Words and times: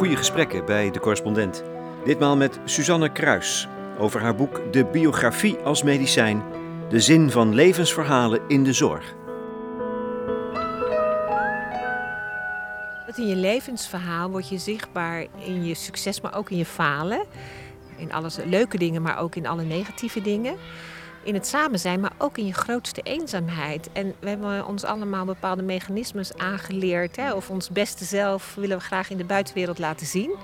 goede 0.00 0.16
gesprekken 0.16 0.64
bij 0.64 0.90
de 0.90 1.00
correspondent. 1.00 1.64
Ditmaal 2.04 2.36
met 2.36 2.58
Suzanne 2.64 3.12
Kruis 3.12 3.68
over 3.98 4.20
haar 4.20 4.34
boek 4.34 4.72
De 4.72 4.84
biografie 4.84 5.56
als 5.56 5.82
medicijn, 5.82 6.42
de 6.88 7.00
zin 7.00 7.30
van 7.30 7.54
levensverhalen 7.54 8.40
in 8.48 8.64
de 8.64 8.72
zorg. 8.72 9.14
In 13.16 13.26
je 13.26 13.36
levensverhaal 13.36 14.30
word 14.30 14.48
je 14.48 14.58
zichtbaar 14.58 15.26
in 15.38 15.64
je 15.64 15.74
succes, 15.74 16.20
maar 16.20 16.36
ook 16.36 16.50
in 16.50 16.56
je 16.56 16.64
falen. 16.64 17.24
In 17.96 18.12
alles 18.12 18.36
leuke 18.44 18.78
dingen, 18.78 19.02
maar 19.02 19.18
ook 19.18 19.34
in 19.34 19.46
alle 19.46 19.64
negatieve 19.64 20.22
dingen. 20.22 20.56
In 21.22 21.34
het 21.34 21.46
samen 21.46 21.78
zijn, 21.78 22.00
maar 22.00 22.12
ook 22.18 22.38
in 22.38 22.46
je 22.46 22.52
grootste 22.52 23.02
eenzaamheid. 23.02 23.88
En 23.92 24.14
we 24.20 24.28
hebben 24.28 24.66
ons 24.66 24.84
allemaal 24.84 25.24
bepaalde 25.24 25.62
mechanismes 25.62 26.36
aangeleerd. 26.36 27.16
Hè? 27.16 27.32
Of 27.32 27.50
ons 27.50 27.70
beste 27.70 28.04
zelf 28.04 28.54
willen 28.54 28.78
we 28.78 28.84
graag 28.84 29.10
in 29.10 29.16
de 29.16 29.24
buitenwereld 29.24 29.78
laten 29.78 30.06
zien. 30.06 30.36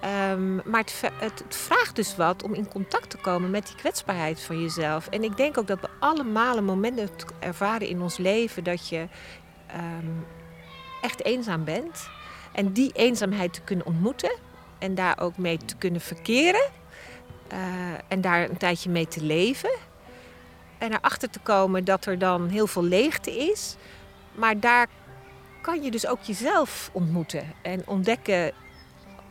Ehm, 0.00 0.54
maar 0.54 0.84
het, 0.84 1.02
het, 1.18 1.44
vraagt 1.48 1.96
dus 1.96 2.16
wat 2.16 2.42
om 2.42 2.54
in 2.54 2.68
contact 2.68 3.10
te 3.10 3.16
komen 3.16 3.50
met 3.50 3.66
die 3.66 3.76
kwetsbaarheid 3.76 4.40
van 4.40 4.62
jezelf. 4.62 5.08
En 5.08 5.22
ik 5.22 5.36
denk 5.36 5.58
ook 5.58 5.66
dat 5.66 5.80
we 5.80 5.88
allemaal 5.98 6.56
een 6.56 6.64
moment 6.64 7.24
ervaren 7.38 7.88
in 7.88 8.00
ons 8.00 8.16
leven 8.16 8.64
dat 8.64 8.88
je 8.88 9.06
ehm, 9.66 10.10
echt 11.02 11.24
eenzaam 11.24 11.64
bent. 11.64 12.08
En 12.52 12.72
die 12.72 12.92
eenzaamheid 12.92 13.52
te 13.52 13.60
kunnen 13.60 13.86
ontmoeten 13.86 14.32
en 14.78 14.94
daar 14.94 15.20
ook 15.20 15.36
mee 15.36 15.56
te 15.56 15.76
kunnen 15.76 16.00
verkeren. 16.00 16.70
Uh, 17.52 17.58
en 18.08 18.20
daar 18.20 18.50
een 18.50 18.56
tijdje 18.56 18.90
mee 18.90 19.08
te 19.08 19.22
leven. 19.22 19.70
En 20.78 20.92
erachter 20.92 21.30
te 21.30 21.38
komen 21.38 21.84
dat 21.84 22.06
er 22.06 22.18
dan 22.18 22.48
heel 22.48 22.66
veel 22.66 22.84
leegte 22.84 23.36
is. 23.36 23.76
Maar 24.34 24.60
daar 24.60 24.86
kan 25.62 25.82
je 25.82 25.90
dus 25.90 26.06
ook 26.06 26.22
jezelf 26.22 26.90
ontmoeten 26.92 27.52
en 27.62 27.82
ontdekken, 27.86 28.52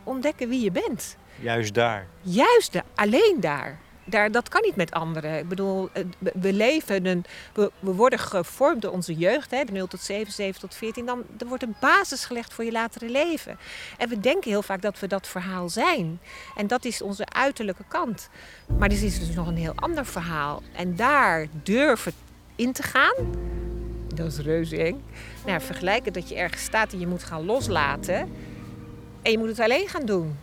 ontdekken 0.04 0.48
wie 0.48 0.60
je 0.60 0.70
bent. 0.70 1.16
Juist 1.40 1.74
daar. 1.74 2.06
Juist 2.20 2.72
daar, 2.72 2.84
alleen 2.94 3.36
daar 3.40 3.78
daar, 4.04 4.30
dat 4.30 4.48
kan 4.48 4.62
niet 4.62 4.76
met 4.76 4.90
anderen. 4.90 5.38
Ik 5.38 5.48
bedoel, 5.48 5.88
we 6.18 6.52
leven, 6.52 7.06
een, 7.06 7.24
we, 7.52 7.70
worden 7.80 8.18
gevormd 8.18 8.82
door 8.82 8.92
onze 8.92 9.14
jeugd, 9.14 9.50
hè, 9.50 9.64
de 9.64 9.72
0 9.72 9.86
tot 9.86 10.00
7, 10.00 10.32
7 10.32 10.60
tot 10.60 10.74
14. 10.74 11.06
Dan 11.06 11.22
er 11.38 11.46
wordt 11.46 11.62
een 11.62 11.74
basis 11.80 12.24
gelegd 12.24 12.54
voor 12.54 12.64
je 12.64 12.72
latere 12.72 13.10
leven. 13.10 13.58
En 13.98 14.08
we 14.08 14.20
denken 14.20 14.50
heel 14.50 14.62
vaak 14.62 14.82
dat 14.82 14.98
we 14.98 15.06
dat 15.06 15.28
verhaal 15.28 15.68
zijn. 15.68 16.20
En 16.56 16.66
dat 16.66 16.84
is 16.84 17.02
onze 17.02 17.26
uiterlijke 17.28 17.84
kant. 17.88 18.28
Maar 18.78 18.90
er 18.90 19.02
is 19.02 19.18
dus 19.18 19.34
nog 19.34 19.46
een 19.46 19.56
heel 19.56 19.74
ander 19.74 20.06
verhaal. 20.06 20.62
En 20.72 20.96
daar 20.96 21.46
durven 21.62 22.12
in 22.56 22.72
te 22.72 22.82
gaan, 22.82 23.14
dat 24.14 24.26
is 24.26 24.38
reuze 24.38 24.76
eng. 24.76 25.02
Nou, 25.46 25.60
vergelijken 25.60 26.12
dat 26.12 26.28
je 26.28 26.34
ergens 26.34 26.62
staat 26.62 26.92
en 26.92 26.98
je 26.98 27.06
moet 27.06 27.24
gaan 27.24 27.44
loslaten. 27.44 28.30
En 29.22 29.30
je 29.30 29.38
moet 29.38 29.48
het 29.48 29.60
alleen 29.60 29.88
gaan 29.88 30.06
doen. 30.06 30.36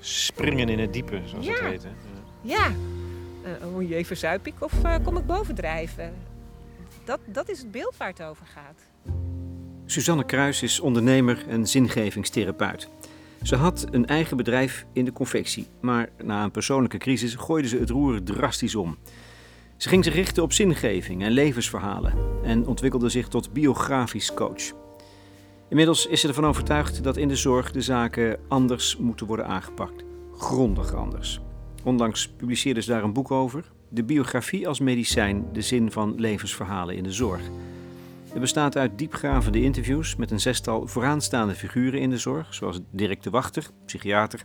Springen 0.00 0.68
in 0.68 0.78
het 0.78 0.92
diepe, 0.92 1.20
zoals 1.24 1.46
ja. 1.46 1.52
het 1.52 1.62
heet. 1.62 1.86
Ja, 2.40 2.72
uh, 3.44 3.88
je 3.88 3.94
even 3.94 4.16
zuip 4.16 4.46
ik 4.46 4.54
of 4.58 4.72
uh, 4.84 4.94
kom 5.04 5.16
ik 5.16 5.26
bovendrijven? 5.26 6.14
Dat, 7.04 7.20
dat 7.26 7.48
is 7.48 7.58
het 7.58 7.70
beeld 7.70 7.96
waar 7.96 8.08
het 8.08 8.22
over 8.22 8.46
gaat. 8.46 8.80
Suzanne 9.86 10.24
Kruis 10.24 10.62
is 10.62 10.80
ondernemer 10.80 11.44
en 11.48 11.66
zingevingstherapeut. 11.66 12.88
Ze 13.42 13.56
had 13.56 13.86
een 13.90 14.06
eigen 14.06 14.36
bedrijf 14.36 14.86
in 14.92 15.04
de 15.04 15.12
confectie, 15.12 15.66
maar 15.80 16.08
na 16.22 16.44
een 16.44 16.50
persoonlijke 16.50 16.98
crisis 16.98 17.34
gooide 17.34 17.68
ze 17.68 17.78
het 17.78 17.90
roer 17.90 18.22
drastisch 18.22 18.74
om. 18.74 18.98
Ze 19.76 19.88
ging 19.88 20.04
zich 20.04 20.14
richten 20.14 20.42
op 20.42 20.52
zingeving 20.52 21.22
en 21.22 21.30
levensverhalen 21.30 22.14
en 22.42 22.66
ontwikkelde 22.66 23.08
zich 23.08 23.28
tot 23.28 23.52
biografisch 23.52 24.34
coach. 24.34 24.72
Inmiddels 25.68 26.06
is 26.06 26.20
ze 26.20 26.28
ervan 26.28 26.46
overtuigd 26.46 27.02
dat 27.02 27.16
in 27.16 27.28
de 27.28 27.36
zorg 27.36 27.70
de 27.70 27.82
zaken 27.82 28.38
anders 28.48 28.96
moeten 28.96 29.26
worden 29.26 29.46
aangepakt. 29.46 30.04
Grondig 30.36 30.94
anders. 30.94 31.40
Onlangs 31.84 32.28
publiceerde 32.28 32.82
ze 32.82 32.90
daar 32.90 33.02
een 33.02 33.12
boek 33.12 33.30
over. 33.30 33.64
De 33.88 34.04
biografie 34.04 34.68
als 34.68 34.80
medicijn, 34.80 35.44
de 35.52 35.60
zin 35.60 35.92
van 35.92 36.14
levensverhalen 36.16 36.96
in 36.96 37.02
de 37.02 37.12
zorg. 37.12 37.40
Het 38.28 38.40
bestaat 38.40 38.76
uit 38.76 38.98
diepgravende 38.98 39.62
interviews 39.62 40.16
met 40.16 40.30
een 40.30 40.40
zestal 40.40 40.86
vooraanstaande 40.86 41.54
figuren 41.54 42.00
in 42.00 42.10
de 42.10 42.18
zorg, 42.18 42.54
zoals 42.54 42.80
Dirk 42.90 43.22
de 43.22 43.30
Wachter, 43.30 43.66
psychiater, 43.86 44.44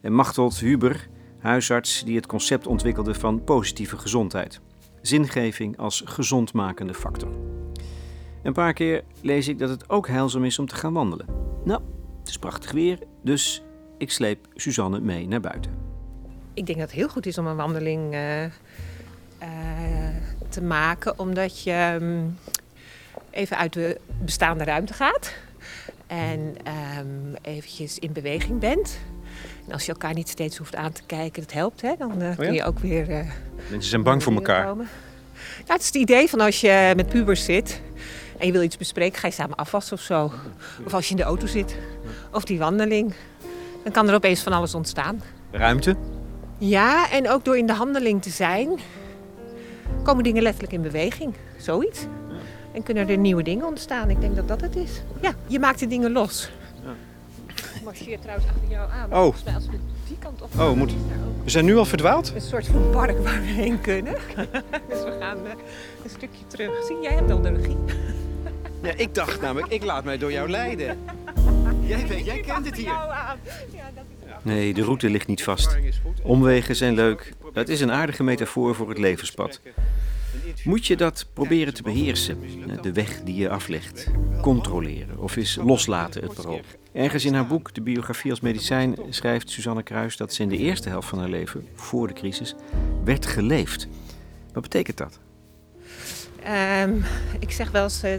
en 0.00 0.12
Machtold 0.12 0.58
Huber, 0.58 1.08
huisarts 1.38 2.04
die 2.04 2.16
het 2.16 2.26
concept 2.26 2.66
ontwikkelde 2.66 3.14
van 3.14 3.44
positieve 3.44 3.98
gezondheid. 3.98 4.60
Zingeving 5.02 5.78
als 5.78 6.02
gezondmakende 6.04 6.94
factor. 6.94 7.30
Een 8.42 8.52
paar 8.52 8.72
keer 8.72 9.04
lees 9.20 9.48
ik 9.48 9.58
dat 9.58 9.68
het 9.68 9.90
ook 9.90 10.08
heilzaam 10.08 10.44
is 10.44 10.58
om 10.58 10.66
te 10.66 10.74
gaan 10.74 10.92
wandelen. 10.92 11.26
Nou, 11.64 11.82
het 12.18 12.28
is 12.28 12.38
prachtig 12.38 12.72
weer, 12.72 12.98
dus 13.22 13.62
ik 13.98 14.10
sleep 14.10 14.46
Suzanne 14.54 15.00
mee 15.00 15.28
naar 15.28 15.40
buiten 15.40 15.91
ik 16.54 16.66
denk 16.66 16.78
dat 16.78 16.88
het 16.88 16.98
heel 16.98 17.08
goed 17.08 17.26
is 17.26 17.38
om 17.38 17.46
een 17.46 17.56
wandeling 17.56 18.14
uh, 18.14 18.44
uh, 18.44 18.48
te 20.48 20.62
maken, 20.62 21.18
omdat 21.18 21.62
je 21.62 21.98
um, 22.00 22.38
even 23.30 23.56
uit 23.56 23.72
de 23.72 24.00
bestaande 24.20 24.64
ruimte 24.64 24.92
gaat 24.92 25.34
en 26.06 26.54
um, 26.98 27.34
eventjes 27.42 27.98
in 27.98 28.12
beweging 28.12 28.60
bent. 28.60 28.98
En 29.66 29.72
als 29.72 29.86
je 29.86 29.92
elkaar 29.92 30.14
niet 30.14 30.28
steeds 30.28 30.56
hoeft 30.56 30.74
aan 30.74 30.92
te 30.92 31.02
kijken, 31.06 31.42
dat 31.42 31.52
helpt, 31.52 31.80
hè? 31.80 31.92
dan 31.98 32.22
uh, 32.22 32.28
oh 32.28 32.28
ja? 32.28 32.34
kun 32.34 32.52
je 32.52 32.64
ook 32.64 32.78
weer. 32.78 33.06
Mensen 33.70 33.90
zijn 33.90 34.02
bang 34.02 34.22
voor 34.22 34.32
elkaar. 34.32 34.66
Komen. 34.66 34.88
Ja, 35.66 35.72
het 35.72 35.80
is 35.80 35.86
het 35.86 35.94
idee 35.94 36.28
van 36.28 36.40
als 36.40 36.60
je 36.60 36.92
met 36.96 37.08
pubers 37.08 37.44
zit 37.44 37.80
en 38.38 38.46
je 38.46 38.52
wil 38.52 38.62
iets 38.62 38.76
bespreken, 38.76 39.18
ga 39.18 39.26
je 39.26 39.32
samen 39.32 39.56
afwassen 39.56 39.96
of 39.96 40.02
zo. 40.02 40.32
Of 40.84 40.94
als 40.94 41.04
je 41.04 41.10
in 41.10 41.16
de 41.16 41.22
auto 41.22 41.46
zit, 41.46 41.76
of 42.32 42.44
die 42.44 42.58
wandeling. 42.58 43.14
Dan 43.82 43.92
kan 43.92 44.08
er 44.08 44.14
opeens 44.14 44.42
van 44.42 44.52
alles 44.52 44.74
ontstaan. 44.74 45.22
Ruimte? 45.50 45.96
Ja, 46.64 47.10
en 47.10 47.30
ook 47.30 47.44
door 47.44 47.58
in 47.58 47.66
de 47.66 47.72
handeling 47.72 48.22
te 48.22 48.30
zijn, 48.30 48.78
komen 50.02 50.24
dingen 50.24 50.42
letterlijk 50.42 50.72
in 50.72 50.82
beweging. 50.82 51.34
Zoiets. 51.58 52.06
En 52.72 52.82
kunnen 52.82 53.08
er 53.08 53.16
nieuwe 53.16 53.42
dingen 53.42 53.66
ontstaan. 53.66 54.10
Ik 54.10 54.20
denk 54.20 54.36
dat 54.36 54.48
dat 54.48 54.60
het 54.60 54.76
is. 54.76 55.02
Ja, 55.20 55.32
je 55.46 55.58
maakt 55.58 55.78
de 55.78 55.86
dingen 55.86 56.12
los. 56.12 56.50
Ja. 56.84 56.90
Ik 57.74 57.82
marcheer 57.84 58.18
trouwens 58.18 58.48
achter 58.48 58.68
jou 58.68 58.90
aan. 58.90 59.12
Oh. 59.12 59.20
Volgens 59.20 59.44
mij 59.44 59.54
als 59.54 59.66
we 59.66 59.78
die 60.08 60.18
kant 60.18 60.42
op 60.42 60.50
gaan, 60.54 60.68
Oh, 60.68 60.76
moet... 60.76 60.92
We 61.44 61.50
zijn 61.50 61.64
nu 61.64 61.76
al 61.76 61.84
verdwaald? 61.84 62.32
Een 62.34 62.40
soort 62.40 62.66
van 62.66 62.90
park 62.90 63.18
waar 63.18 63.40
we 63.40 63.46
heen 63.46 63.80
kunnen. 63.80 64.14
dus 64.88 65.02
we 65.04 65.16
gaan 65.20 65.38
uh, 65.44 65.52
een 66.04 66.10
stukje 66.10 66.46
terug. 66.46 66.84
Zie, 66.84 67.00
jij 67.00 67.12
hebt 67.12 67.30
al 67.30 67.40
de 67.40 67.48
regie. 67.48 67.76
ja, 68.82 68.92
ik 68.96 69.14
dacht 69.14 69.40
namelijk, 69.40 69.72
ik 69.72 69.84
laat 69.84 70.04
mij 70.04 70.18
door 70.18 70.32
jou 70.32 70.50
leiden. 70.50 70.98
Jij, 71.86 72.06
weet, 72.06 72.24
jij 72.24 72.40
kent 72.40 72.66
het 72.66 72.76
hier. 72.76 72.84
Ja, 72.84 73.36
dat 73.94 74.04
Nee, 74.42 74.74
de 74.74 74.82
route 74.82 75.10
ligt 75.10 75.26
niet 75.26 75.42
vast. 75.42 75.78
Omwegen 76.22 76.76
zijn 76.76 76.94
leuk. 76.94 77.32
Het 77.52 77.68
is 77.68 77.80
een 77.80 77.92
aardige 77.92 78.22
metafoor 78.22 78.74
voor 78.74 78.88
het 78.88 78.98
levenspad. 78.98 79.60
Moet 80.64 80.86
je 80.86 80.96
dat 80.96 81.26
proberen 81.32 81.74
te 81.74 81.82
beheersen, 81.82 82.38
de 82.82 82.92
weg 82.92 83.20
die 83.22 83.34
je 83.34 83.48
aflegt, 83.48 84.10
controleren 84.40 85.18
of 85.18 85.36
eens 85.36 85.58
loslaten 85.64 86.22
het 86.22 86.34
parool. 86.34 86.60
Ergens 86.92 87.24
in 87.24 87.34
haar 87.34 87.46
boek, 87.46 87.74
De 87.74 87.80
biografie 87.80 88.30
als 88.30 88.40
medicijn, 88.40 88.96
schrijft 89.08 89.50
Suzanne 89.50 89.82
Kruis 89.82 90.16
dat 90.16 90.34
ze 90.34 90.42
in 90.42 90.48
de 90.48 90.56
eerste 90.56 90.88
helft 90.88 91.08
van 91.08 91.18
haar 91.18 91.28
leven, 91.28 91.66
voor 91.74 92.06
de 92.06 92.14
crisis, 92.14 92.54
werd 93.04 93.26
geleefd. 93.26 93.88
Wat 94.52 94.62
betekent 94.62 94.96
dat? 94.96 95.18
Um, 96.84 97.04
ik 97.38 97.50
zeg 97.50 97.70
wel 97.70 97.82
eens 97.82 98.04
uh, 98.04 98.12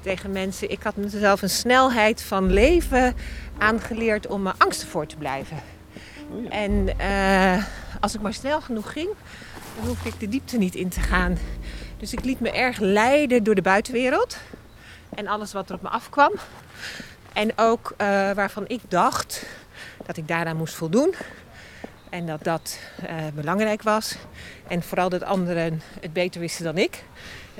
tegen 0.00 0.32
mensen, 0.32 0.70
ik 0.70 0.82
had 0.82 0.96
mezelf 0.96 1.42
een 1.42 1.50
snelheid 1.50 2.22
van 2.22 2.52
leven 2.52 3.14
aangeleerd 3.58 4.26
om 4.26 4.42
me 4.42 4.52
angsten 4.58 4.88
voor 4.88 5.06
te 5.06 5.16
blijven. 5.16 5.56
Oh 6.30 6.44
ja. 6.44 6.50
En 6.50 6.88
uh, 7.00 7.64
als 8.00 8.14
ik 8.14 8.20
maar 8.20 8.34
snel 8.34 8.60
genoeg 8.60 8.92
ging, 8.92 9.08
dan 9.76 9.86
hoefde 9.86 10.08
ik 10.08 10.20
de 10.20 10.28
diepte 10.28 10.58
niet 10.58 10.74
in 10.74 10.88
te 10.88 11.00
gaan. 11.00 11.38
Dus 11.96 12.12
ik 12.12 12.24
liet 12.24 12.40
me 12.40 12.50
erg 12.50 12.78
leiden 12.78 13.42
door 13.42 13.54
de 13.54 13.62
buitenwereld 13.62 14.36
en 15.14 15.26
alles 15.26 15.52
wat 15.52 15.68
er 15.68 15.74
op 15.74 15.82
me 15.82 15.88
afkwam. 15.88 16.32
En 17.32 17.52
ook 17.56 17.90
uh, 17.92 18.06
waarvan 18.32 18.64
ik 18.66 18.80
dacht 18.88 19.46
dat 20.06 20.16
ik 20.16 20.28
daaraan 20.28 20.56
moest 20.56 20.74
voldoen. 20.74 21.14
En 22.10 22.26
dat 22.26 22.44
dat 22.44 22.78
uh, 23.02 23.08
belangrijk 23.34 23.82
was. 23.82 24.16
En 24.68 24.82
vooral 24.82 25.08
dat 25.08 25.22
anderen 25.22 25.82
het 26.00 26.12
beter 26.12 26.40
wisten 26.40 26.64
dan 26.64 26.78
ik. 26.78 27.04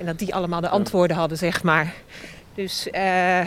En 0.00 0.06
dat 0.06 0.19
die 0.19 0.35
allemaal 0.35 0.61
de 0.61 0.69
antwoorden 0.69 1.17
hadden, 1.17 1.38
zeg 1.38 1.62
maar. 1.62 1.94
Dus 2.55 2.88
uh, 2.93 3.41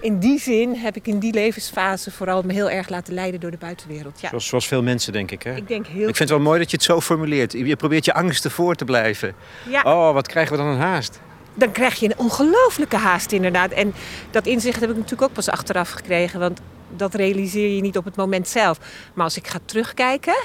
in 0.00 0.18
die 0.18 0.38
zin 0.38 0.74
heb 0.74 0.96
ik 0.96 1.06
in 1.06 1.18
die 1.18 1.32
levensfase 1.32 2.10
vooral 2.10 2.42
me 2.42 2.52
heel 2.52 2.70
erg 2.70 2.88
laten 2.88 3.14
leiden 3.14 3.40
door 3.40 3.50
de 3.50 3.56
buitenwereld. 3.56 4.20
Ja. 4.20 4.28
Zoals, 4.28 4.46
zoals 4.46 4.66
veel 4.66 4.82
mensen, 4.82 5.12
denk 5.12 5.30
ik. 5.30 5.42
Hè? 5.42 5.54
Ik, 5.54 5.68
denk 5.68 5.86
heel 5.86 6.08
ik 6.08 6.16
vind 6.16 6.18
het 6.18 6.28
wel 6.28 6.40
mooi 6.40 6.58
dat 6.58 6.70
je 6.70 6.76
het 6.76 6.84
zo 6.86 7.00
formuleert. 7.00 7.52
Je 7.52 7.76
probeert 7.76 8.04
je 8.04 8.14
angsten 8.14 8.50
voor 8.50 8.74
te 8.74 8.84
blijven. 8.84 9.34
Ja. 9.68 9.82
Oh, 9.82 10.12
wat 10.12 10.26
krijgen 10.26 10.56
we 10.56 10.62
dan 10.62 10.72
een 10.72 10.80
haast? 10.80 11.20
Dan 11.54 11.72
krijg 11.72 11.94
je 11.94 12.06
een 12.06 12.18
ongelooflijke 12.18 12.96
haast, 12.96 13.32
inderdaad. 13.32 13.70
En 13.70 13.94
dat 14.30 14.46
inzicht 14.46 14.80
heb 14.80 14.90
ik 14.90 14.96
natuurlijk 14.96 15.22
ook 15.22 15.32
pas 15.32 15.48
achteraf 15.48 15.90
gekregen. 15.90 16.40
Want 16.40 16.60
dat 16.96 17.14
realiseer 17.14 17.74
je 17.74 17.80
niet 17.80 17.96
op 17.96 18.04
het 18.04 18.16
moment 18.16 18.48
zelf. 18.48 18.78
Maar 19.14 19.24
als 19.24 19.36
ik 19.36 19.46
ga 19.46 19.58
terugkijken, 19.64 20.36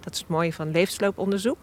Dat 0.00 0.12
is 0.12 0.18
het 0.18 0.28
mooie 0.28 0.52
van 0.52 0.70
levenslooponderzoek, 0.70 1.58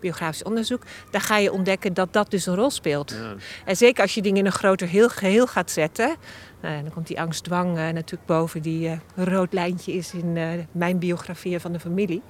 biografisch 0.00 0.42
onderzoek. 0.42 0.82
Daar 1.10 1.20
ga 1.20 1.36
je 1.36 1.52
ontdekken 1.52 1.94
dat 1.94 2.12
dat 2.12 2.30
dus 2.30 2.46
een 2.46 2.54
rol 2.54 2.70
speelt. 2.70 3.10
Ja. 3.10 3.34
En 3.64 3.76
zeker 3.76 4.02
als 4.02 4.14
je 4.14 4.22
dingen 4.22 4.38
in 4.38 4.46
een 4.46 4.52
groter 4.52 4.88
heel 4.88 5.08
geheel 5.08 5.46
gaat 5.46 5.70
zetten. 5.70 6.16
Nou, 6.60 6.82
dan 6.82 6.92
komt 6.92 7.06
die 7.06 7.20
angstdwang 7.20 7.68
uh, 7.68 7.88
natuurlijk 7.88 8.26
boven, 8.26 8.62
die 8.62 8.86
uh, 8.88 8.92
een 9.14 9.24
rood 9.24 9.52
lijntje 9.52 9.92
is 9.92 10.12
in 10.12 10.36
uh, 10.36 10.48
mijn 10.72 10.98
biografie 10.98 11.58
van 11.58 11.72
de 11.72 11.80
familie. 11.80 12.22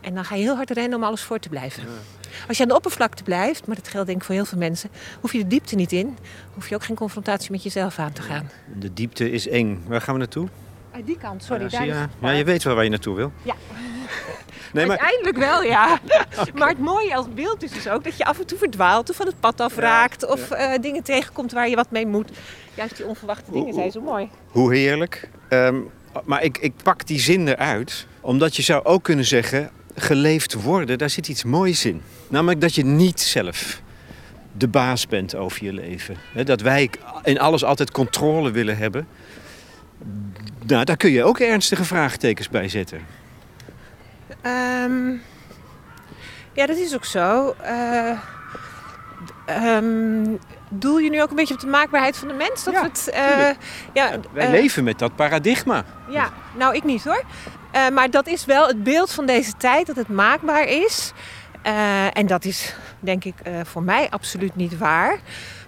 En 0.00 0.14
dan 0.14 0.24
ga 0.24 0.34
je 0.34 0.42
heel 0.42 0.56
hard 0.56 0.70
rennen 0.70 0.98
om 0.98 1.04
alles 1.04 1.22
voor 1.22 1.38
te 1.38 1.48
blijven. 1.48 1.82
Ja. 1.82 1.88
Als 2.48 2.56
je 2.56 2.62
aan 2.62 2.68
de 2.68 2.74
oppervlakte 2.74 3.22
blijft, 3.22 3.66
maar 3.66 3.76
dat 3.76 3.88
geldt 3.88 4.06
denk 4.06 4.18
ik 4.18 4.24
voor 4.24 4.34
heel 4.34 4.44
veel 4.44 4.58
mensen, 4.58 4.90
hoef 5.20 5.32
je 5.32 5.38
de 5.38 5.46
diepte 5.46 5.74
niet 5.74 5.92
in. 5.92 6.16
Hoef 6.54 6.68
je 6.68 6.74
ook 6.74 6.84
geen 6.84 6.96
confrontatie 6.96 7.50
met 7.50 7.62
jezelf 7.62 7.98
aan 7.98 8.12
te 8.12 8.22
gaan. 8.22 8.50
De 8.78 8.92
diepte 8.92 9.30
is 9.30 9.48
eng. 9.48 9.84
Waar 9.86 10.00
gaan 10.00 10.14
we 10.14 10.20
naartoe? 10.20 10.48
Uit 10.90 11.06
die 11.06 11.18
kant, 11.18 11.44
sorry. 11.44 11.62
Ja, 11.62 11.68
daar 11.68 11.86
je, 11.86 11.92
is 11.92 11.98
ja, 12.20 12.30
je 12.30 12.44
weet 12.44 12.62
wel 12.62 12.74
waar 12.74 12.84
je 12.84 12.90
naartoe 12.90 13.16
wil. 13.16 13.32
Ja. 13.42 13.54
Nee, 14.72 14.86
maar, 14.86 14.98
Uiteindelijk 14.98 15.36
wel, 15.36 15.62
ja. 15.62 16.00
okay. 16.38 16.52
Maar 16.54 16.68
het 16.68 16.78
mooie 16.78 17.14
als 17.14 17.26
beeld 17.34 17.62
is 17.62 17.70
dus 17.70 17.88
ook 17.88 18.04
dat 18.04 18.16
je 18.16 18.24
af 18.24 18.38
en 18.38 18.46
toe 18.46 18.58
verdwaalt 18.58 19.10
of 19.10 19.16
van 19.16 19.26
het 19.26 19.40
pad 19.40 19.60
afraakt. 19.60 20.20
Ja, 20.20 20.28
of 20.28 20.48
ja. 20.48 20.74
uh, 20.74 20.82
dingen 20.82 21.02
tegenkomt 21.02 21.52
waar 21.52 21.68
je 21.68 21.76
wat 21.76 21.90
mee 21.90 22.06
moet. 22.06 22.30
Juist 22.74 22.96
die 22.96 23.06
onverwachte 23.06 23.50
dingen 23.50 23.74
zijn 23.74 23.90
zo 23.90 24.00
mooi. 24.00 24.28
Hoe 24.48 24.74
heerlijk. 24.74 25.28
Um, 25.48 25.90
maar 26.24 26.42
ik, 26.42 26.58
ik 26.58 26.72
pak 26.82 27.06
die 27.06 27.20
zin 27.20 27.48
eruit, 27.48 28.06
omdat 28.20 28.56
je 28.56 28.62
zou 28.62 28.84
ook 28.84 29.02
kunnen 29.02 29.24
zeggen... 29.24 29.70
geleefd 29.94 30.54
worden, 30.54 30.98
daar 30.98 31.10
zit 31.10 31.28
iets 31.28 31.44
moois 31.44 31.84
in. 31.84 32.02
Namelijk 32.28 32.60
dat 32.60 32.74
je 32.74 32.84
niet 32.84 33.20
zelf 33.20 33.80
de 34.58 34.68
baas 34.68 35.06
bent 35.06 35.34
over 35.34 35.64
je 35.64 35.72
leven. 35.72 36.16
Dat 36.44 36.60
wij 36.60 36.90
in 37.24 37.40
alles 37.40 37.64
altijd 37.64 37.90
controle 37.90 38.50
willen 38.50 38.76
hebben. 38.76 39.06
Nou, 40.66 40.84
daar 40.84 40.96
kun 40.96 41.10
je 41.10 41.24
ook 41.24 41.38
ernstige 41.38 41.84
vraagtekens 41.84 42.48
bij 42.48 42.68
zetten. 42.68 43.00
Um, 44.46 45.22
ja, 46.52 46.66
dat 46.66 46.76
is 46.76 46.94
ook 46.94 47.04
zo. 47.04 47.54
Uh, 47.62 48.18
um, 49.76 50.38
doel 50.68 50.98
je 50.98 51.10
nu 51.10 51.22
ook 51.22 51.30
een 51.30 51.36
beetje 51.36 51.54
op 51.54 51.60
de 51.60 51.66
maakbaarheid 51.66 52.16
van 52.16 52.28
de 52.28 52.34
mens? 52.34 52.64
Dat 52.64 52.74
ja, 52.74 52.82
het, 52.82 53.10
uh, 53.12 53.64
ja, 53.92 54.20
wij 54.32 54.44
uh, 54.44 54.50
leven 54.50 54.84
met 54.84 54.98
dat 54.98 55.16
paradigma. 55.16 55.84
Ja, 56.08 56.30
nou 56.56 56.74
ik 56.74 56.84
niet 56.84 57.04
hoor. 57.04 57.22
Maar 57.92 58.10
dat 58.10 58.26
is 58.26 58.44
wel 58.44 58.66
het 58.66 58.82
beeld 58.82 59.12
van 59.12 59.26
deze 59.26 59.52
tijd, 59.56 59.86
dat 59.86 59.96
het 59.96 60.08
maakbaar 60.08 60.64
is. 60.64 61.12
en 62.12 62.26
dat 62.26 62.44
is 62.44 62.74
denk 63.00 63.24
ik 63.24 63.34
voor 63.62 63.82
mij 63.82 64.10
absoluut 64.10 64.56
niet 64.56 64.78
waar. 64.78 65.18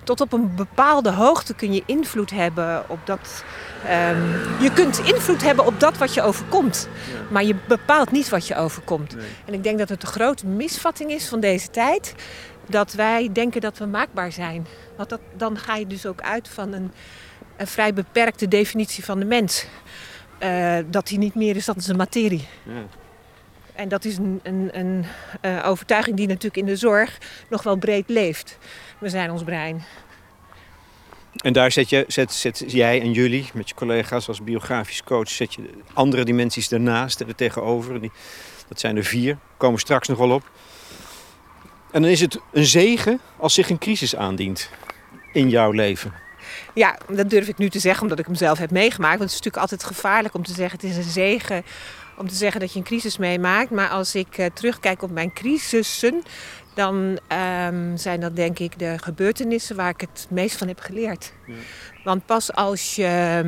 Tot 0.04 0.20
op 0.20 0.32
een 0.32 0.54
bepaalde 0.54 1.10
hoogte 1.10 1.54
kun 1.54 1.72
je 1.72 1.82
invloed 1.86 2.30
hebben 2.30 2.88
op 2.88 2.98
dat. 3.04 3.44
Um, 3.84 4.62
je 4.62 4.70
kunt 4.74 4.98
invloed 4.98 5.42
hebben 5.42 5.66
op 5.66 5.80
dat 5.80 5.98
wat 5.98 6.14
je 6.14 6.22
overkomt. 6.22 6.88
Ja. 7.12 7.18
Maar 7.30 7.44
je 7.44 7.54
bepaalt 7.68 8.10
niet 8.10 8.28
wat 8.28 8.46
je 8.46 8.56
overkomt. 8.56 9.16
Nee. 9.16 9.26
En 9.44 9.54
ik 9.54 9.62
denk 9.62 9.78
dat 9.78 9.88
het 9.88 10.00
de 10.00 10.06
grote 10.06 10.46
misvatting 10.46 11.10
is 11.10 11.28
van 11.28 11.40
deze 11.40 11.70
tijd. 11.70 12.14
Dat 12.66 12.92
wij 12.92 13.28
denken 13.32 13.60
dat 13.60 13.78
we 13.78 13.86
maakbaar 13.86 14.32
zijn. 14.32 14.66
Want 14.96 15.08
dat, 15.08 15.20
dan 15.36 15.58
ga 15.58 15.76
je 15.76 15.86
dus 15.86 16.06
ook 16.06 16.20
uit 16.20 16.48
van 16.48 16.72
een, 16.72 16.92
een 17.56 17.66
vrij 17.66 17.94
beperkte 17.94 18.48
definitie 18.48 19.04
van 19.04 19.18
de 19.18 19.24
mens. 19.24 19.66
Uh, 20.42 20.76
dat 20.86 21.08
hij 21.08 21.18
niet 21.18 21.34
meer 21.34 21.56
is 21.56 21.64
dan 21.64 21.80
zijn 21.80 21.96
materie. 21.96 22.48
Ja. 22.62 22.82
En 23.74 23.88
dat 23.88 24.04
is 24.04 24.16
een, 24.16 24.40
een, 24.42 24.70
een 24.72 25.04
uh, 25.42 25.68
overtuiging 25.68 26.16
die 26.16 26.26
natuurlijk 26.26 26.56
in 26.56 26.66
de 26.66 26.76
zorg 26.76 27.18
nog 27.48 27.62
wel 27.62 27.76
breed 27.76 28.08
leeft. 28.08 28.58
We 29.00 29.08
zijn 29.08 29.30
ons 29.30 29.42
brein. 29.42 29.84
En 31.36 31.52
daar 31.52 31.72
zet, 31.72 31.88
je, 31.88 32.04
zet, 32.08 32.32
zet 32.32 32.64
jij 32.66 33.00
en 33.00 33.12
jullie 33.12 33.50
met 33.54 33.68
je 33.68 33.74
collega's 33.74 34.28
als 34.28 34.42
biografisch 34.42 35.02
coach... 35.02 35.28
zet 35.28 35.54
je 35.54 35.70
andere 35.92 36.24
dimensies 36.24 36.68
daarnaast 36.68 37.20
en 37.20 37.28
er 37.28 37.34
tegenover. 37.34 38.00
Die, 38.00 38.10
dat 38.68 38.80
zijn 38.80 38.96
er 38.96 39.04
vier, 39.04 39.38
komen 39.56 39.80
straks 39.80 40.08
nog 40.08 40.18
wel 40.18 40.30
op. 40.30 40.50
En 41.90 42.02
dan 42.02 42.10
is 42.10 42.20
het 42.20 42.40
een 42.52 42.66
zegen 42.66 43.20
als 43.36 43.54
zich 43.54 43.70
een 43.70 43.78
crisis 43.78 44.16
aandient 44.16 44.70
in 45.32 45.48
jouw 45.48 45.70
leven. 45.70 46.12
Ja, 46.74 46.98
dat 47.08 47.30
durf 47.30 47.48
ik 47.48 47.58
nu 47.58 47.68
te 47.68 47.78
zeggen 47.78 48.02
omdat 48.02 48.18
ik 48.18 48.26
hem 48.26 48.34
zelf 48.34 48.58
heb 48.58 48.70
meegemaakt. 48.70 49.18
Want 49.18 49.30
het 49.30 49.40
is 49.40 49.44
natuurlijk 49.44 49.62
altijd 49.62 49.84
gevaarlijk 49.84 50.34
om 50.34 50.44
te 50.44 50.52
zeggen 50.52 50.78
het 50.80 50.90
is 50.90 50.96
een 50.96 51.12
zegen 51.12 51.64
om 52.20 52.28
te 52.28 52.34
zeggen 52.34 52.60
dat 52.60 52.72
je 52.72 52.78
een 52.78 52.84
crisis 52.84 53.16
meemaakt. 53.16 53.70
Maar 53.70 53.88
als 53.88 54.14
ik 54.14 54.38
uh, 54.38 54.46
terugkijk 54.54 55.02
op 55.02 55.10
mijn 55.10 55.32
crisissen, 55.32 56.22
dan 56.74 57.18
um, 57.66 57.96
zijn 57.96 58.20
dat 58.20 58.36
denk 58.36 58.58
ik 58.58 58.78
de 58.78 58.98
gebeurtenissen 58.98 59.76
waar 59.76 59.88
ik 59.88 60.00
het 60.00 60.26
meest 60.30 60.56
van 60.56 60.68
heb 60.68 60.80
geleerd. 60.80 61.32
Ja. 61.46 61.54
Want 62.04 62.26
pas 62.26 62.52
als 62.52 62.94
je, 62.94 63.42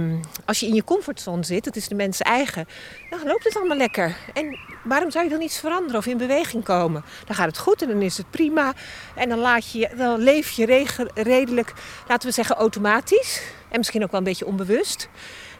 als 0.45 0.61
je 0.61 0.67
in 0.67 0.75
je 0.75 0.85
comfortzone 0.85 1.45
zit, 1.45 1.65
het 1.65 1.77
is 1.77 1.89
de 1.89 1.95
mens 1.95 2.21
eigen, 2.21 2.67
dan 3.11 3.21
loopt 3.25 3.45
het 3.45 3.57
allemaal 3.57 3.77
lekker. 3.77 4.17
En 4.35 4.59
waarom 4.85 5.11
zou 5.11 5.25
je 5.25 5.31
dan 5.31 5.41
iets 5.41 5.59
veranderen 5.59 5.99
of 5.99 6.07
in 6.07 6.17
beweging 6.17 6.65
komen? 6.65 7.05
Dan 7.25 7.37
gaat 7.37 7.47
het 7.47 7.59
goed 7.59 7.83
en 7.83 7.89
dan 7.89 8.03
is 8.03 8.17
het 8.17 8.31
prima. 8.31 8.73
En 9.15 9.29
dan, 9.29 9.39
laat 9.39 9.73
je, 9.73 9.91
dan 9.97 10.21
leef 10.21 10.51
je 10.51 10.89
redelijk, 11.15 11.73
laten 12.09 12.29
we 12.29 12.35
zeggen, 12.35 12.57
automatisch. 12.57 13.43
En 13.69 13.79
misschien 13.79 14.03
ook 14.03 14.11
wel 14.11 14.21
een 14.21 14.27
beetje 14.27 14.47
onbewust. 14.47 15.09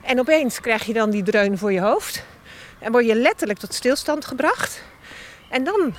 En 0.03 0.21
opeens 0.21 0.61
krijg 0.61 0.85
je 0.85 0.93
dan 0.93 1.11
die 1.11 1.23
dreun 1.23 1.59
voor 1.59 1.73
je 1.73 1.81
hoofd. 1.81 2.25
En 2.79 2.93
word 2.93 3.07
je 3.07 3.15
letterlijk 3.15 3.59
tot 3.59 3.75
stilstand 3.75 4.25
gebracht. 4.25 4.83
En 5.51 5.65
dan 5.65 5.95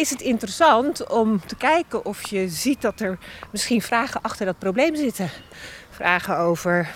is 0.00 0.10
het 0.10 0.20
interessant 0.20 1.06
om 1.06 1.46
te 1.46 1.56
kijken 1.56 2.04
of 2.04 2.28
je 2.28 2.48
ziet 2.48 2.80
dat 2.80 3.00
er 3.00 3.18
misschien 3.50 3.82
vragen 3.82 4.22
achter 4.22 4.46
dat 4.46 4.58
probleem 4.58 4.96
zitten. 4.96 5.30
Vragen 5.90 6.38
over 6.38 6.90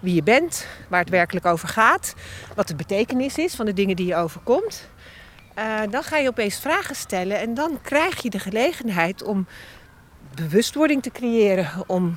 wie 0.00 0.14
je 0.14 0.22
bent, 0.22 0.66
waar 0.88 1.00
het 1.00 1.08
werkelijk 1.08 1.46
over 1.46 1.68
gaat, 1.68 2.14
wat 2.54 2.68
de 2.68 2.74
betekenis 2.74 3.38
is 3.38 3.54
van 3.54 3.66
de 3.66 3.72
dingen 3.72 3.96
die 3.96 4.06
je 4.06 4.16
overkomt. 4.16 4.88
Uh, 5.58 5.80
dan 5.90 6.02
ga 6.02 6.16
je 6.16 6.28
opeens 6.28 6.58
vragen 6.58 6.96
stellen 6.96 7.38
en 7.38 7.54
dan 7.54 7.78
krijg 7.82 8.22
je 8.22 8.30
de 8.30 8.38
gelegenheid 8.38 9.22
om 9.22 9.46
bewustwording 10.34 11.02
te 11.02 11.10
creëren. 11.10 11.68
Om 11.86 12.12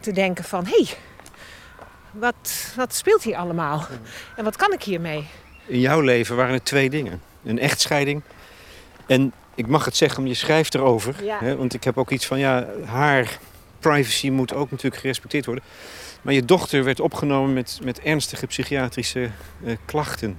te 0.00 0.12
denken 0.12 0.44
van, 0.44 0.64
hé, 0.64 0.70
hey, 0.70 0.88
wat, 2.10 2.72
wat 2.76 2.94
speelt 2.94 3.22
hier 3.22 3.36
allemaal? 3.36 3.86
En 4.36 4.44
wat 4.44 4.56
kan 4.56 4.72
ik 4.72 4.82
hiermee? 4.82 5.26
In 5.66 5.80
jouw 5.80 6.00
leven 6.00 6.36
waren 6.36 6.54
er 6.54 6.62
twee 6.62 6.90
dingen. 6.90 7.22
Een 7.44 7.58
echtscheiding 7.58 8.22
en 9.12 9.32
ik 9.54 9.66
mag 9.66 9.84
het 9.84 9.96
zeggen, 9.96 10.26
je 10.26 10.34
schrijft 10.34 10.74
erover. 10.74 11.24
Ja. 11.24 11.38
Hè, 11.40 11.56
want 11.56 11.74
ik 11.74 11.84
heb 11.84 11.98
ook 11.98 12.10
iets 12.10 12.26
van, 12.26 12.38
ja, 12.38 12.66
haar 12.84 13.38
privacy 13.78 14.30
moet 14.30 14.54
ook 14.54 14.70
natuurlijk 14.70 15.00
gerespecteerd 15.00 15.46
worden. 15.46 15.64
Maar 16.22 16.34
je 16.34 16.44
dochter 16.44 16.84
werd 16.84 17.00
opgenomen 17.00 17.52
met, 17.52 17.78
met 17.82 18.00
ernstige 18.00 18.46
psychiatrische 18.46 19.30
uh, 19.64 19.76
klachten. 19.84 20.38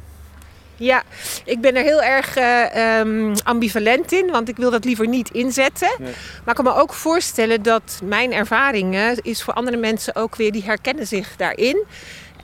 Ja, 0.76 1.04
ik 1.46 1.62
ben 1.62 1.76
er 1.76 1.84
heel 1.84 2.04
erg 2.04 2.38
uh, 2.38 3.00
um, 3.00 3.34
ambivalent 3.44 4.12
in, 4.12 4.32
want 4.32 4.50
ik 4.50 4.58
wil 4.58 4.72
dat 4.72 4.86
liever 4.86 5.08
niet 5.08 5.30
inzetten. 5.32 5.96
Nee. 6.00 6.14
Maar 6.44 6.58
ik 6.58 6.64
kan 6.64 6.74
me 6.74 6.82
ook 6.82 6.94
voorstellen 6.94 7.64
dat 7.64 8.00
mijn 8.04 8.34
ervaringen 8.34 9.18
is 9.22 9.44
voor 9.44 9.54
andere 9.54 9.78
mensen 9.78 10.16
ook 10.16 10.36
weer, 10.36 10.52
die 10.52 10.64
herkennen 10.64 11.08
zich 11.08 11.36
daarin. 11.36 11.84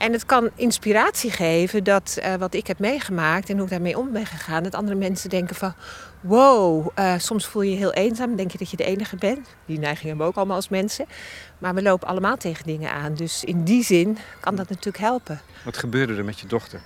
En 0.00 0.12
het 0.12 0.26
kan 0.26 0.50
inspiratie 0.54 1.30
geven 1.30 1.84
dat 1.84 2.18
uh, 2.18 2.34
wat 2.34 2.54
ik 2.54 2.66
heb 2.66 2.78
meegemaakt 2.78 3.50
en 3.50 3.54
hoe 3.54 3.64
ik 3.64 3.70
daarmee 3.70 3.98
om 3.98 4.12
ben 4.12 4.26
gegaan, 4.26 4.62
dat 4.62 4.74
andere 4.74 4.96
mensen 4.96 5.30
denken 5.30 5.56
van 5.56 5.74
wow, 6.20 6.88
uh, 6.98 7.14
soms 7.18 7.46
voel 7.46 7.62
je 7.62 7.70
je 7.70 7.76
heel 7.76 7.92
eenzaam, 7.92 8.36
denk 8.36 8.50
je 8.50 8.58
dat 8.58 8.70
je 8.70 8.76
de 8.76 8.84
enige 8.84 9.16
bent. 9.16 9.48
Die 9.66 9.78
neiging 9.78 10.06
hebben 10.06 10.24
we 10.24 10.30
ook 10.30 10.36
allemaal 10.36 10.56
als 10.56 10.68
mensen. 10.68 11.06
Maar 11.58 11.74
we 11.74 11.82
lopen 11.82 12.08
allemaal 12.08 12.36
tegen 12.36 12.66
dingen 12.66 12.92
aan. 12.92 13.14
Dus 13.14 13.44
in 13.44 13.64
die 13.64 13.84
zin 13.84 14.18
kan 14.40 14.54
dat 14.54 14.68
natuurlijk 14.68 15.04
helpen. 15.04 15.40
Wat 15.64 15.76
gebeurde 15.76 16.14
er 16.14 16.24
met 16.24 16.40
je 16.40 16.46
dochter? 16.46 16.80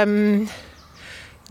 Um, 0.00 0.48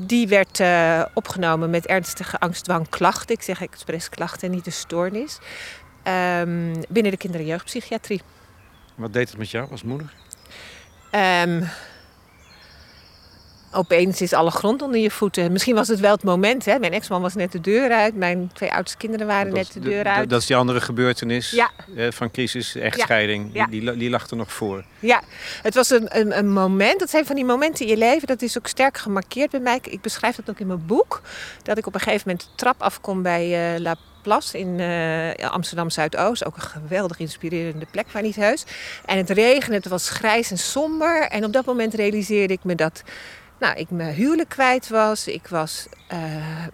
die 0.02 0.28
werd 0.28 0.60
uh, 0.60 1.06
opgenomen 1.14 1.70
met 1.70 1.86
ernstige 1.86 2.40
angstdwangklachten. 2.40 3.36
Ik 3.36 3.42
zeg 3.42 3.62
expres 3.62 4.10
klachten, 4.10 4.52
niet 4.52 4.66
de 4.66 4.72
stoornis. 4.72 5.40
Um, 6.40 6.74
binnen 6.90 7.12
de 7.12 7.18
kinder- 7.18 7.40
en 7.40 7.46
jeugdpsychiatrie. 7.46 8.22
Wat 8.98 9.14
deed 9.14 9.30
het 9.30 9.38
met 9.38 9.50
jou 9.50 9.72
als 9.72 9.84
moeder? 9.84 10.14
Um, 11.12 11.68
opeens 13.72 14.22
is 14.22 14.34
alle 14.34 14.52
grond 14.52 14.82
onder 14.82 15.00
je 15.00 15.12
voeten. 15.12 15.52
Misschien 15.52 15.76
was 15.76 15.88
het 15.88 16.00
wel 16.00 16.12
het 16.12 16.24
moment. 16.24 16.66
Hè? 16.66 16.80
Mijn 16.80 16.94
ex-man 16.94 17.22
was 17.22 17.36
net 17.36 17.52
de 17.52 17.62
deur 17.62 17.92
uit. 17.92 18.16
Mijn 18.16 18.52
twee 18.54 18.74
oudste 18.74 18.98
kinderen 18.98 19.28
waren 19.28 19.54
net 19.54 19.74
de 19.74 19.80
deur 19.80 20.04
uit. 20.04 20.30
Dat 20.30 20.42
is 20.42 20.48
die 20.48 20.56
andere 20.56 20.82
gebeurtenis 20.82 21.52
ja. 21.52 21.72
eh, 21.96 22.12
van 22.12 22.32
crisis, 22.32 22.76
echtscheiding. 22.76 23.50
Ja. 23.54 23.66
Die, 23.66 23.82
die, 23.82 23.98
die 23.98 24.10
lag 24.10 24.30
er 24.30 24.38
nog 24.38 24.54
voor. 24.54 24.84
Ja, 25.00 25.22
het 25.62 25.76
was 25.76 25.90
een, 25.90 26.20
een, 26.20 26.38
een, 26.38 26.52
moment. 26.52 27.00
Dat 27.00 27.10
zijn 27.10 27.26
van 27.26 27.36
die 27.36 27.46
momenten 27.46 27.86
in 27.86 27.92
je 27.92 27.98
leven. 27.98 28.28
Dat 28.28 28.42
is 28.42 28.58
ook 28.58 28.68
sterk 28.68 28.98
gemarkeerd 28.98 29.52
bij 29.52 29.60
mij. 29.60 29.80
Ik 29.82 30.02
beschrijf 30.02 30.36
dat 30.36 30.50
ook 30.50 30.60
in 30.60 30.68
mijn 30.68 30.86
boek. 30.86 31.22
Dat 31.64 31.78
ik 31.78 31.88
op 31.88 31.94
een 31.94 32.00
gegeven 32.00 32.24
moment 32.26 32.46
de 32.46 32.56
trap 32.56 32.82
afkom 32.82 33.22
bij 33.22 33.74
uh, 33.74 33.80
La 33.80 33.96
Plas 34.22 34.54
in 34.54 34.80
uh, 34.80 35.52
Amsterdam 35.52 35.90
Zuidoost. 35.90 36.46
Ook 36.46 36.56
een 36.56 36.62
geweldig 36.62 37.20
inspirerende 37.20 37.86
plek, 37.92 38.06
maar 38.14 38.22
niet 38.22 38.36
heus. 38.36 38.64
En 39.06 39.18
het 39.18 39.30
regende, 39.30 39.76
het 39.76 39.88
was 39.88 40.10
grijs 40.10 40.52
en 40.52 40.58
somber. 40.58 41.22
En 41.22 41.46
op 41.46 41.54
dat 41.54 41.66
moment 41.66 41.94
realiseerde 41.94 42.54
ik 42.54 42.64
me 42.64 42.76
dat 42.76 43.04
nou, 43.60 43.76
ik 43.76 43.90
mijn 43.90 44.14
huwelijk 44.14 44.50
kwijt 44.50 44.90
was. 44.90 45.28
Ik 45.28 45.48
was 45.48 45.88
uh, 46.14 46.20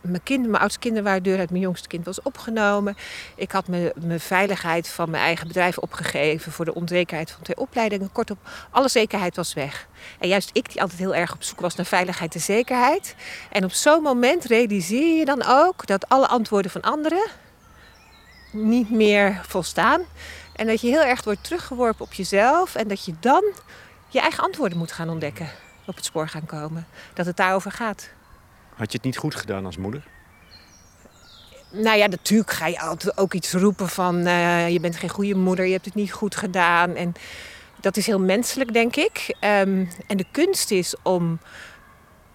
mijn, 0.01 0.23
kind, 0.23 0.47
mijn 0.47 0.61
oudste 0.61 0.79
kinderen 0.79 1.23
deur 1.23 1.39
uit. 1.39 1.49
Mijn 1.49 1.61
jongste 1.61 1.87
kind 1.87 2.05
was 2.05 2.21
opgenomen. 2.21 2.97
Ik 3.35 3.51
had 3.51 3.67
mijn, 3.67 3.91
mijn 3.95 4.19
veiligheid 4.19 4.87
van 4.87 5.09
mijn 5.09 5.23
eigen 5.23 5.47
bedrijf 5.47 5.77
opgegeven 5.77 6.51
voor 6.51 6.65
de 6.65 6.73
onzekerheid 6.73 7.31
van 7.31 7.41
twee 7.41 7.57
opleidingen. 7.57 8.11
Kortom, 8.11 8.37
alle 8.69 8.89
zekerheid 8.89 9.35
was 9.35 9.53
weg. 9.53 9.87
En 10.19 10.27
juist 10.27 10.49
ik, 10.53 10.71
die 10.71 10.81
altijd 10.81 10.99
heel 10.99 11.15
erg 11.15 11.33
op 11.33 11.43
zoek 11.43 11.59
was 11.59 11.75
naar 11.75 11.85
veiligheid 11.85 12.35
en 12.35 12.41
zekerheid. 12.41 13.15
En 13.51 13.63
op 13.63 13.71
zo'n 13.71 14.01
moment 14.01 14.45
realiseer 14.45 15.17
je 15.17 15.25
dan 15.25 15.43
ook 15.45 15.87
dat 15.87 16.09
alle 16.09 16.27
antwoorden 16.27 16.71
van 16.71 16.81
anderen 16.81 17.29
niet 18.51 18.89
meer 18.89 19.41
volstaan. 19.47 20.01
En 20.55 20.67
dat 20.67 20.81
je 20.81 20.87
heel 20.87 21.03
erg 21.03 21.23
wordt 21.23 21.43
teruggeworpen 21.43 22.05
op 22.05 22.13
jezelf. 22.13 22.75
En 22.75 22.87
dat 22.87 23.05
je 23.05 23.13
dan 23.19 23.43
je 24.09 24.19
eigen 24.19 24.43
antwoorden 24.43 24.77
moet 24.77 24.91
gaan 24.91 25.09
ontdekken 25.09 25.49
op 25.85 25.95
het 25.95 26.05
spoor 26.05 26.27
gaan 26.27 26.45
komen. 26.45 26.87
Dat 27.13 27.25
het 27.25 27.37
daarover 27.37 27.71
gaat. 27.71 28.09
Had 28.75 28.91
je 28.91 28.97
het 28.97 29.05
niet 29.05 29.17
goed 29.17 29.35
gedaan 29.35 29.65
als 29.65 29.77
moeder? 29.77 30.03
Nou 31.71 31.97
ja, 31.97 32.07
natuurlijk 32.07 32.51
ga 32.51 32.67
je 32.67 32.79
altijd 32.79 33.17
ook 33.17 33.33
iets 33.33 33.53
roepen 33.53 33.89
van 33.89 34.27
uh, 34.27 34.69
je 34.69 34.79
bent 34.79 34.95
geen 34.95 35.09
goede 35.09 35.35
moeder, 35.35 35.65
je 35.65 35.71
hebt 35.71 35.85
het 35.85 35.95
niet 35.95 36.11
goed 36.11 36.35
gedaan. 36.35 36.95
En 36.95 37.13
dat 37.79 37.97
is 37.97 38.05
heel 38.05 38.19
menselijk, 38.19 38.73
denk 38.73 38.95
ik. 38.95 39.35
Um, 39.41 39.89
en 40.07 40.17
de 40.17 40.25
kunst 40.31 40.71
is 40.71 40.95
om 41.03 41.39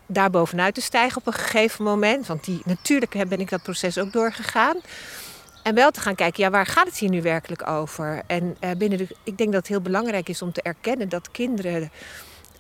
daar 0.07 0.31
bovenuit 0.31 0.75
te 0.75 0.81
stijgen 0.81 1.19
op 1.19 1.27
een 1.27 1.33
gegeven 1.33 1.85
moment. 1.85 2.27
Want 2.27 2.45
die, 2.45 2.61
natuurlijk 2.65 3.29
ben 3.29 3.41
ik 3.41 3.51
dat 3.51 3.63
proces 3.63 3.99
ook 3.99 4.13
doorgegaan. 4.13 4.77
En 5.63 5.75
wel 5.75 5.91
te 5.91 6.01
gaan 6.01 6.15
kijken, 6.15 6.43
ja, 6.43 6.51
waar 6.51 6.67
gaat 6.67 6.87
het 6.87 6.99
hier 6.99 7.11
nu 7.11 7.23
werkelijk 7.23 7.69
over? 7.69 8.23
En 8.27 8.57
uh, 8.61 8.71
binnen 8.71 8.99
de, 8.99 9.17
ik 9.25 9.39
denk 9.39 9.53
dat 9.53 9.61
het 9.61 9.69
heel 9.69 9.81
belangrijk 9.81 10.29
is 10.29 10.43
om 10.43 10.53
te 10.53 10.63
erkennen 10.63 11.09
dat 11.09 11.31
kinderen 11.31 11.91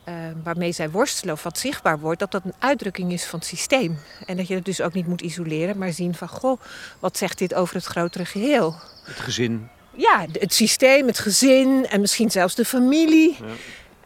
uh, 0.09 0.15
waarmee 0.45 0.73
zij 0.73 0.91
worstelen 0.91 1.35
of 1.35 1.43
wat 1.43 1.59
zichtbaar 1.59 1.99
wordt, 1.99 2.21
dat 2.21 2.31
dat 2.31 2.45
een 2.45 2.55
uitdrukking 2.59 3.13
is 3.13 3.25
van 3.25 3.39
het 3.39 3.49
systeem. 3.49 3.99
En 4.27 4.37
dat 4.37 4.49
je 4.49 4.55
het 4.55 4.65
dus 4.65 4.81
ook 4.81 4.93
niet 4.93 5.07
moet 5.07 5.21
isoleren, 5.21 5.79
maar 5.79 5.93
zien 5.93 6.15
van, 6.15 6.29
goh, 6.29 6.61
wat 6.99 7.17
zegt 7.17 7.39
dit 7.39 7.55
over 7.55 7.75
het 7.75 7.85
grotere 7.85 8.25
geheel? 8.25 8.75
Het 9.03 9.21
gezin. 9.21 9.69
Ja, 9.95 10.27
het 10.33 10.55
systeem, 10.55 11.07
het 11.07 11.19
gezin 11.19 11.87
en 11.87 12.01
misschien 12.01 12.31
zelfs 12.31 12.55
de 12.55 12.65
familie. 12.65 13.37
Ja. 13.41 13.47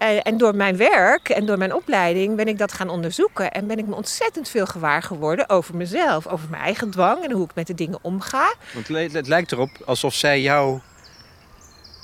Uh, 0.02 0.18
en 0.23 0.37
door 0.37 0.54
mijn 0.54 0.76
werk 0.76 1.28
en 1.28 1.47
door 1.47 1.59
mijn 1.59 1.75
opleiding 1.75 2.37
ben 2.37 2.49
ik 2.49 2.59
dat 2.59 2.73
gaan 2.73 2.88
onderzoeken. 2.88 3.50
En 3.50 3.66
ben 3.66 3.78
ik 3.78 3.87
me 3.87 3.94
ontzettend 3.94 4.49
veel 4.49 4.66
gewaar 4.66 5.02
geworden 5.02 5.49
over 5.49 5.76
mezelf. 5.76 6.26
Over 6.26 6.50
mijn 6.50 6.62
eigen 6.62 6.90
dwang 6.90 7.25
en 7.25 7.30
hoe 7.30 7.44
ik 7.44 7.54
met 7.54 7.66
de 7.66 7.75
dingen 7.75 7.99
omga. 8.02 8.54
Want 8.75 9.12
het 9.12 9.28
lijkt 9.28 9.52
erop 9.52 9.71
alsof 9.85 10.14
zij 10.14 10.40
jou 10.40 10.80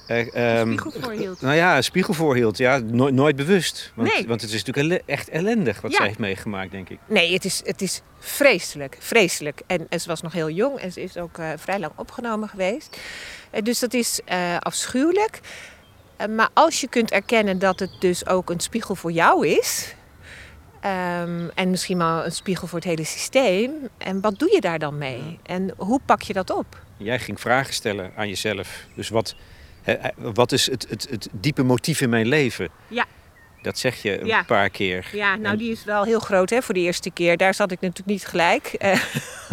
uh, 0.09 0.59
um, 0.61 0.79
spiegel 0.79 1.01
voorhield. 1.01 1.41
Nou 1.41 1.55
ja, 1.55 1.77
een 1.77 1.85
spiegel 1.85 2.15
voorhield. 2.15 2.59
Ja, 2.59 2.79
nooit, 2.79 3.15
nooit 3.15 3.37
bewust. 3.37 3.93
Want, 3.95 4.15
nee. 4.15 4.27
want 4.27 4.41
het 4.41 4.53
is 4.53 4.65
natuurlijk 4.65 5.03
echt 5.07 5.29
ellendig 5.29 5.81
wat 5.81 5.91
ja. 5.91 5.97
zij 5.97 6.07
heeft 6.07 6.19
meegemaakt, 6.19 6.71
denk 6.71 6.89
ik. 6.89 6.99
Nee, 7.07 7.33
het 7.33 7.45
is, 7.45 7.63
het 7.65 7.83
is 7.83 8.03
vreselijk. 8.19 8.97
Vreselijk. 9.01 9.61
En, 9.67 9.87
en 9.89 10.01
ze 10.01 10.09
was 10.09 10.23
nog 10.23 10.33
heel 10.33 10.51
jong 10.51 10.79
en 10.79 10.93
ze 10.93 11.03
is 11.03 11.17
ook 11.17 11.39
uh, 11.39 11.51
vrij 11.57 11.79
lang 11.79 11.93
opgenomen 11.97 12.49
geweest. 12.49 13.01
Uh, 13.55 13.63
dus 13.63 13.79
dat 13.79 13.95
is 13.95 14.21
afschuwelijk. 14.59 15.41
maar 16.31 16.49
als 16.53 16.81
je 16.81 16.89
kunt 16.89 17.11
erkennen 17.11 17.59
dat 17.59 17.81
het 17.81 18.01
dus 18.01 18.27
ook 18.27 18.51
een 18.51 18.61
spiegel 18.61 18.95
voor 18.95 19.13
jou 19.13 19.47
is... 19.47 19.97
Um, 20.85 21.51
en 21.55 21.71
misschien 21.71 21.99
wel 21.99 22.25
een 22.25 22.33
spiegel 22.33 22.67
voor 22.67 22.79
het 22.79 22.89
hele 22.89 23.05
systeem. 23.05 23.73
En 23.99 24.21
wat 24.21 24.39
doe 24.39 24.53
je 24.53 24.61
daar 24.61 24.79
dan 24.79 24.99
mee? 24.99 25.39
En 25.43 25.75
hoe 25.77 26.01
pak 26.05 26.23
je 26.23 26.33
dat 26.33 26.51
op? 26.51 26.81
Jij 26.97 27.19
ging 27.19 27.41
vragen 27.41 27.75
stellen 27.75 28.13
aan 28.17 28.29
jezelf. 28.29 28.85
Dus 28.95 29.09
wat, 29.09 29.35
wat 30.17 30.53
is 30.53 30.71
het, 30.71 30.87
het, 30.89 31.07
het 31.11 31.29
diepe 31.33 31.63
motief 31.63 32.01
in 32.01 32.11
mijn 32.11 32.27
leven? 32.27 32.69
Ja. 32.89 33.05
Dat 33.63 33.79
zeg 33.79 34.03
je 34.03 34.21
een 34.21 34.45
paar 34.47 34.71
keer. 34.71 35.09
Ja, 35.13 35.37
nou 35.37 35.57
die 35.57 35.71
is 35.71 35.85
wel 35.85 36.05
heel 36.05 36.21
groot 36.21 36.51
hè, 36.51 36.63
voor 36.63 36.75
de 36.75 36.81
eerste 36.81 37.11
keer. 37.11 37.37
Daar 37.37 37.55
zat 37.55 37.71
ik 37.71 37.81
natuurlijk 37.81 38.09
niet 38.09 38.27
gelijk. 38.27 38.73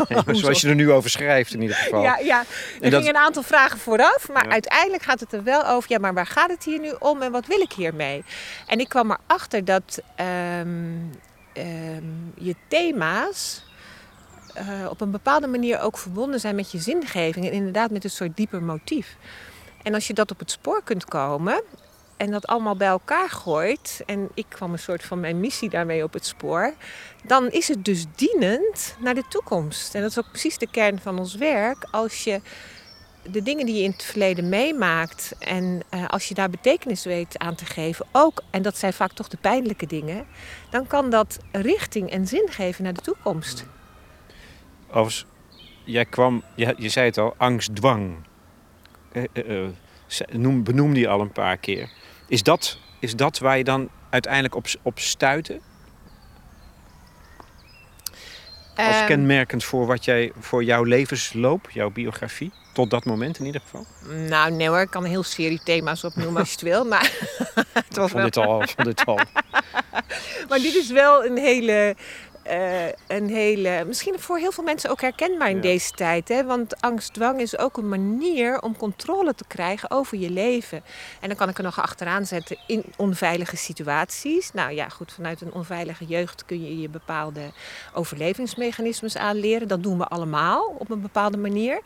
Nee, 0.08 0.36
zoals 0.42 0.62
je 0.62 0.68
er 0.70 0.76
nu 0.76 0.92
over 0.92 1.10
schrijft 1.10 1.54
in 1.54 1.62
ieder 1.62 1.76
geval. 1.76 2.02
Ja, 2.02 2.18
ja. 2.18 2.44
er 2.82 2.92
gingen 2.92 3.08
een 3.08 3.22
aantal 3.22 3.44
vragen 3.44 3.80
vooraf. 3.80 4.30
Maar 4.34 4.50
uiteindelijk 4.50 5.04
gaat 5.04 5.20
het 5.20 5.34
er 5.34 5.44
wel 5.44 5.68
over... 5.68 5.92
ja, 5.92 5.98
maar 5.98 6.14
waar 6.14 6.26
gaat 6.26 6.50
het 6.50 6.64
hier 6.64 6.80
nu 6.80 6.94
om 7.00 7.22
en 7.22 7.32
wat 7.32 7.46
wil 7.46 7.60
ik 7.60 7.72
hiermee? 7.72 8.24
En 8.68 8.80
ik 8.80 8.90
kwam 8.90 9.12
erachter 9.12 9.66
dat 9.66 10.02
um, 10.60 11.12
um, 11.58 12.34
je 12.38 12.56
thema's... 12.68 13.64
Uh, 14.58 14.90
op 14.90 15.02
een 15.02 15.12
bepaalde 15.12 15.48
manier 15.48 15.80
ook 15.80 15.98
verbonden 15.98 16.40
zijn 16.40 16.56
met 16.56 16.72
je 16.72 16.80
zingeving. 16.80 17.46
En 17.46 17.52
inderdaad 17.52 17.92
met 17.92 18.04
een 18.04 18.10
soort 18.10 18.38
dieper 18.38 18.64
motief. 18.64 19.16
En 19.86 19.94
als 19.94 20.08
je 20.08 20.14
dat 20.14 20.32
op 20.32 20.40
het 20.40 20.52
spoor 20.52 20.82
kunt 20.84 21.06
komen 21.06 21.64
en 22.18 22.32
dat 22.32 22.48
allemaal 22.48 22.76
bij 22.76 22.88
elkaar 22.88 23.30
gooit, 23.30 24.04
en 24.06 24.30
ik 24.34 24.46
kwam 24.50 24.72
een 24.72 24.80
soort 24.80 25.04
van 25.04 25.20
mijn 25.20 25.40
missie 25.40 25.70
daarmee 25.70 26.04
op 26.04 26.14
het 26.14 26.26
spoor, 26.26 26.74
dan 27.24 27.50
is 27.50 27.68
het 27.68 27.86
dus 27.86 28.06
dienend 28.16 28.96
naar 29.00 29.14
de 29.14 29.24
toekomst. 29.30 29.96
En 29.96 30.02
dat 30.02 30.10
is 30.10 30.20
ook 30.20 30.30
precies 30.30 30.58
de 30.58 30.68
kern 30.72 31.00
van 31.00 31.20
ons 31.20 31.36
werk. 31.36 31.88
Als 31.92 32.24
je 32.24 32.42
de 33.32 33.42
dingen 33.44 33.66
die 33.66 33.76
je 33.76 33.84
in 33.84 33.92
het 33.92 34.04
verleden 34.04 34.50
meemaakt 34.50 35.36
en 35.40 35.82
uh, 35.94 36.08
als 36.08 36.28
je 36.28 36.34
daar 36.34 36.50
betekenis 36.50 37.04
weet 37.04 37.38
aan 37.38 37.56
te 37.56 37.66
geven, 37.66 38.06
ook, 38.12 38.44
en 38.50 38.62
dat 38.62 38.78
zijn 38.78 38.94
vaak 38.94 39.12
toch 39.12 39.28
de 39.28 39.38
pijnlijke 39.38 39.86
dingen, 39.86 40.26
dan 40.70 40.88
kan 40.88 41.10
dat 41.10 41.38
richting 41.52 42.12
en 42.12 42.28
zin 42.28 42.48
geven 42.50 42.84
naar 42.84 42.94
de 42.94 43.02
toekomst. 43.02 43.66
Overigens, 44.88 45.26
jij 45.84 46.06
kwam, 46.06 46.44
je, 46.56 46.76
je 46.78 46.90
zei 46.90 47.06
het 47.06 47.18
al, 47.18 47.34
angst, 47.38 47.76
dwang. 47.76 48.16
Uh, 48.16 48.35
noem, 50.32 50.64
benoem 50.64 50.94
die 50.94 51.10
al 51.10 51.22
een 51.22 51.32
paar 51.32 51.58
keer. 51.58 51.90
Is 52.28 52.44
dat, 52.44 52.78
is 53.00 53.16
dat 53.16 53.40
waar 53.40 53.58
je 53.58 53.64
dan 53.64 53.90
uiteindelijk 54.10 54.56
op, 54.56 54.66
op 54.82 55.00
stuitte? 55.00 55.60
Als 58.76 59.00
um, 59.00 59.06
kenmerkend 59.06 59.64
voor, 59.64 59.86
wat 59.86 60.06
jij, 60.06 60.32
voor 60.40 60.64
jouw 60.64 60.84
levensloop, 60.84 61.70
jouw 61.70 61.90
biografie? 61.90 62.52
Tot 62.74 62.90
dat 62.90 63.06
moment 63.06 63.40
in 63.40 63.46
ieder 63.46 63.62
geval? 63.62 63.86
Nou, 64.28 64.52
nee 64.52 64.68
hoor, 64.68 64.80
ik 64.80 64.90
kan 64.90 65.04
een 65.04 65.10
heel 65.10 65.24
serie 65.24 65.62
thema's 65.64 66.04
opnoemen 66.04 66.40
als 66.40 66.50
je 66.50 66.56
het 66.56 66.64
wil. 66.64 66.86
Maar 66.86 67.12
het 67.74 67.96
was 67.96 68.12
vond 68.12 68.12
wel... 68.12 68.24
dit 68.24 68.38
al, 68.38 68.68
vond 68.68 68.84
dit 68.84 69.06
al. 69.06 69.20
maar 70.50 70.60
dit 70.60 70.76
is 70.76 70.92
wel 70.92 71.26
een 71.26 71.38
hele 71.38 71.96
uh, 72.52 72.86
een 73.08 73.30
hele, 73.30 73.84
misschien 73.88 74.20
voor 74.20 74.38
heel 74.38 74.52
veel 74.52 74.64
mensen 74.64 74.90
ook 74.90 75.02
herkenbaar 75.02 75.50
in 75.50 75.62
deze 75.62 75.92
tijd. 75.92 76.28
Hè? 76.28 76.44
Want 76.44 76.82
angstdwang 76.82 77.40
is 77.40 77.58
ook 77.58 77.78
een 77.78 77.90
manier 77.90 78.62
om 78.62 78.78
controle 78.78 79.36
te 79.36 79.44
krijgen 79.48 79.92
over 79.92 80.18
je 80.18 80.30
leven. 80.30 80.84
En 81.22 81.28
dan 81.28 81.38
kan 81.38 81.50
ik 81.50 81.58
er 81.58 81.64
nog 81.64 81.82
achteraan 81.82 82.26
zetten 82.26 82.58
in 82.68 82.84
onveilige 82.98 83.58
situaties. 83.58 84.52
Nou 84.54 84.72
ja, 84.72 84.90
goed, 84.90 85.12
vanuit 85.12 85.42
een 85.42 85.54
onveilige 85.54 86.06
jeugd 86.06 86.46
kun 86.46 86.64
je 86.64 86.80
je 86.82 86.90
bepaalde 86.90 87.52
overlevingsmechanismes 87.94 89.18
aanleren. 89.18 89.68
Dat 89.68 89.84
doen 89.84 89.98
we 89.98 90.06
allemaal 90.08 90.76
op 90.78 90.90
een 90.90 91.02
bepaalde 91.02 91.38
manier. 91.38 91.82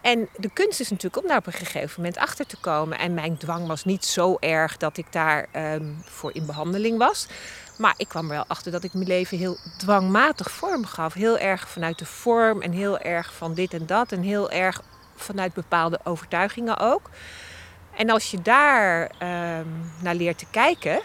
En 0.00 0.28
de 0.36 0.50
kunst 0.52 0.80
is 0.80 0.90
natuurlijk 0.90 1.22
om 1.22 1.28
daar 1.28 1.38
op 1.38 1.46
een 1.46 1.52
gegeven 1.52 1.94
moment 1.96 2.18
achter 2.18 2.46
te 2.46 2.56
komen. 2.56 2.98
En 2.98 3.14
mijn 3.14 3.36
dwang 3.36 3.66
was 3.66 3.84
niet 3.84 4.04
zo 4.04 4.36
erg 4.40 4.76
dat 4.76 4.96
ik 4.96 5.12
daar 5.12 5.48
um, 5.74 5.96
voor 6.04 6.34
in 6.34 6.46
behandeling 6.46 6.98
was. 6.98 7.26
Maar 7.78 7.94
ik 7.96 8.08
kwam 8.08 8.24
er 8.24 8.30
wel 8.30 8.44
achter 8.46 8.72
dat 8.72 8.84
ik 8.84 8.94
mijn 8.94 9.06
leven 9.06 9.38
heel 9.38 9.58
dwangmatig 9.76 10.50
vorm 10.50 10.84
gaf. 10.84 11.14
Heel 11.14 11.38
erg 11.38 11.68
vanuit 11.68 11.98
de 11.98 12.04
vorm 12.04 12.62
en 12.62 12.72
heel 12.72 12.98
erg 12.98 13.34
van 13.34 13.54
dit 13.54 13.74
en 13.74 13.86
dat. 13.86 14.12
En 14.12 14.22
heel 14.22 14.50
erg 14.50 14.82
vanuit 15.16 15.54
bepaalde 15.54 16.00
overtuigingen 16.04 16.78
ook. 16.78 17.10
En 17.96 18.10
als 18.10 18.30
je 18.30 18.42
daar 18.42 19.02
um, 19.02 19.92
naar 20.02 20.14
leert 20.14 20.38
te 20.38 20.46
kijken 20.50 21.00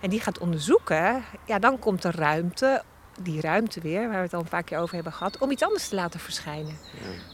en 0.00 0.10
die 0.10 0.20
gaat 0.20 0.38
onderzoeken, 0.38 1.24
ja, 1.44 1.58
dan 1.58 1.78
komt 1.78 2.04
er 2.04 2.16
ruimte, 2.16 2.82
die 3.20 3.40
ruimte 3.40 3.80
weer, 3.80 4.08
waar 4.08 4.16
we 4.16 4.22
het 4.22 4.34
al 4.34 4.40
een 4.40 4.48
paar 4.48 4.62
keer 4.62 4.78
over 4.78 4.94
hebben 4.94 5.12
gehad, 5.12 5.38
om 5.38 5.50
iets 5.50 5.62
anders 5.62 5.88
te 5.88 5.94
laten 5.94 6.20
verschijnen. 6.20 6.78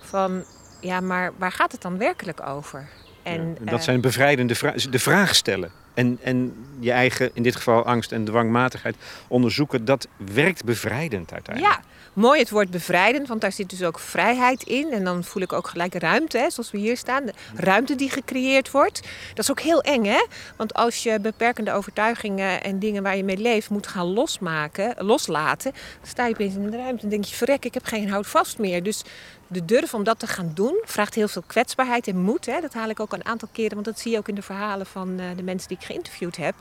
Van 0.03 0.45
ja, 0.81 1.01
maar 1.01 1.33
waar 1.39 1.53
gaat 1.53 1.73
het 1.73 1.83
dan 1.83 1.99
werkelijk 1.99 2.47
over? 2.47 2.89
En, 3.23 3.57
dat 3.61 3.75
uh, 3.75 3.81
zijn 3.81 4.01
bevrijdende 4.01 4.55
vragen. 4.55 4.91
De 4.91 4.99
vraag 4.99 5.35
stellen. 5.35 5.71
En, 5.97 6.19
en 6.23 6.67
je 6.79 6.93
eigen, 6.93 7.31
in 7.35 7.43
dit 7.43 7.57
geval 7.57 7.85
angst 7.85 8.13
en 8.13 8.25
dwangmatigheid, 8.25 8.97
onderzoeken. 9.29 9.85
Dat 9.85 10.09
werkt 10.17 10.65
bevrijdend 10.65 11.33
uiteindelijk. 11.33 11.75
Ja, 11.75 11.83
mooi 12.13 12.41
het 12.41 12.51
woord 12.51 12.71
bevrijdend, 12.71 13.29
want 13.29 13.41
daar 13.41 13.53
zit 13.53 13.71
dus 13.71 13.83
ook 13.83 13.99
vrijheid 13.99 14.63
in. 14.63 14.93
En 14.93 15.05
dan 15.05 15.25
voel 15.25 15.43
ik 15.43 15.53
ook 15.53 15.69
gelijk 15.69 15.95
ruimte, 15.95 16.39
hè, 16.39 16.51
zoals 16.51 16.71
we 16.71 16.79
hier 16.79 16.97
staan. 16.97 17.27
De 17.27 17.33
ruimte 17.55 17.95
die 17.95 18.11
gecreëerd 18.11 18.71
wordt. 18.71 19.03
Dat 19.29 19.45
is 19.45 19.51
ook 19.51 19.61
heel 19.61 19.83
eng, 19.83 20.05
hè? 20.05 20.27
Want 20.57 20.75
als 20.75 21.03
je 21.03 21.21
beperkende 21.21 21.73
overtuigingen 21.73 22.63
en 22.63 22.79
dingen 22.79 23.03
waar 23.03 23.17
je 23.17 23.25
mee 23.25 23.39
leeft 23.39 23.71
moet 23.71 23.87
gaan 23.87 24.07
losmaken, 24.07 24.95
loslaten, 24.99 25.73
dan 25.73 26.09
sta 26.09 26.27
je 26.27 26.35
opeens 26.35 26.55
in 26.55 26.71
de 26.71 26.77
ruimte 26.77 27.03
en 27.03 27.09
denk 27.09 27.25
je: 27.25 27.35
verrek, 27.35 27.65
ik 27.65 27.75
heb 27.75 27.85
geen 27.85 28.11
houvast 28.11 28.59
meer. 28.59 28.83
Dus 28.83 29.03
de 29.47 29.65
durf 29.65 29.95
om 29.95 30.05
dat 30.05 30.19
te 30.19 30.27
gaan 30.27 30.51
doen 30.55 30.83
vraagt 30.85 31.15
heel 31.15 31.29
veel 31.29 31.43
kwetsbaarheid 31.47 32.07
en 32.09 32.17
moed. 32.17 32.47
Hè? 32.47 32.61
Dat 32.61 32.75
haal 32.75 32.89
ik 32.89 33.01
ook 33.01 33.13
een 33.13 33.27
aantal 33.27 33.49
keren, 33.53 33.75
want 33.75 33.85
dat 33.85 33.99
zie 33.99 34.13
je 34.13 34.19
ook 34.19 34.29
in 34.29 34.35
de 34.35 34.43
verhalen 34.43 34.87
van 34.87 35.09
uh, 35.21 35.25
de 35.37 35.43
mensen 35.43 35.69
die 35.69 35.77
ik 35.81 35.85
geïnterviewd 35.85 36.37
heb. 36.37 36.55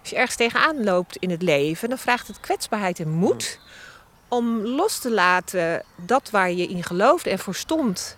Als 0.00 0.10
je 0.10 0.16
ergens 0.16 0.36
tegenaan 0.36 0.84
loopt 0.84 1.16
in 1.16 1.30
het 1.30 1.42
leven, 1.42 1.88
dan 1.88 1.98
vraagt 1.98 2.26
het 2.26 2.40
kwetsbaarheid 2.40 3.00
en 3.00 3.10
moed 3.10 3.58
om 4.28 4.60
los 4.66 4.98
te 4.98 5.10
laten 5.10 5.82
dat 5.96 6.30
waar 6.30 6.52
je 6.52 6.66
in 6.66 6.84
geloofde 6.84 7.30
en 7.30 7.38
voor 7.38 7.54
stond. 7.54 8.16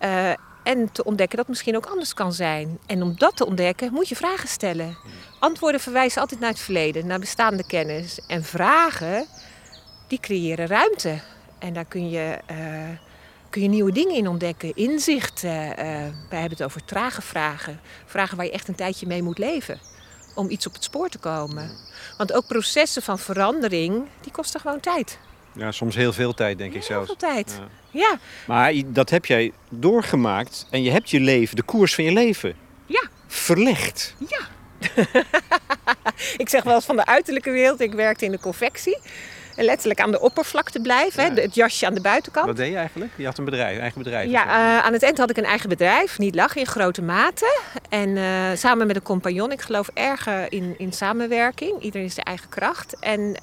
Uh, 0.00 0.32
En 0.62 0.92
te 0.92 1.04
ontdekken 1.04 1.36
dat 1.36 1.48
misschien 1.48 1.76
ook 1.76 1.86
anders 1.86 2.14
kan 2.14 2.32
zijn. 2.32 2.78
En 2.86 3.02
om 3.02 3.14
dat 3.18 3.36
te 3.36 3.46
ontdekken 3.46 3.92
moet 3.92 4.08
je 4.08 4.16
vragen 4.16 4.48
stellen. 4.48 4.96
Antwoorden 5.38 5.80
verwijzen 5.80 6.20
altijd 6.20 6.40
naar 6.40 6.50
het 6.50 6.58
verleden, 6.60 7.06
naar 7.06 7.18
bestaande 7.18 7.66
kennis. 7.66 8.20
En 8.26 8.44
vragen, 8.44 9.26
die 10.08 10.20
creëren 10.20 10.66
ruimte. 10.66 11.20
En 11.58 11.72
daar 11.72 11.84
kun 11.84 12.10
je, 12.10 12.38
uh, 12.50 12.56
kun 13.50 13.62
je 13.62 13.68
nieuwe 13.68 13.92
dingen 13.92 14.16
in 14.16 14.28
ontdekken. 14.28 14.72
Inzichten. 14.74 15.50
Uh, 15.50 15.74
wij 16.28 16.40
hebben 16.40 16.50
het 16.50 16.62
over 16.62 16.84
trage 16.84 17.22
vragen. 17.22 17.80
Vragen 18.06 18.36
waar 18.36 18.46
je 18.46 18.52
echt 18.52 18.68
een 18.68 18.74
tijdje 18.74 19.06
mee 19.06 19.22
moet 19.22 19.38
leven. 19.38 19.80
Om 20.34 20.50
iets 20.50 20.66
op 20.66 20.72
het 20.72 20.84
spoor 20.84 21.08
te 21.08 21.18
komen. 21.18 21.70
Want 22.18 22.32
ook 22.32 22.46
processen 22.46 23.02
van 23.02 23.18
verandering, 23.18 24.06
die 24.20 24.32
kosten 24.32 24.60
gewoon 24.60 24.80
tijd. 24.80 25.18
Ja, 25.52 25.72
soms 25.72 25.94
heel 25.94 26.12
veel 26.12 26.34
tijd, 26.34 26.58
denk 26.58 26.74
ik 26.74 26.82
zelfs. 26.82 27.06
Heel 27.06 27.16
veel 27.18 27.28
tijd, 27.28 27.60
ja. 27.90 28.00
ja. 28.00 28.18
Maar 28.46 28.72
dat 28.86 29.10
heb 29.10 29.26
jij 29.26 29.52
doorgemaakt 29.68 30.66
en 30.70 30.82
je 30.82 30.90
hebt 30.90 31.10
je 31.10 31.20
leven, 31.20 31.56
de 31.56 31.62
koers 31.62 31.94
van 31.94 32.04
je 32.04 32.12
leven, 32.12 32.54
ja. 32.86 33.02
verlegd. 33.26 34.14
Ja. 34.28 34.40
ik 36.42 36.48
zeg 36.48 36.62
wel 36.62 36.74
eens 36.74 36.84
van 36.84 36.96
de 36.96 37.06
uiterlijke 37.06 37.50
wereld, 37.50 37.80
ik 37.80 37.92
werkte 37.92 38.24
in 38.24 38.30
de 38.30 38.40
confectie 38.40 38.98
letterlijk 39.64 40.00
aan 40.00 40.10
de 40.10 40.20
oppervlakte 40.20 40.80
blijven. 40.80 41.34
Hè, 41.34 41.40
het 41.40 41.54
jasje 41.54 41.86
aan 41.86 41.94
de 41.94 42.00
buitenkant. 42.00 42.46
Wat 42.46 42.56
deed 42.56 42.70
je 42.70 42.76
eigenlijk? 42.76 43.12
Je 43.16 43.24
had 43.24 43.38
een 43.38 43.44
bedrijf, 43.44 43.78
eigen 43.78 44.02
bedrijf? 44.02 44.30
Ja, 44.30 44.44
uh, 44.44 44.84
aan 44.84 44.92
het 44.92 45.02
eind 45.02 45.18
had 45.18 45.30
ik 45.30 45.36
een 45.36 45.44
eigen 45.44 45.68
bedrijf. 45.68 46.18
Niet 46.18 46.34
lachen, 46.34 46.60
in 46.60 46.66
grote 46.66 47.02
mate. 47.02 47.60
En 47.88 48.08
uh, 48.08 48.50
samen 48.54 48.86
met 48.86 48.96
een 48.96 49.02
compagnon. 49.02 49.52
Ik 49.52 49.60
geloof 49.60 49.90
erg 49.94 50.26
in, 50.48 50.74
in 50.78 50.92
samenwerking. 50.92 51.82
Iedereen 51.82 52.06
is 52.06 52.14
de 52.14 52.24
eigen 52.24 52.48
kracht. 52.48 52.96
En 53.00 53.20
uh, 53.20 53.38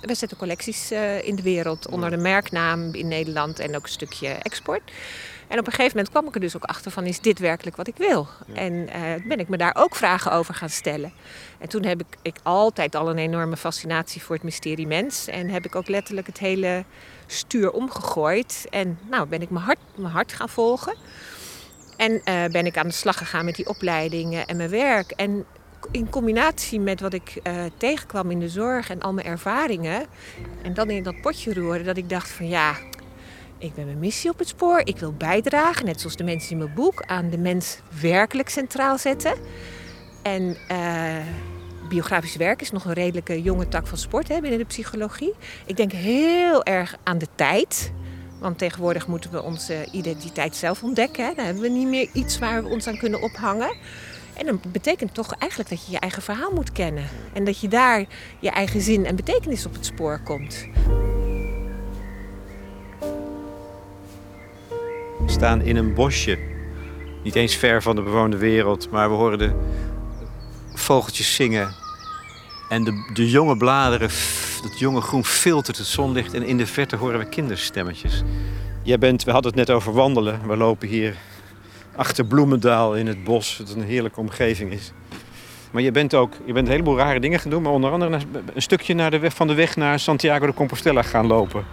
we 0.00 0.14
zetten 0.14 0.36
collecties 0.36 0.92
uh, 0.92 1.26
in 1.26 1.36
de 1.36 1.42
wereld 1.42 1.88
onder 1.88 2.10
de 2.10 2.16
merknaam 2.16 2.94
in 2.94 3.08
Nederland 3.08 3.58
en 3.58 3.76
ook 3.76 3.82
een 3.82 3.88
stukje 3.88 4.28
export. 4.28 4.82
En 5.50 5.58
op 5.58 5.66
een 5.66 5.72
gegeven 5.72 5.96
moment 5.96 6.08
kwam 6.08 6.26
ik 6.26 6.34
er 6.34 6.40
dus 6.40 6.56
ook 6.56 6.64
achter 6.64 6.90
van, 6.90 7.04
is 7.04 7.20
dit 7.20 7.38
werkelijk 7.38 7.76
wat 7.76 7.88
ik 7.88 7.96
wil? 7.96 8.28
En 8.54 8.72
uh, 8.72 9.26
ben 9.28 9.38
ik 9.38 9.48
me 9.48 9.56
daar 9.56 9.74
ook 9.78 9.94
vragen 9.96 10.32
over 10.32 10.54
gaan 10.54 10.68
stellen. 10.68 11.12
En 11.58 11.68
toen 11.68 11.84
heb 11.84 12.00
ik, 12.00 12.06
ik 12.22 12.36
altijd 12.42 12.94
al 12.94 13.10
een 13.10 13.18
enorme 13.18 13.56
fascinatie 13.56 14.22
voor 14.22 14.34
het 14.34 14.44
mysterie 14.44 14.86
mens. 14.86 15.26
En 15.26 15.48
heb 15.48 15.64
ik 15.64 15.74
ook 15.74 15.88
letterlijk 15.88 16.26
het 16.26 16.38
hele 16.38 16.84
stuur 17.26 17.70
omgegooid. 17.70 18.66
En 18.70 18.98
nou 19.08 19.26
ben 19.26 19.42
ik 19.42 19.50
mijn 19.50 19.64
hart, 19.64 19.78
mijn 19.94 20.12
hart 20.12 20.32
gaan 20.32 20.48
volgen. 20.48 20.94
En 21.96 22.12
uh, 22.12 22.44
ben 22.44 22.66
ik 22.66 22.76
aan 22.76 22.86
de 22.86 22.92
slag 22.92 23.18
gegaan 23.18 23.44
met 23.44 23.56
die 23.56 23.68
opleidingen 23.68 24.46
en 24.46 24.56
mijn 24.56 24.70
werk. 24.70 25.10
En 25.10 25.44
in 25.90 26.10
combinatie 26.10 26.80
met 26.80 27.00
wat 27.00 27.12
ik 27.12 27.40
uh, 27.42 27.64
tegenkwam 27.76 28.30
in 28.30 28.38
de 28.38 28.48
zorg 28.48 28.90
en 28.90 29.00
al 29.00 29.12
mijn 29.12 29.26
ervaringen. 29.26 30.06
En 30.62 30.74
dan 30.74 30.90
in 30.90 31.02
dat 31.02 31.20
potje 31.20 31.54
roeren, 31.54 31.84
dat 31.84 31.96
ik 31.96 32.08
dacht 32.08 32.30
van 32.30 32.48
ja, 32.48 32.76
ik 33.60 33.74
ben 33.74 33.84
mijn 33.84 33.98
missie 33.98 34.30
op 34.30 34.38
het 34.38 34.48
spoor. 34.48 34.80
Ik 34.84 34.98
wil 34.98 35.12
bijdragen, 35.12 35.84
net 35.84 36.00
zoals 36.00 36.16
de 36.16 36.24
mensen 36.24 36.50
in 36.50 36.58
mijn 36.58 36.74
boek, 36.74 37.02
aan 37.06 37.30
de 37.30 37.38
mens 37.38 37.78
werkelijk 38.00 38.48
centraal 38.48 38.98
zetten. 38.98 39.34
En 40.22 40.56
uh, 40.70 41.16
biografisch 41.88 42.36
werk 42.36 42.60
is 42.60 42.70
nog 42.70 42.84
een 42.84 42.92
redelijke 42.92 43.42
jonge 43.42 43.68
tak 43.68 43.86
van 43.86 43.98
sport 43.98 44.28
hè, 44.28 44.40
binnen 44.40 44.58
de 44.58 44.64
psychologie. 44.64 45.34
Ik 45.66 45.76
denk 45.76 45.92
heel 45.92 46.64
erg 46.64 46.96
aan 47.02 47.18
de 47.18 47.26
tijd. 47.34 47.92
Want 48.38 48.58
tegenwoordig 48.58 49.06
moeten 49.06 49.30
we 49.30 49.42
onze 49.42 49.88
identiteit 49.92 50.56
zelf 50.56 50.82
ontdekken. 50.82 51.24
Hè. 51.24 51.34
Dan 51.34 51.44
hebben 51.44 51.62
we 51.62 51.68
niet 51.68 51.88
meer 51.88 52.08
iets 52.12 52.38
waar 52.38 52.62
we 52.62 52.68
ons 52.68 52.86
aan 52.86 52.98
kunnen 52.98 53.22
ophangen. 53.22 53.76
En 54.34 54.46
dat 54.46 54.72
betekent 54.72 55.14
toch 55.14 55.34
eigenlijk 55.34 55.70
dat 55.70 55.86
je 55.86 55.92
je 55.92 55.98
eigen 55.98 56.22
verhaal 56.22 56.52
moet 56.52 56.72
kennen. 56.72 57.04
En 57.32 57.44
dat 57.44 57.60
je 57.60 57.68
daar 57.68 58.04
je 58.38 58.50
eigen 58.50 58.80
zin 58.80 59.06
en 59.06 59.16
betekenis 59.16 59.66
op 59.66 59.72
het 59.72 59.86
spoor 59.86 60.20
komt. 60.24 60.68
Staan 65.30 65.62
in 65.62 65.76
een 65.76 65.94
bosje. 65.94 66.38
Niet 67.22 67.34
eens 67.34 67.56
ver 67.56 67.82
van 67.82 67.96
de 67.96 68.02
bewoonde 68.02 68.36
wereld, 68.36 68.90
maar 68.90 69.08
we 69.10 69.14
horen 69.14 69.38
de 69.38 69.52
vogeltjes 70.74 71.34
zingen. 71.34 71.74
En 72.68 72.84
de, 72.84 73.10
de 73.12 73.30
jonge 73.30 73.56
bladeren, 73.56 74.08
dat 74.62 74.78
jonge 74.78 75.00
groen 75.00 75.24
filtert 75.24 75.76
het 75.76 75.86
zonlicht. 75.86 76.34
En 76.34 76.42
in 76.42 76.56
de 76.56 76.66
verte 76.66 76.96
horen 76.96 77.18
we 77.18 77.28
kinderstemmetjes. 77.28 78.22
Jij 78.82 78.98
bent, 78.98 79.24
we 79.24 79.30
hadden 79.30 79.50
het 79.50 79.66
net 79.66 79.76
over 79.76 79.92
wandelen. 79.92 80.40
We 80.46 80.56
lopen 80.56 80.88
hier 80.88 81.16
achter 81.96 82.24
Bloemendaal 82.24 82.96
in 82.96 83.06
het 83.06 83.24
bos, 83.24 83.58
wat 83.58 83.70
een 83.70 83.82
heerlijke 83.82 84.20
omgeving 84.20 84.72
is. 84.72 84.92
Maar 85.70 85.82
je 85.82 85.90
bent 85.90 86.14
ook 86.14 86.32
je 86.44 86.52
bent 86.52 86.66
een 86.66 86.72
heleboel 86.72 86.96
rare 86.96 87.20
dingen 87.20 87.40
gaan 87.40 87.50
doen, 87.50 87.62
maar 87.62 87.72
onder 87.72 87.90
andere 87.90 88.18
een 88.54 88.62
stukje 88.62 88.94
naar 88.94 89.10
de 89.10 89.18
weg, 89.18 89.34
van 89.34 89.46
de 89.46 89.54
weg 89.54 89.76
naar 89.76 89.98
Santiago 89.98 90.46
de 90.46 90.54
Compostela 90.54 91.02
gaan 91.02 91.26
lopen. 91.26 91.64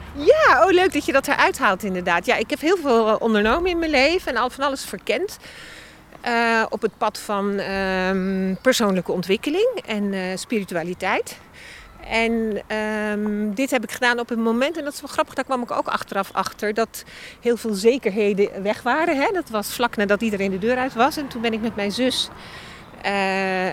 Oh 0.67 0.74
leuk 0.74 0.94
dat 0.94 1.05
je 1.05 1.11
dat 1.11 1.27
eruit 1.27 1.57
haalt 1.57 1.83
inderdaad. 1.83 2.25
Ja, 2.25 2.35
ik 2.35 2.50
heb 2.50 2.59
heel 2.59 2.77
veel 2.77 3.07
eh, 3.07 3.15
ondernomen 3.20 3.70
in 3.70 3.79
mijn 3.79 3.92
leven 3.92 4.31
en 4.31 4.42
al 4.42 4.50
van 4.50 4.63
alles 4.63 4.85
verkend. 4.85 5.37
Uh, 6.27 6.65
op 6.70 6.81
het 6.81 6.98
pad 6.98 7.20
van 7.20 7.59
uh, 7.59 8.55
persoonlijke 8.61 9.11
ontwikkeling 9.11 9.81
en 9.85 10.13
uh, 10.13 10.22
spiritualiteit. 10.35 11.37
En 12.09 12.61
um, 13.11 13.55
dit 13.55 13.72
heb 13.72 13.83
ik 13.83 13.92
gedaan 13.92 14.20
op 14.20 14.29
een 14.29 14.42
moment, 14.42 14.77
en 14.77 14.83
dat 14.83 14.94
is 14.94 15.01
wel 15.01 15.09
grappig, 15.09 15.33
daar 15.33 15.44
kwam 15.44 15.61
ik 15.61 15.72
ook 15.72 15.87
achteraf 15.87 16.29
achter, 16.31 16.74
dat 16.74 17.03
heel 17.42 17.57
veel 17.57 17.74
zekerheden 17.74 18.63
weg 18.63 18.81
waren. 18.81 19.18
Hè? 19.18 19.31
Dat 19.33 19.50
was 19.50 19.74
vlak 19.74 19.96
nadat 19.96 20.22
iedereen 20.22 20.51
de 20.51 20.59
deur 20.59 20.77
uit 20.77 20.94
was. 20.94 21.18
En 21.18 21.27
toen 21.27 21.42
ben 21.42 21.53
ik 21.53 21.61
met 21.61 21.75
mijn 21.75 21.92
zus 21.92 22.29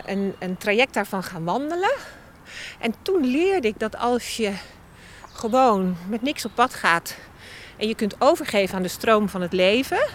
een, 0.06 0.34
een 0.38 0.56
traject 0.58 0.94
daarvan 0.94 1.22
gaan 1.22 1.44
wandelen. 1.44 1.94
En 2.78 2.94
toen 3.02 3.26
leerde 3.26 3.68
ik 3.68 3.78
dat 3.78 3.96
als 3.96 4.36
je 4.36 4.52
gewoon 5.44 5.96
met 6.08 6.22
niks 6.22 6.44
op 6.44 6.50
pad 6.54 6.74
gaat 6.74 7.16
en 7.76 7.88
je 7.88 7.94
kunt 7.94 8.16
overgeven 8.18 8.76
aan 8.76 8.82
de 8.82 8.88
stroom 8.88 9.28
van 9.28 9.40
het 9.40 9.52
leven, 9.52 10.06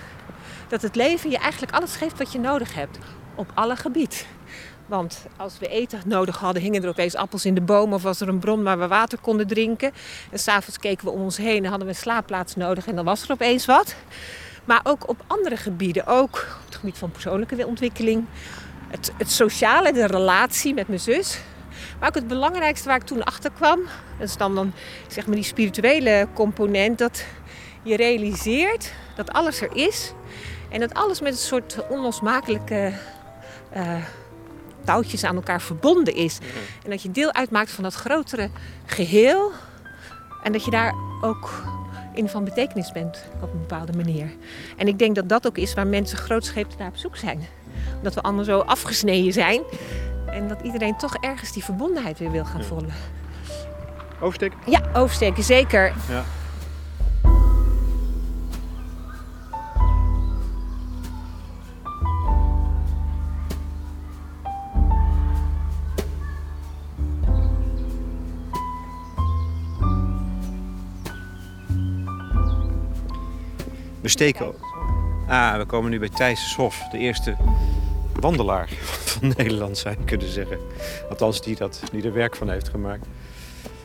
dat 0.68 0.82
het 0.82 0.96
leven 0.96 1.30
je 1.30 1.38
eigenlijk 1.38 1.74
alles 1.74 1.96
geeft 1.96 2.18
wat 2.18 2.32
je 2.32 2.40
nodig 2.40 2.74
hebt 2.74 2.98
op 3.36 3.52
alle 3.54 3.76
gebied. 3.76 4.28
Want 4.86 5.26
als 5.38 5.60
we 5.60 5.68
eten 5.68 6.02
nodig 6.06 6.38
hadden, 6.38 6.62
hingen 6.62 6.84
er 6.84 6.90
opeens 6.90 7.16
appels 7.16 7.46
in 7.46 7.54
de 7.54 7.62
bomen 7.62 7.96
of 7.96 8.04
was 8.04 8.22
er 8.22 8.28
een 8.28 8.40
bron 8.40 8.64
waar 8.64 8.80
we 8.80 8.88
water 8.88 9.20
konden 9.20 9.48
drinken. 9.48 9.92
En 10.32 10.40
s'avonds 10.40 10.80
keken 10.80 11.06
we 11.06 11.12
om 11.12 11.22
ons 11.22 11.38
heen 11.38 11.64
en 11.64 11.70
hadden 11.70 11.88
we 11.88 11.94
een 11.94 12.00
slaapplaats 12.00 12.56
nodig 12.56 12.88
en 12.88 12.96
dan 12.96 13.06
was 13.06 13.24
er 13.24 13.32
opeens 13.32 13.66
wat. 13.66 13.96
Maar 14.66 14.82
ook 14.84 15.10
op 15.10 15.24
andere 15.28 15.58
gebieden, 15.58 16.08
ook 16.08 16.48
op 16.60 16.66
het 16.66 16.76
gebied 16.76 16.98
van 16.98 17.12
persoonlijke 17.12 17.66
ontwikkeling, 17.66 18.26
het, 18.88 19.12
het 19.18 19.32
sociale, 19.32 19.94
de 19.94 20.08
relatie 20.08 20.74
met 20.74 20.88
mijn 20.88 21.00
zus. 21.00 21.40
Maar 22.00 22.08
ook 22.08 22.16
het 22.16 22.28
belangrijkste 22.28 22.88
waar 22.88 22.98
ik 22.98 23.04
toen 23.04 23.24
achter 23.24 23.52
kwam, 23.52 23.80
dat 24.18 24.28
is 24.28 24.38
dan, 24.38 24.56
dan 24.56 24.74
zeg 25.08 25.26
maar 25.26 25.36
die 25.36 25.44
spirituele 25.44 26.28
component, 26.34 26.98
dat 26.98 27.26
je 27.84 27.96
realiseert 27.96 28.94
dat 29.16 29.32
alles 29.32 29.62
er 29.62 29.76
is 29.76 30.14
en 30.70 30.80
dat 30.80 30.94
alles 30.94 31.22
met 31.22 31.32
een 31.32 31.40
soort 31.40 31.88
onlosmakelijke 31.90 32.94
uh, 33.76 33.96
touwtjes 34.86 35.24
aan 35.24 35.36
elkaar 35.36 35.62
verbonden 35.62 36.14
is. 36.14 36.38
En 36.84 36.90
dat 36.90 37.02
je 37.02 37.12
deel 37.12 37.34
uitmaakt 37.34 37.72
van 37.72 37.84
dat 37.84 37.94
grotere 37.94 38.50
geheel 38.86 39.52
en 40.44 40.52
dat 40.52 40.66
je 40.66 40.72
daar 40.72 40.94
ook 41.22 41.64
in 42.14 42.30
van 42.30 42.44
betekenis 42.44 42.92
bent 42.92 43.26
op 43.42 43.52
een 43.54 43.60
bepaalde 43.60 43.94
manier. 43.94 44.32
En 44.78 44.88
ik 44.88 45.00
denk 45.00 45.16
dat 45.16 45.30
dat 45.30 45.48
ook 45.48 45.58
is 45.58 45.74
waar 45.74 45.88
mensen 45.88 46.18
grootscheeps 46.18 46.78
naar 46.78 46.88
op 46.88 46.98
zoek 46.98 47.18
zijn 47.18 47.48
dat 48.02 48.14
we 48.14 48.22
allemaal 48.22 48.44
zo 48.44 48.60
afgesneden 48.60 49.34
zijn. 49.34 49.62
En 50.32 50.48
dat 50.48 50.62
iedereen 50.62 50.98
toch 50.98 51.16
ergens 51.16 51.52
die 51.52 51.64
verbondenheid 51.64 52.20
weer 52.20 52.32
wil 52.32 52.46
gaan 52.46 52.64
voelen. 52.64 52.92
Oversteken? 54.20 54.58
Ja, 54.66 54.82
oversteken, 54.94 55.44
zeker. 55.44 55.94
Ja. 56.10 56.24
We 74.02 74.08
steken. 74.10 74.54
Ah, 75.28 75.58
we 75.58 75.66
komen 75.66 75.92
nu 75.92 76.00
bij 76.00 76.10
Thijs 76.10 76.56
Hof, 76.56 76.88
de 76.92 76.98
eerste 76.98 77.38
wandelaar 78.20 78.70
van 78.82 79.28
Nederland 79.38 79.78
zou 79.78 79.96
je 80.00 80.06
kunnen 80.06 80.30
zeggen. 80.30 80.60
Althans, 81.10 81.42
die, 81.42 81.56
dat, 81.56 81.82
die 81.92 82.04
er 82.04 82.14
werk 82.14 82.36
van 82.36 82.50
heeft 82.50 82.70
gemaakt. 82.70 83.06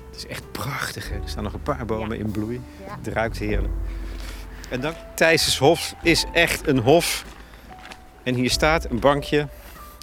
Het 0.06 0.16
is 0.16 0.26
echt 0.26 0.52
prachtig. 0.52 1.08
Hè? 1.08 1.14
Er 1.14 1.28
staan 1.28 1.42
nog 1.42 1.52
een 1.52 1.62
paar 1.62 1.84
bomen 1.84 2.18
in 2.18 2.30
bloei. 2.30 2.60
Het 2.82 3.14
ruikt 3.14 3.38
heerlijk. 3.38 3.72
En 4.70 4.80
dan 4.80 4.94
Thijs's 5.14 5.58
Hof 5.58 5.94
is 6.02 6.24
echt 6.32 6.66
een 6.66 6.78
hof. 6.78 7.24
En 8.22 8.34
hier 8.34 8.50
staat 8.50 8.90
een 8.90 9.00
bankje, 9.00 9.48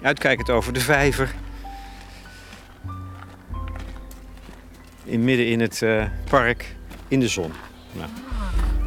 uitkijkend 0.02 0.50
over 0.50 0.72
de 0.72 0.80
vijver. 0.80 1.34
In 5.04 5.24
midden 5.24 5.46
in 5.46 5.60
het 5.60 5.80
uh, 5.80 6.04
park, 6.30 6.76
in 7.08 7.20
de 7.20 7.28
zon. 7.28 7.52
Nou, 7.92 8.08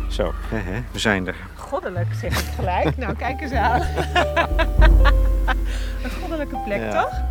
zo, 0.10 0.34
hè, 0.47 0.58
hè, 0.58 0.84
we 0.91 0.99
zijn 0.99 1.27
er. 1.27 1.36
Goddelijk, 1.55 2.13
zeg 2.21 2.39
ik 2.39 2.53
gelijk. 2.55 2.97
nou, 2.97 3.15
kijk 3.15 3.41
eens 3.41 3.51
aan. 3.51 3.81
een 6.03 6.12
goddelijke 6.12 6.58
plek, 6.65 6.91
toch? 6.91 7.23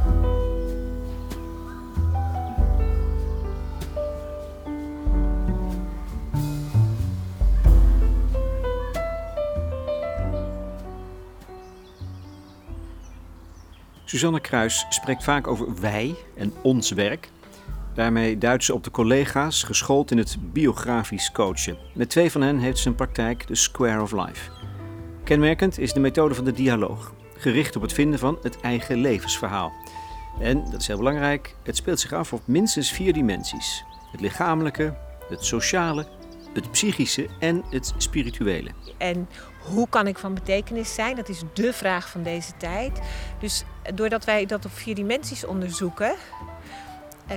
Suzanne 14.04 14.40
Kruis 14.40 14.86
spreekt 14.88 15.24
vaak 15.24 15.46
over 15.46 15.80
wij 15.80 16.14
en 16.36 16.52
ons 16.62 16.90
werk. 16.90 17.30
Daarmee 17.94 18.38
duidt 18.38 18.64
ze 18.64 18.74
op 18.74 18.84
de 18.84 18.90
collega's, 18.90 19.62
geschoold 19.62 20.10
in 20.10 20.18
het 20.18 20.36
biografisch 20.52 21.32
coachen. 21.32 21.76
Met 21.94 22.10
twee 22.10 22.30
van 22.30 22.40
hen 22.40 22.58
heeft 22.58 22.78
ze 22.78 22.88
een 22.88 22.94
praktijk, 22.94 23.46
de 23.46 23.54
Square 23.54 24.02
of 24.02 24.12
Life. 24.12 24.50
Kenmerkend 25.24 25.78
is 25.78 25.92
de 25.92 26.00
methode 26.00 26.34
van 26.34 26.44
de 26.44 26.52
dialoog 26.52 27.12
gericht 27.44 27.76
op 27.76 27.82
het 27.82 27.92
vinden 27.92 28.18
van 28.18 28.38
het 28.42 28.60
eigen 28.60 28.96
levensverhaal. 28.96 29.72
En, 30.40 30.64
dat 30.70 30.80
is 30.80 30.86
heel 30.86 30.96
belangrijk, 30.96 31.54
het 31.62 31.76
speelt 31.76 32.00
zich 32.00 32.12
af 32.12 32.32
op 32.32 32.42
minstens 32.44 32.90
vier 32.92 33.12
dimensies: 33.12 33.84
het 34.12 34.20
lichamelijke, 34.20 34.96
het 35.28 35.44
sociale, 35.44 36.06
het 36.54 36.70
psychische 36.70 37.28
en 37.38 37.64
het 37.70 37.94
spirituele. 37.96 38.70
En 38.98 39.28
hoe 39.60 39.88
kan 39.88 40.06
ik 40.06 40.18
van 40.18 40.34
betekenis 40.34 40.94
zijn? 40.94 41.16
Dat 41.16 41.28
is 41.28 41.42
dé 41.52 41.72
vraag 41.72 42.08
van 42.08 42.22
deze 42.22 42.56
tijd. 42.56 43.00
Dus 43.40 43.64
doordat 43.94 44.24
wij 44.24 44.46
dat 44.46 44.64
op 44.64 44.72
vier 44.72 44.94
dimensies 44.94 45.44
onderzoeken, 45.46 46.14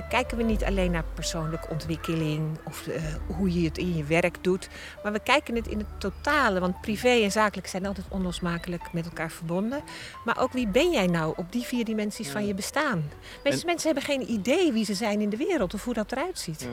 kijken 0.08 0.36
we 0.36 0.42
niet 0.42 0.64
alleen 0.64 0.90
naar 0.90 1.04
persoonlijke 1.14 1.68
ontwikkeling 1.68 2.58
of 2.64 2.86
uh, 2.86 2.94
hoe 3.26 3.60
je 3.60 3.68
het 3.68 3.78
in 3.78 3.96
je 3.96 4.04
werk 4.04 4.44
doet, 4.44 4.68
maar 5.02 5.12
we 5.12 5.20
kijken 5.20 5.54
het 5.54 5.66
in 5.66 5.78
het 5.78 6.00
totale. 6.00 6.60
Want 6.60 6.80
privé 6.80 7.08
en 7.22 7.30
zakelijk 7.30 7.66
zijn 7.66 7.86
altijd 7.86 8.06
onlosmakelijk 8.08 8.92
met 8.92 9.04
elkaar 9.04 9.30
verbonden. 9.30 9.82
Maar 10.24 10.40
ook 10.40 10.52
wie 10.52 10.68
ben 10.68 10.90
jij 10.90 11.06
nou 11.06 11.32
op 11.36 11.52
die 11.52 11.62
vier 11.62 11.84
dimensies 11.84 12.28
van 12.28 12.46
je 12.46 12.54
bestaan? 12.54 13.10
Meeste 13.44 13.66
mensen 13.66 13.86
hebben 13.86 14.04
geen 14.04 14.30
idee 14.30 14.72
wie 14.72 14.84
ze 14.84 14.94
zijn 14.94 15.20
in 15.20 15.30
de 15.30 15.36
wereld 15.36 15.74
of 15.74 15.84
hoe 15.84 15.94
dat 15.94 16.12
eruit 16.12 16.38
ziet. 16.38 16.60
Ja. 16.60 16.68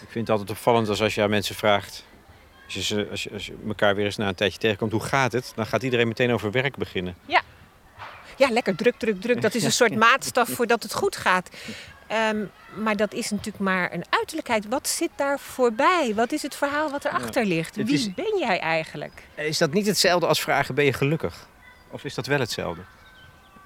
Ik 0.00 0.08
vind 0.08 0.28
het 0.28 0.30
altijd 0.30 0.50
opvallend 0.50 0.88
als, 0.88 1.02
als 1.02 1.14
je 1.14 1.22
aan 1.22 1.30
mensen 1.30 1.54
vraagt. 1.54 2.04
Als 2.64 2.88
je, 2.88 3.08
als, 3.10 3.22
je, 3.22 3.30
als 3.32 3.46
je 3.46 3.56
elkaar 3.66 3.94
weer 3.94 4.04
eens 4.04 4.16
na 4.16 4.28
een 4.28 4.34
tijdje 4.34 4.58
tegenkomt, 4.58 4.92
hoe 4.92 5.00
gaat 5.00 5.32
het? 5.32 5.52
Dan 5.54 5.66
gaat 5.66 5.82
iedereen 5.82 6.08
meteen 6.08 6.32
over 6.32 6.50
werk 6.50 6.76
beginnen. 6.76 7.16
Ja, 7.26 7.42
ja 8.36 8.50
lekker 8.50 8.76
druk, 8.76 8.96
druk, 8.98 9.20
druk. 9.20 9.42
Dat 9.42 9.54
is 9.54 9.64
een 9.64 9.72
soort 9.72 9.96
maatstaf 10.06 10.48
voordat 10.48 10.82
het 10.82 10.94
goed 10.94 11.16
gaat. 11.16 11.50
Um, 12.12 12.50
maar 12.74 12.96
dat 12.96 13.12
is 13.12 13.30
natuurlijk 13.30 13.64
maar 13.64 13.92
een 13.92 14.04
uiterlijkheid. 14.10 14.68
Wat 14.68 14.88
zit 14.88 15.10
daar 15.16 15.38
voorbij? 15.38 16.12
Wat 16.14 16.32
is 16.32 16.42
het 16.42 16.54
verhaal 16.54 16.90
wat 16.90 17.04
erachter 17.04 17.42
ja, 17.42 17.48
ligt? 17.48 17.76
Wie 17.76 17.94
is, 17.94 18.14
ben 18.14 18.38
jij 18.38 18.60
eigenlijk? 18.60 19.22
Is 19.34 19.58
dat 19.58 19.72
niet 19.72 19.86
hetzelfde 19.86 20.26
als 20.26 20.40
vragen: 20.40 20.74
ben 20.74 20.84
je 20.84 20.92
gelukkig? 20.92 21.46
Of 21.90 22.04
is 22.04 22.14
dat 22.14 22.26
wel 22.26 22.40
hetzelfde? 22.40 22.80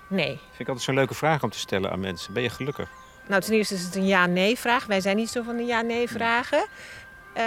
Nee. 0.08 0.26
Vind 0.26 0.58
ik 0.58 0.66
altijd 0.66 0.84
zo'n 0.84 0.94
leuke 0.94 1.14
vraag 1.14 1.42
om 1.42 1.50
te 1.50 1.58
stellen 1.58 1.90
aan 1.90 2.00
mensen: 2.00 2.32
ben 2.32 2.42
je 2.42 2.50
gelukkig? 2.50 2.88
Nou, 3.28 3.42
ten 3.42 3.54
eerste 3.54 3.74
is 3.74 3.82
het 3.82 3.94
een 3.94 4.06
ja-nee-vraag. 4.06 4.86
Wij 4.86 5.00
zijn 5.00 5.16
niet 5.16 5.30
zo 5.30 5.42
van 5.42 5.56
de 5.56 5.64
ja-nee-vragen. 5.64 6.66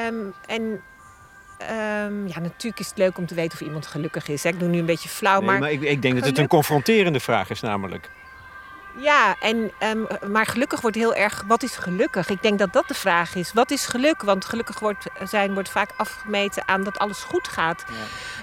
Um, 0.08 0.34
en 0.46 0.62
um, 0.62 2.28
ja, 2.28 2.40
natuurlijk 2.40 2.80
is 2.80 2.88
het 2.88 2.98
leuk 2.98 3.18
om 3.18 3.26
te 3.26 3.36
weten 3.36 3.54
of 3.54 3.68
iemand 3.68 3.88
gelukkig 3.88 4.28
is. 4.28 4.44
Hè? 4.44 4.50
Ik 4.50 4.60
doe 4.60 4.70
nu 4.70 4.80
een 4.80 4.86
beetje 4.86 5.10
flauw, 5.10 5.40
nee, 5.40 5.50
maar... 5.50 5.60
maar 5.60 5.72
ik, 5.72 5.82
ik 5.82 6.02
denk 6.02 6.16
dat 6.16 6.26
het 6.26 6.38
een 6.38 6.48
confronterende 6.48 7.20
vraag 7.20 7.50
is 7.50 7.62
namelijk. 7.62 8.10
Ja, 8.98 9.36
en, 9.40 9.72
um, 9.84 10.08
maar 10.32 10.46
gelukkig 10.46 10.82
wordt 10.82 10.96
heel 10.96 11.16
erg. 11.16 11.44
Wat 11.48 11.64
is 11.64 11.76
gelukkig? 11.76 12.30
Ik 12.30 12.42
denk 12.42 12.60
dat 12.60 12.74
dat 12.74 12.88
de 12.88 12.94
vraag 12.94 13.36
is. 13.36 13.54
Wat 13.54 13.72
is 13.72 13.86
geluk? 13.86 14.22
Want 14.22 14.46
gelukkig 14.46 14.80
wordt 14.80 15.06
zijn 15.24 15.54
wordt 15.54 15.70
vaak 15.70 15.90
afgemeten 15.98 16.68
aan 16.68 16.84
dat 16.84 16.98
alles 16.98 17.20
goed 17.20 17.48
gaat. 17.48 17.84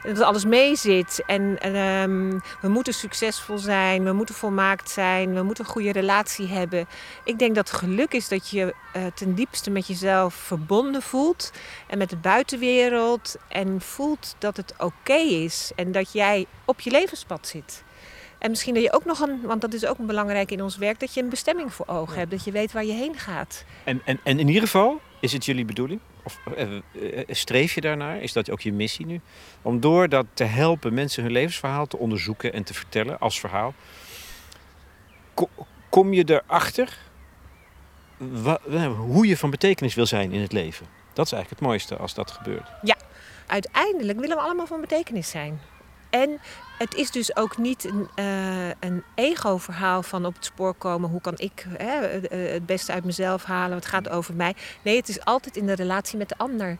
Ja. 0.02 0.12
Dat 0.12 0.22
alles 0.22 0.44
meezit. 0.44 1.22
En, 1.26 1.58
en 1.60 1.74
um, 1.74 2.40
we 2.60 2.68
moeten 2.68 2.94
succesvol 2.94 3.58
zijn. 3.58 4.04
We 4.04 4.12
moeten 4.12 4.34
volmaakt 4.34 4.90
zijn. 4.90 5.34
We 5.34 5.42
moeten 5.42 5.64
een 5.64 5.70
goede 5.70 5.92
relatie 5.92 6.48
hebben. 6.48 6.86
Ik 7.24 7.38
denk 7.38 7.54
dat 7.54 7.70
geluk 7.70 8.14
is 8.14 8.28
dat 8.28 8.50
je 8.50 8.74
uh, 8.96 9.02
ten 9.14 9.34
diepste 9.34 9.70
met 9.70 9.86
jezelf 9.86 10.34
verbonden 10.34 11.02
voelt. 11.02 11.50
En 11.86 11.98
met 11.98 12.10
de 12.10 12.16
buitenwereld. 12.16 13.36
En 13.48 13.80
voelt 13.80 14.34
dat 14.38 14.56
het 14.56 14.74
oké 14.78 15.14
is. 15.14 15.70
En 15.76 15.92
dat 15.92 16.12
jij 16.12 16.46
op 16.64 16.80
je 16.80 16.90
levenspad 16.90 17.46
zit. 17.46 17.82
En 18.42 18.50
misschien 18.50 18.74
dat 18.74 18.82
je 18.82 18.92
ook 18.92 19.04
nog 19.04 19.20
een, 19.20 19.40
want 19.42 19.60
dat 19.60 19.72
is 19.72 19.86
ook 19.86 19.98
belangrijk 19.98 20.50
in 20.50 20.62
ons 20.62 20.76
werk, 20.76 21.00
dat 21.00 21.14
je 21.14 21.22
een 21.22 21.28
bestemming 21.28 21.72
voor 21.72 21.86
ogen 21.86 22.18
hebt. 22.18 22.30
Dat 22.30 22.44
je 22.44 22.50
weet 22.50 22.72
waar 22.72 22.84
je 22.84 22.92
heen 22.92 23.18
gaat. 23.18 23.64
En, 23.84 24.02
en, 24.04 24.20
en 24.22 24.38
in 24.38 24.46
ieder 24.46 24.62
geval, 24.62 25.00
is 25.20 25.32
het 25.32 25.44
jullie 25.44 25.64
bedoeling? 25.64 26.00
Of 26.22 26.38
uh, 26.58 26.80
streef 27.28 27.74
je 27.74 27.80
daarnaar? 27.80 28.20
Is 28.20 28.32
dat 28.32 28.50
ook 28.50 28.60
je 28.60 28.72
missie 28.72 29.06
nu? 29.06 29.20
Om 29.62 29.80
door 29.80 30.08
dat 30.08 30.26
te 30.34 30.44
helpen 30.44 30.94
mensen 30.94 31.22
hun 31.22 31.32
levensverhaal 31.32 31.86
te 31.86 31.98
onderzoeken 31.98 32.52
en 32.52 32.64
te 32.64 32.74
vertellen 32.74 33.18
als 33.18 33.40
verhaal. 33.40 33.74
Kom 35.88 36.12
je 36.12 36.24
erachter 36.26 36.98
wat, 38.16 38.60
hoe 38.96 39.26
je 39.26 39.36
van 39.36 39.50
betekenis 39.50 39.94
wil 39.94 40.06
zijn 40.06 40.32
in 40.32 40.40
het 40.40 40.52
leven? 40.52 40.86
Dat 41.12 41.26
is 41.26 41.32
eigenlijk 41.32 41.60
het 41.60 41.70
mooiste 41.70 41.96
als 41.96 42.14
dat 42.14 42.30
gebeurt. 42.30 42.68
Ja, 42.82 42.96
uiteindelijk 43.46 44.20
willen 44.20 44.36
we 44.36 44.42
allemaal 44.42 44.66
van 44.66 44.80
betekenis 44.80 45.30
zijn. 45.30 45.60
En 46.12 46.40
het 46.78 46.94
is 46.94 47.10
dus 47.10 47.36
ook 47.36 47.58
niet 47.58 47.84
een, 47.84 48.08
uh, 48.16 48.68
een 48.68 49.02
ego-verhaal 49.14 50.02
van 50.02 50.26
op 50.26 50.34
het 50.34 50.44
spoor 50.44 50.74
komen. 50.74 51.10
Hoe 51.10 51.20
kan 51.20 51.34
ik 51.36 51.66
hè, 51.76 52.20
het 52.36 52.66
beste 52.66 52.92
uit 52.92 53.04
mezelf 53.04 53.44
halen? 53.44 53.76
Het 53.76 53.86
gaat 53.86 54.08
over 54.08 54.34
mij. 54.34 54.54
Nee, 54.82 54.96
het 54.96 55.08
is 55.08 55.24
altijd 55.24 55.56
in 55.56 55.66
de 55.66 55.74
relatie 55.74 56.18
met 56.18 56.28
de 56.28 56.38
ander. 56.38 56.76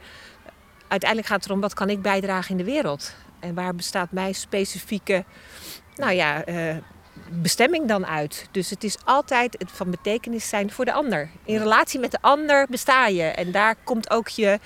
Uiteindelijk 0.89 1.29
gaat 1.29 1.41
het 1.41 1.49
erom 1.49 1.61
wat 1.61 1.75
kan 1.75 1.91
ik 1.91 2.03
bijdragen 2.03 2.51
in 2.51 2.57
de 2.57 2.71
wereld? 2.71 3.15
En 3.41 3.55
waar 3.55 3.75
bestaat 3.75 4.11
mijn 4.11 4.35
specifieke 4.35 5.25
nou 5.95 6.13
ja, 6.13 6.49
uh, 6.49 6.77
bestemming 7.31 7.89
dan 7.89 8.07
uit? 8.07 8.49
Dus 8.51 8.71
het 8.71 8.85
is 8.85 8.97
altijd 9.05 9.57
het 9.59 9.71
van 9.73 9.91
betekenis 9.91 10.49
zijn 10.49 10.71
voor 10.71 10.85
de 10.85 10.93
ander. 10.93 11.31
In 11.45 11.59
relatie 11.59 12.01
met 12.01 12.11
de 12.11 12.19
ander 12.21 12.67
besta 12.71 13.07
je. 13.07 13.23
En 13.23 13.53
daar 13.53 13.77
komt 13.85 14.11
ook 14.11 14.29
je, 14.29 14.59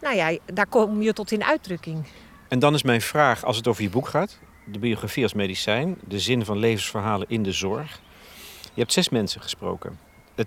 nou 0.00 0.16
ja, 0.16 0.38
daar 0.52 0.66
kom 0.66 1.02
je 1.02 1.12
tot 1.12 1.32
in 1.32 1.44
uitdrukking. 1.44 2.06
En 2.48 2.58
dan 2.58 2.74
is 2.74 2.82
mijn 2.82 3.00
vraag, 3.00 3.44
als 3.44 3.56
het 3.56 3.68
over 3.68 3.82
je 3.82 3.90
boek 3.90 4.08
gaat, 4.08 4.38
de 4.64 4.78
biografie 4.78 5.22
als 5.22 5.34
medicijn, 5.34 5.96
de 6.08 6.18
zin 6.18 6.44
van 6.44 6.58
levensverhalen 6.58 7.26
in 7.28 7.42
de 7.42 7.52
zorg. 7.52 8.00
Je 8.74 8.80
hebt 8.80 8.92
zes 8.92 9.08
mensen 9.08 9.40
gesproken. 9.40 9.98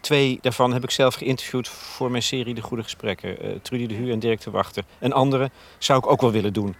twee 0.02 0.40
daarvan 0.42 0.74
heb 0.74 0.84
ik 0.84 0.92
zelf 0.92 1.16
geïnterviewd 1.16 1.68
voor 1.68 2.12
mijn 2.12 2.24
serie 2.24 2.54
De 2.54 2.62
Goede 2.62 2.84
Gesprekken. 2.84 3.46
Uh, 3.46 3.52
Trudy 3.62 3.88
de 3.88 3.94
Hu 3.94 4.12
en 4.12 4.20
Dirk 4.20 4.42
de 4.42 4.52
Wachter. 4.52 4.84
En 5.00 5.12
andere 5.12 5.52
zou 5.78 6.00
ik 6.00 6.08
ook 6.08 6.22
wel 6.22 6.32
willen 6.32 6.54
doen. 6.54 6.76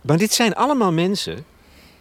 Maar 0.00 0.18
dit 0.18 0.32
zijn 0.32 0.54
allemaal 0.54 0.92
mensen 0.92 1.44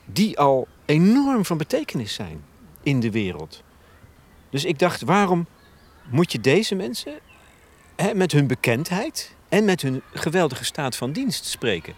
die 0.05 0.39
al 0.39 0.67
enorm 0.85 1.45
van 1.45 1.57
betekenis 1.57 2.13
zijn 2.13 2.43
in 2.83 2.99
de 2.99 3.11
wereld. 3.11 3.63
Dus 4.49 4.65
ik 4.65 4.79
dacht, 4.79 5.01
waarom 5.01 5.47
moet 6.09 6.31
je 6.31 6.39
deze 6.39 6.75
mensen 6.75 7.19
hè, 7.95 8.13
met 8.13 8.31
hun 8.31 8.47
bekendheid 8.47 9.35
en 9.49 9.65
met 9.65 9.81
hun 9.81 10.01
geweldige 10.13 10.65
staat 10.65 10.95
van 10.95 11.11
dienst 11.11 11.45
spreken? 11.45 11.93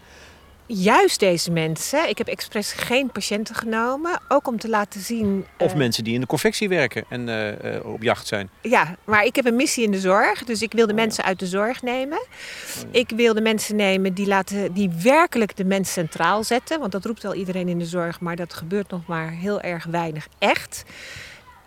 Juist 0.74 1.20
deze 1.20 1.52
mensen. 1.52 2.10
Ik 2.10 2.18
heb 2.18 2.28
expres 2.28 2.72
geen 2.72 3.12
patiënten 3.12 3.56
genomen, 3.56 4.22
ook 4.28 4.48
om 4.48 4.60
te 4.60 4.70
laten 4.70 5.02
zien. 5.02 5.46
Of 5.58 5.72
uh, 5.72 5.78
mensen 5.78 6.04
die 6.04 6.14
in 6.14 6.20
de 6.20 6.28
confectie 6.28 6.70
werken 6.70 7.06
en 7.10 7.28
uh, 7.28 7.48
uh, 7.48 7.86
op 7.86 8.04
jacht 8.04 8.28
zijn. 8.28 8.50
Ja, 8.62 8.96
maar 9.04 9.24
ik 9.26 9.36
heb 9.36 9.46
een 9.46 9.56
missie 9.56 9.84
in 9.84 9.92
de 9.92 10.00
zorg, 10.00 10.44
dus 10.44 10.62
ik 10.62 10.74
wil 10.74 10.86
de 10.86 10.92
oh, 10.92 11.00
mensen 11.00 11.24
ja. 11.24 11.30
uit 11.30 11.40
de 11.40 11.48
zorg 11.48 11.82
nemen. 11.82 12.18
Oh, 12.18 12.82
ja. 12.92 13.00
Ik 13.00 13.10
wil 13.16 13.34
de 13.34 13.42
mensen 13.42 13.76
nemen 13.76 14.14
die, 14.14 14.28
laten, 14.28 14.74
die 14.74 14.92
werkelijk 15.04 15.56
de 15.56 15.66
mens 15.66 15.92
centraal 15.92 16.44
zetten, 16.44 16.80
want 16.80 16.92
dat 16.92 17.06
roept 17.06 17.24
wel 17.24 17.34
iedereen 17.34 17.68
in 17.68 17.78
de 17.78 17.86
zorg, 17.86 18.20
maar 18.20 18.36
dat 18.36 18.54
gebeurt 18.54 18.90
nog 18.90 19.06
maar 19.06 19.32
heel 19.32 19.62
erg 19.62 19.86
weinig 19.86 20.28
echt. 20.40 20.84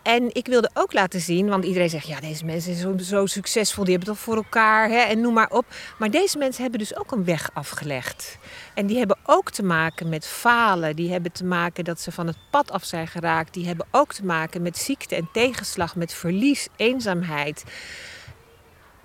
En 0.07 0.31
ik 0.33 0.47
wilde 0.47 0.71
ook 0.75 0.93
laten 0.93 1.21
zien, 1.21 1.49
want 1.49 1.65
iedereen 1.65 1.91
zegt, 1.91 2.07
ja, 2.07 2.21
deze 2.21 2.45
mensen 2.45 2.75
zijn 2.75 3.01
zo, 3.01 3.27
succesvol, 3.27 3.85
die 3.85 3.93
hebben 3.93 4.13
het 4.13 4.19
toch 4.19 4.35
voor 4.35 4.45
elkaar 4.45 4.89
hè, 4.89 4.99
en 4.99 5.21
noem 5.21 5.35
maar 5.35 5.51
op. 5.51 5.65
Maar 5.99 6.11
deze 6.11 6.39
mensen 6.39 6.63
hebben 6.63 6.81
dus 6.81 6.97
ook 6.97 7.13
een 7.13 7.25
weg 7.25 7.51
afgelegd. 7.55 8.39
En 8.75 8.87
die 8.87 8.99
hebben 8.99 9.19
ook 9.25 9.51
te 9.51 9.63
maken 9.63 10.09
met 10.09 10.27
falen, 10.27 10.97
die 10.97 11.11
hebben 11.11 11.33
te 11.33 11.45
maken 11.45 11.85
dat 11.85 12.01
ze 12.01 12.13
van 12.13 12.27
het 12.27 12.37
pad 12.51 12.71
af 12.71 12.85
zijn 12.85 13.07
geraakt, 13.07 13.55
die 13.55 13.67
hebben 13.67 13.87
ook 13.91 14.13
te 14.13 14.25
maken 14.25 14.63
met 14.63 14.79
ziekte 14.79 15.17
en 15.17 15.29
tegenslag, 15.33 15.97
met 15.97 16.15
verlies, 16.15 16.69
eenzaamheid. 16.77 17.65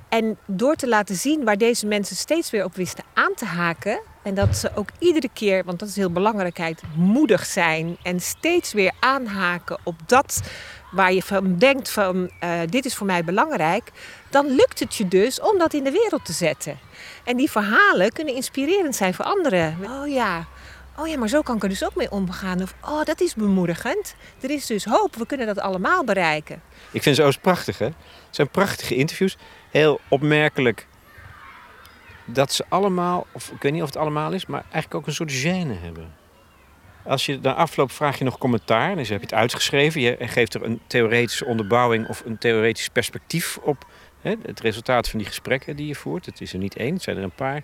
En 0.09 0.37
door 0.45 0.75
te 0.75 0.87
laten 0.87 1.15
zien 1.15 1.43
waar 1.43 1.57
deze 1.57 1.87
mensen 1.87 2.15
steeds 2.15 2.49
weer 2.49 2.63
op 2.63 2.75
wisten 2.75 3.03
aan 3.13 3.33
te 3.35 3.45
haken. 3.45 4.01
En 4.23 4.33
dat 4.33 4.57
ze 4.57 4.71
ook 4.75 4.89
iedere 4.99 5.29
keer, 5.33 5.63
want 5.63 5.79
dat 5.79 5.89
is 5.89 5.95
heel 5.95 6.11
belangrijkheid, 6.11 6.81
moedig 6.95 7.45
zijn. 7.45 7.97
En 8.03 8.19
steeds 8.19 8.73
weer 8.73 8.91
aanhaken 8.99 9.77
op 9.83 9.95
dat 10.05 10.41
waar 10.91 11.13
je 11.13 11.23
van 11.23 11.57
denkt 11.57 11.89
van 11.89 12.31
uh, 12.43 12.59
dit 12.69 12.85
is 12.85 12.95
voor 12.95 13.05
mij 13.05 13.23
belangrijk. 13.23 13.91
Dan 14.29 14.47
lukt 14.47 14.79
het 14.79 14.95
je 14.95 15.07
dus 15.07 15.41
om 15.41 15.57
dat 15.57 15.73
in 15.73 15.83
de 15.83 15.91
wereld 15.91 16.25
te 16.25 16.33
zetten. 16.33 16.79
En 17.23 17.37
die 17.37 17.51
verhalen 17.51 18.11
kunnen 18.11 18.35
inspirerend 18.35 18.95
zijn 18.95 19.13
voor 19.13 19.25
anderen. 19.25 19.77
Oh 19.83 20.07
ja, 20.07 20.45
oh 20.97 21.07
ja, 21.07 21.17
maar 21.17 21.27
zo 21.27 21.41
kan 21.41 21.55
ik 21.55 21.63
er 21.63 21.69
dus 21.69 21.85
ook 21.85 21.95
mee 21.95 22.11
omgaan. 22.11 22.61
Of 22.61 22.75
oh, 22.81 23.03
dat 23.03 23.21
is 23.21 23.35
bemoedigend. 23.35 24.15
Er 24.41 24.49
is 24.49 24.65
dus 24.65 24.85
hoop, 24.85 25.15
we 25.15 25.25
kunnen 25.25 25.47
dat 25.47 25.59
allemaal 25.59 26.03
bereiken. 26.03 26.61
Ik 26.91 27.01
vind 27.01 27.15
ze 27.15 27.23
ook 27.23 27.41
prachtig 27.41 27.77
hè. 27.77 27.85
Het 27.85 27.95
zijn 28.35 28.49
prachtige 28.49 28.95
interviews 28.95 29.37
heel 29.69 29.99
opmerkelijk 30.07 30.87
dat 32.25 32.53
ze 32.53 32.65
allemaal, 32.69 33.27
of 33.31 33.49
ik 33.49 33.61
weet 33.61 33.71
niet 33.71 33.81
of 33.81 33.87
het 33.87 33.97
allemaal 33.97 34.31
is, 34.31 34.45
maar 34.45 34.61
eigenlijk 34.61 34.95
ook 34.95 35.07
een 35.07 35.13
soort 35.13 35.31
gêne 35.31 35.81
hebben. 35.81 36.20
Als 37.05 37.25
je 37.25 37.39
na 37.41 37.53
afloop 37.53 37.91
vraag 37.91 38.17
je 38.17 38.23
nog 38.23 38.37
commentaar, 38.37 38.95
dus 38.95 39.09
heb 39.09 39.19
je 39.19 39.25
het 39.25 39.35
uitgeschreven, 39.35 40.01
je 40.01 40.17
geeft 40.19 40.53
er 40.53 40.63
een 40.63 40.81
theoretische 40.87 41.45
onderbouwing 41.45 42.07
of 42.07 42.23
een 42.25 42.37
theoretisch 42.37 42.87
perspectief 42.89 43.57
op 43.57 43.85
hè, 44.21 44.35
het 44.41 44.59
resultaat 44.59 45.09
van 45.09 45.19
die 45.19 45.27
gesprekken 45.27 45.75
die 45.75 45.87
je 45.87 45.95
voert. 45.95 46.25
Het 46.25 46.41
is 46.41 46.53
er 46.53 46.59
niet 46.59 46.75
één, 46.75 46.93
het 46.93 47.03
zijn 47.03 47.17
er 47.17 47.23
een 47.23 47.31
paar. 47.31 47.61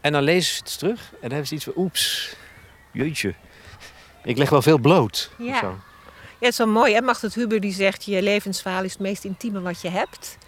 En 0.00 0.12
dan 0.12 0.22
lezen 0.22 0.54
ze 0.54 0.62
het 0.62 0.78
terug 0.78 1.00
en 1.00 1.18
dan 1.20 1.30
hebben 1.30 1.46
ze 1.46 1.54
iets 1.54 1.64
van, 1.64 1.72
oeps, 1.76 2.36
jeetje, 2.92 3.34
ik 4.24 4.36
leg 4.36 4.50
wel 4.50 4.62
veel 4.62 4.78
bloot. 4.78 5.30
Ja. 5.38 5.76
Ja, 6.40 6.46
het 6.46 6.52
is 6.52 6.58
wel 6.58 6.66
mooi. 6.66 6.94
Hè? 6.94 7.00
Magdet 7.00 7.34
Huber 7.34 7.60
die 7.60 7.72
zegt, 7.72 8.04
je 8.04 8.22
levensverhaal 8.22 8.84
is 8.84 8.92
het 8.92 9.00
meest 9.00 9.24
intieme 9.24 9.60
wat 9.60 9.80
je 9.80 9.88
hebt. 9.88 10.38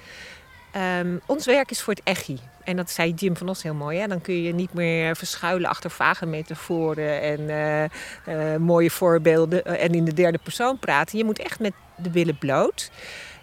Ehm, 0.73 1.17
ons 1.27 1.47
werk 1.47 1.71
is 1.71 1.81
voor 1.81 1.95
het 1.95 2.03
echi. 2.05 2.39
En 2.65 2.77
dat 2.77 2.91
zei 2.91 3.13
Jim 3.13 3.37
van 3.37 3.49
Os 3.49 3.63
heel 3.63 3.75
mooi. 3.75 3.99
Hè? 3.99 4.07
Dan 4.07 4.21
kun 4.21 4.43
je 4.43 4.55
niet 4.55 4.73
meer 4.75 5.17
verschuilen 5.17 5.71
achter 5.71 5.91
vage 5.91 6.27
metaforen 6.27 7.23
en 7.23 7.49
eh, 7.49 7.85
eh, 7.85 8.61
mooie 8.61 8.91
voorbeelden 8.91 9.65
en 9.65 9.95
in 9.95 10.05
de 10.05 10.15
derde 10.15 10.39
persoon 10.43 10.79
praten. 10.79 11.19
Je 11.19 11.25
moet 11.25 11.39
echt 11.39 11.61
met 11.61 11.73
de 11.97 12.11
billen 12.11 12.39
bloot. 12.39 12.91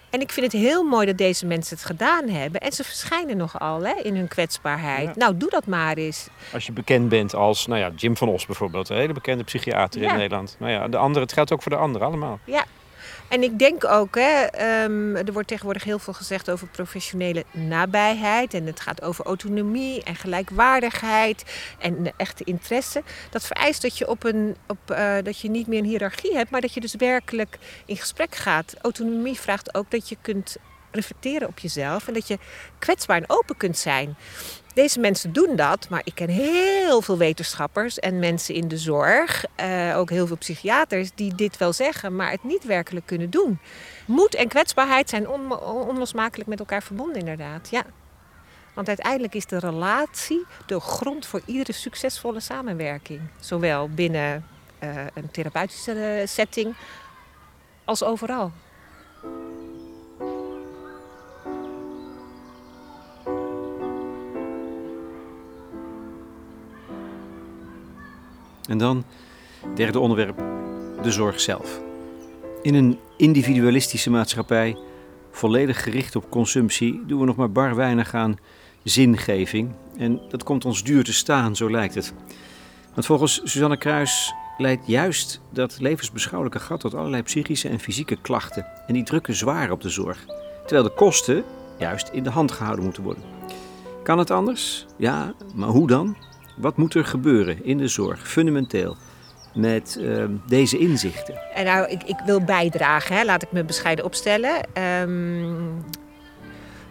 En 0.10 0.22
ik 0.22 0.32
vind 0.32 0.52
het 0.52 0.62
heel 0.62 0.84
mooi 0.84 1.06
dat 1.06 1.18
deze 1.18 1.46
mensen 1.46 1.76
het 1.76 1.86
gedaan 1.86 2.28
hebben. 2.28 2.62
En 2.62 2.72
ze 2.72 2.84
verschijnen 2.84 3.38
nogal 3.38 3.82
hè, 3.82 3.94
in 4.02 4.16
hun 4.16 4.28
kwetsbaarheid. 4.28 5.16
Nou, 5.16 5.38
doe 5.38 5.50
dat 5.50 5.66
maar 5.66 5.98
eens. 5.98 6.28
Als 6.54 6.66
je 6.66 6.72
bekend 6.72 7.10
bent 7.10 7.36
als 7.36 7.68
nou 7.68 7.80
ja, 7.80 7.92
Jim 7.96 8.18
van 8.18 8.30
Os 8.30 8.46
bijvoorbeeld, 8.46 8.90
een 8.90 8.98
hele 8.98 9.13
bekende 9.13 9.44
psychiater 9.44 10.02
in 10.02 10.16
Nederland. 10.16 10.56
Nou 10.60 10.72
ja, 10.72 10.88
de 10.88 10.98
andere, 10.98 11.26
het 11.26 11.34
geldt 11.34 11.52
ook 11.52 11.62
voor 11.62 11.72
de 11.72 11.78
anderen 11.78 12.08
allemaal. 12.08 12.40
Ja, 12.44 12.66
en 13.30 13.44
ik 13.44 13.60
denk 13.60 13.86
ook, 13.86 14.16
hè, 14.16 14.44
ehm, 14.44 15.16
er 15.16 15.34
wordt 15.34 15.48
tegenwoordig 15.48 15.84
heel 15.84 16.00
veel 16.00 16.13
gezegd 16.13 16.50
over 16.50 16.68
professionele 16.68 17.44
nabijheid. 17.52 18.54
En 18.54 18.66
het 18.66 18.80
gaat 18.80 19.02
over 19.02 19.26
autonomie 19.26 20.04
en 20.04 20.16
gelijkwaardigheid 20.16 21.44
en 21.80 22.13
echte 22.18 22.44
interesse. 22.44 23.04
Dat 23.30 23.46
vereist 23.46 23.82
dat 23.82 23.98
je, 23.98 24.08
op 24.08 24.24
een, 24.24 24.56
op, 24.68 24.78
uh, 24.92 25.16
dat 25.24 25.40
je 25.40 25.50
niet 25.50 25.68
meer 25.68 25.80
een 25.80 25.86
hiërarchie 25.86 26.36
hebt, 26.36 26.50
maar 26.50 26.62
dat 26.62 26.74
je 26.74 26.80
dus 26.80 26.96
werkelijk 26.96 27.58
in 27.86 27.98
gesprek 27.98 28.36
gaat. 28.36 28.76
Autonomie 28.82 29.40
vraagt 29.40 29.76
ook 29.76 29.92
dat 29.92 30.10
je 30.10 30.18
kunt 30.22 30.58
reflecteren 30.92 31.48
op 31.48 31.60
jezelf 31.60 32.08
en 32.08 32.13
dat 32.13 32.28
je 32.28 32.38
kwetsbaar 32.80 33.18
en 33.18 33.30
open 33.30 33.58
kunt 33.58 33.78
zijn. 33.78 34.16
Deze 34.78 35.00
mensen 35.00 35.34
doen 35.34 35.56
dat, 35.56 35.90
maar 35.90 36.02
ik 36.04 36.16
ken 36.16 36.30
heel 36.30 37.02
veel 37.02 37.18
wetenschappers 37.18 38.00
en 38.00 38.20
mensen 38.20 38.56
in 38.56 38.68
de 38.68 38.78
zorg, 38.78 39.46
uh, 39.62 39.98
ook 39.98 40.10
heel 40.10 40.28
veel 40.28 40.38
psychiaters, 40.38 41.10
die 41.16 41.36
dit 41.36 41.58
wel 41.58 41.74
zeggen, 41.74 42.16
maar 42.16 42.32
het 42.32 42.44
niet 42.44 42.63
werkelijk 42.63 43.06
kunnen 43.06 43.30
doen. 43.30 43.60
Moed 44.06 44.36
en 44.36 44.48
kwetsbaarheid 44.48 45.10
zijn 45.10 45.30
on 45.30 45.60
onlosmakelijk 45.62 46.50
met 46.50 46.60
elkaar 46.60 46.84
verbonden, 46.84 47.20
inderdaad. 47.20 47.70
Ja. 47.70 47.84
Want 48.74 48.88
uiteindelijk 48.88 49.36
is 49.36 49.46
de 49.46 49.60
relatie 49.60 50.46
de 50.66 50.80
grond 50.80 51.26
voor 51.26 51.42
iedere 51.46 51.74
succesvolle 51.74 52.40
samenwerking. 52.40 53.22
Zowel 53.40 53.90
binnen 53.90 54.46
uh, 54.84 54.90
een 55.13 55.32
therapeutische 55.32 56.24
setting 56.26 56.76
als 57.84 58.04
overal. 58.04 58.52
En 68.67 68.77
dan, 68.77 69.03
derde 69.75 69.99
onderwerp, 69.99 70.43
de 71.01 71.12
zorg 71.12 71.39
zelf. 71.39 71.82
In 72.62 72.75
een 72.75 72.99
individualistische 73.17 74.10
maatschappij, 74.10 74.77
volledig 75.32 75.84
gericht 75.84 76.15
op 76.15 76.30
consumptie, 76.30 77.03
doen 77.06 77.19
we 77.19 77.25
nog 77.25 77.36
maar 77.36 77.51
bar 77.51 77.75
weinig 77.75 78.13
aan 78.13 78.38
zingeving. 78.84 79.71
En 79.97 80.21
dat 80.30 80.43
komt 80.43 80.65
ons 80.65 80.84
duur 80.84 81.03
te 81.03 81.13
staan, 81.13 81.56
zo 81.56 81.71
lijkt 81.71 81.95
het. 81.95 82.13
Want 82.93 83.06
volgens 83.06 83.41
Suzanne 83.43 83.77
Kruis 83.77 84.34
leidt 84.58 84.88
juist 84.88 85.41
dat 85.49 85.77
levensbeschouwelijke 85.80 86.60
gat 86.60 86.80
tot 86.80 86.93
allerlei 86.93 87.23
psychische 87.23 87.69
en 87.69 87.80
fysieke 87.80 88.17
klachten. 88.21 88.65
En 88.88 88.93
die 88.93 89.03
drukken 89.03 89.36
zwaar 89.36 89.71
op 89.71 89.82
de 89.82 89.89
zorg. 89.89 90.25
Terwijl 90.65 90.84
de 90.84 90.93
kosten 90.95 91.43
juist 91.77 92.10
in 92.10 92.23
de 92.23 92.30
hand 92.30 92.51
gehouden 92.51 92.84
moeten 92.84 93.03
worden. 93.03 93.23
Kan 94.03 94.17
het 94.17 94.32
anders? 94.32 94.86
Ja, 94.97 95.34
maar 95.56 95.69
hoe 95.69 95.88
dan? 95.88 96.15
Wat 96.58 96.78
moet 96.78 96.93
er 96.93 97.06
gebeuren 97.06 97.63
in 97.63 97.78
de 97.78 97.88
zorg, 97.88 98.28
fundamenteel, 98.28 98.96
met 99.54 99.98
ehm, 100.02 100.32
deze 100.48 100.78
inzichten? 100.78 101.36
En 101.54 101.65
nou, 101.65 101.89
ik, 101.89 102.04
ik 102.04 102.20
wil 102.26 102.43
bijdragen, 102.43 103.15
hè. 103.15 103.24
laat 103.24 103.43
ik 103.43 103.52
me 103.52 103.63
bescheiden 103.63 104.06
opstellen. 104.06 104.67
Um, 105.02 105.84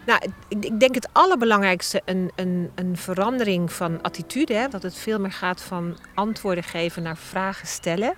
nou, 0.07 0.21
ik, 0.49 0.65
ik, 0.65 0.81
denk 0.81 0.95
het 0.95 1.09
allerbelangrijkste 1.13 2.03
een, 2.05 2.31
een, 2.35 2.71
een 2.75 2.97
verandering 2.97 3.73
van 3.73 4.03
attitude. 4.03 4.55
Hè, 4.55 4.69
dat 4.69 4.83
het 4.83 4.95
veel 4.95 5.21
meer 5.21 5.33
gaat 5.33 5.63
van 5.63 5.97
antwoorden 6.15 6.65
geven 6.65 7.03
naar 7.03 7.17
vragen 7.17 7.67
stellen. 7.67 8.15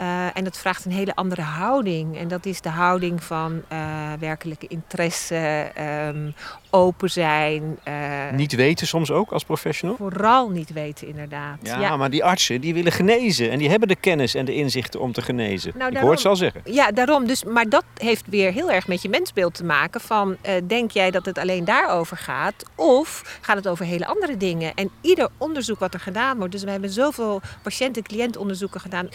Uh, 0.00 0.36
en 0.36 0.44
dat 0.44 0.58
vraagt 0.58 0.84
een 0.84 0.92
hele 0.92 1.14
andere 1.14 1.42
houding. 1.42 2.18
En 2.18 2.28
dat 2.28 2.46
is 2.46 2.60
de 2.60 2.68
houding 2.68 3.22
van 3.22 3.62
uh, 3.72 3.78
werkelijke 4.18 4.66
interesse, 4.66 5.70
um, 6.08 6.34
open 6.70 7.10
zijn. 7.10 7.78
Uh, 7.88 8.30
niet 8.32 8.54
weten 8.54 8.86
soms 8.86 9.10
ook 9.10 9.32
als 9.32 9.44
professional? 9.44 9.96
Vooral 9.96 10.50
niet 10.50 10.72
weten, 10.72 11.08
inderdaad. 11.08 11.58
Ja, 11.62 11.80
ja, 11.80 11.96
maar 11.96 12.10
die 12.10 12.24
artsen 12.24 12.60
die 12.60 12.74
willen 12.74 12.92
genezen. 12.92 13.50
En 13.50 13.58
die 13.58 13.70
hebben 13.70 13.88
de 13.88 13.96
kennis 13.96 14.34
en 14.34 14.44
de 14.44 14.54
inzichten 14.54 15.00
om 15.00 15.12
te 15.12 15.22
genezen. 15.22 15.72
Nou, 15.76 15.90
Ik 15.90 15.98
hoor 15.98 16.10
het 16.10 16.24
al 16.24 16.36
zeggen. 16.36 16.60
Ja, 16.64 16.90
daarom. 16.90 17.26
Dus, 17.26 17.44
maar 17.44 17.68
dat 17.68 17.84
heeft 17.94 18.24
weer 18.28 18.52
heel 18.52 18.70
erg 18.70 18.86
met 18.88 19.02
je 19.02 19.08
mensbeeld 19.08 19.54
te 19.54 19.64
maken. 19.64 20.00
Van, 20.00 20.36
denk 20.66 20.90
jij 20.90 21.10
dat 21.10 21.26
het 21.26 21.38
alleen 21.38 21.64
daarover 21.64 22.16
gaat? 22.16 22.64
Of 22.74 23.38
gaat 23.40 23.56
het 23.56 23.68
over 23.68 23.84
hele 23.84 24.06
andere 24.06 24.36
dingen? 24.36 24.74
En 24.74 24.90
ieder 25.00 25.28
onderzoek 25.38 25.78
wat 25.78 25.94
er 25.94 26.00
gedaan 26.00 26.36
wordt. 26.36 26.52
Dus 26.52 26.64
we 26.64 26.70
hebben 26.70 26.90
zoveel 26.90 27.40
patiënt-cliëntonderzoeken 27.62 28.80
gedaan 28.80 29.08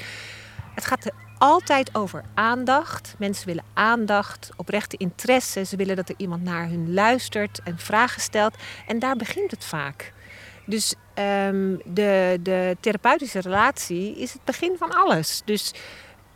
het 0.73 0.85
gaat 0.85 1.05
er 1.05 1.13
altijd 1.37 1.95
over 1.95 2.23
aandacht. 2.33 3.15
Mensen 3.17 3.47
willen 3.47 3.63
aandacht, 3.73 4.49
oprechte 4.55 4.97
interesse. 4.97 5.65
Ze 5.65 5.75
willen 5.75 5.95
dat 5.95 6.09
er 6.09 6.15
iemand 6.17 6.43
naar 6.43 6.67
hun 6.67 6.93
luistert 6.93 7.59
en 7.63 7.77
vragen 7.77 8.21
stelt. 8.21 8.55
En 8.87 8.99
daar 8.99 9.15
begint 9.15 9.51
het 9.51 9.65
vaak. 9.65 10.13
Dus 10.65 10.95
um, 11.47 11.81
de, 11.85 12.39
de 12.41 12.77
therapeutische 12.79 13.39
relatie 13.39 14.15
is 14.15 14.33
het 14.33 14.43
begin 14.43 14.75
van 14.77 14.91
alles. 14.91 15.41
Dus 15.45 15.73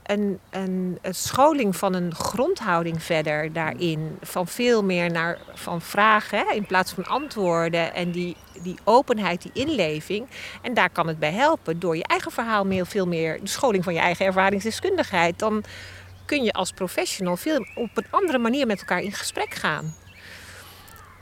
een, 0.06 0.40
een, 0.50 0.98
een, 1.02 1.16
scholing 1.16 1.76
van 1.76 1.94
een 1.94 2.16
grondhouding 2.16 3.04
verder 3.04 3.54
daarin. 3.54 4.18
Van 4.22 4.48
veel 4.48 4.84
meer 4.84 5.12
naar 5.12 5.38
van 5.54 5.82
vragen 5.82 6.40
hè, 6.40 6.54
in 6.54 6.66
plaats 6.66 6.92
van 6.92 7.06
antwoorden. 7.06 7.94
En 7.94 8.12
die, 8.12 8.36
die 8.62 8.78
openheid, 8.84 9.42
die 9.42 9.66
inleving. 9.66 10.28
En 10.62 10.74
daar 10.74 10.90
kan 10.90 11.08
het 11.08 11.20
bij 11.20 11.32
helpen 11.32 11.80
door 11.80 11.98
je 11.98 12.04
eigen 12.04 12.32
verhaal 12.32 12.66
meer, 12.66 12.86
veel 12.86 13.08
meer, 13.08 13.40
de 13.42 13.48
scholing 13.48 13.84
van 13.84 13.94
je 13.94 14.00
eigen 14.00 14.26
ervaringsdeskundigheid. 14.26 15.40
Dan 15.40 15.64
kun 16.26 16.44
je 16.44 16.52
als 16.52 16.72
professional 16.72 17.38
veel 17.38 17.66
op 17.76 17.90
een 17.94 18.08
andere 18.10 18.38
manier 18.38 18.68
met 18.68 18.80
elkaar 18.80 19.02
in 19.02 19.14
gesprek 19.14 19.54
gaan. 19.54 19.96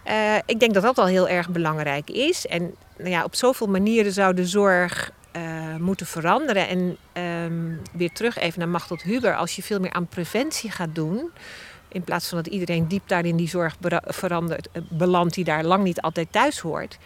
Uh, 0.06 0.36
ik 0.46 0.60
denk 0.60 0.74
dat 0.74 0.84
dat 0.84 0.98
al 0.98 1.06
heel 1.06 1.28
erg 1.28 1.50
belangrijk 1.50 2.10
is. 2.10 2.48
En 2.48 2.76
nou 2.98 3.10
ja, 3.10 3.24
op 3.24 3.36
zoveel 3.36 3.67
manieren 3.67 4.12
zou 4.12 4.34
de 4.34 4.46
zorg 4.46 5.12
uh, 5.38 5.76
moeten 5.76 6.06
veranderen. 6.06 6.67
En 6.67 6.98
um, 7.24 7.82
weer 7.93 8.12
terug 8.12 8.38
even 8.38 8.60
naar 8.60 8.69
Machtel 8.69 8.98
Huber. 9.04 9.36
Als 9.36 9.56
je 9.56 9.63
veel 9.63 9.80
meer 9.80 9.93
aan 9.93 10.08
preventie 10.08 10.72
gaat 10.72 10.96
doen. 10.96 11.32
In 11.88 12.04
plaats 12.04 12.28
van 12.28 12.38
dat 12.38 12.48
iedereen 12.48 12.88
diep 12.88 13.08
daar 13.08 13.26
in 13.26 13.36
die 13.36 13.50
zorg 13.50 13.76
verandert, 14.06 14.67
uh, 14.74 14.84
belandt 14.89 15.34
die 15.34 15.43
daar 15.43 15.63
lang 15.63 15.84
niet 15.84 16.02
altijd 16.02 16.32
thuis 16.32 16.60
hoort. 16.60 16.98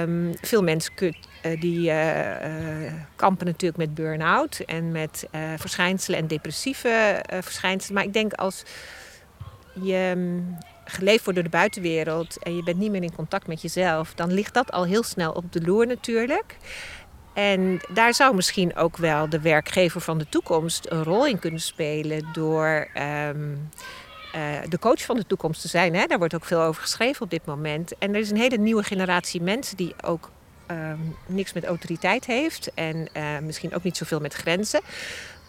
Um, 0.00 0.34
veel 0.40 0.62
mensen 0.62 0.92
uh, 1.00 1.60
die 1.60 1.92
kampen 3.16 3.46
natuurlijk 3.46 3.76
met 3.76 3.94
burn-out 3.94 4.60
en 4.66 4.92
met 4.92 5.28
verschijnselen 5.56 6.18
en 6.18 6.26
depressieve 6.26 7.24
verschijnselen. 7.40 7.94
Maar 7.94 8.04
ik 8.04 8.12
denk 8.12 8.32
als 8.32 8.62
je 9.82 10.12
um, 10.16 10.58
geleefd 10.84 11.24
wordt 11.24 11.34
door 11.34 11.50
de 11.50 11.56
buitenwereld 11.56 12.42
en 12.42 12.56
je 12.56 12.62
bent 12.62 12.78
niet 12.78 12.90
meer 12.90 13.02
in 13.02 13.14
contact 13.14 13.46
met 13.46 13.62
jezelf, 13.62 14.14
dan 14.14 14.32
ligt 14.32 14.54
dat 14.54 14.72
al 14.72 14.84
heel 14.84 15.02
snel 15.02 15.32
op 15.32 15.52
de 15.52 15.60
loer 15.60 15.86
natuurlijk. 15.86 16.56
En 17.34 17.80
daar 17.88 18.14
zou 18.14 18.34
misschien 18.34 18.76
ook 18.76 18.96
wel 18.96 19.28
de 19.28 19.40
werkgever 19.40 20.00
van 20.00 20.18
de 20.18 20.26
toekomst 20.28 20.86
een 20.88 21.04
rol 21.04 21.26
in 21.26 21.38
kunnen 21.38 21.60
spelen 21.60 22.26
door 22.32 22.88
um, 23.28 23.68
uh, 24.34 24.40
de 24.68 24.78
coach 24.78 25.04
van 25.04 25.16
de 25.16 25.26
toekomst 25.26 25.60
te 25.60 25.68
zijn. 25.68 25.94
Hè? 25.94 26.06
Daar 26.06 26.18
wordt 26.18 26.34
ook 26.34 26.44
veel 26.44 26.60
over 26.60 26.82
geschreven 26.82 27.22
op 27.22 27.30
dit 27.30 27.46
moment. 27.46 27.98
En 27.98 28.14
er 28.14 28.20
is 28.20 28.30
een 28.30 28.36
hele 28.36 28.58
nieuwe 28.58 28.82
generatie 28.82 29.42
mensen 29.42 29.76
die 29.76 29.94
ook 30.04 30.30
um, 30.70 31.16
niks 31.26 31.52
met 31.52 31.64
autoriteit 31.64 32.26
heeft 32.26 32.74
en 32.74 33.08
uh, 33.16 33.38
misschien 33.42 33.74
ook 33.74 33.82
niet 33.82 33.96
zoveel 33.96 34.20
met 34.20 34.34
grenzen. 34.34 34.80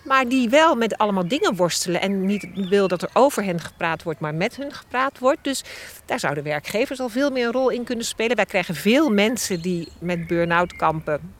Maar 0.03 0.27
die 0.27 0.49
wel 0.49 0.75
met 0.75 0.97
allemaal 0.97 1.27
dingen 1.27 1.55
worstelen 1.55 2.01
en 2.01 2.25
niet 2.25 2.47
wil 2.69 2.87
dat 2.87 3.01
er 3.01 3.09
over 3.13 3.43
hen 3.43 3.59
gepraat 3.59 4.03
wordt, 4.03 4.19
maar 4.19 4.35
met 4.35 4.55
hen 4.55 4.73
gepraat 4.73 5.19
wordt. 5.19 5.43
Dus 5.43 5.63
daar 6.05 6.19
zouden 6.19 6.43
werkgevers 6.43 6.99
al 6.99 7.09
veel 7.09 7.29
meer 7.29 7.45
een 7.45 7.51
rol 7.51 7.69
in 7.69 7.83
kunnen 7.83 8.05
spelen. 8.05 8.35
Wij 8.35 8.45
krijgen 8.45 8.75
veel 8.75 9.09
mensen 9.09 9.61
die 9.61 9.87
met 9.99 10.27
burn-out 10.27 10.75
kampen 10.75 11.33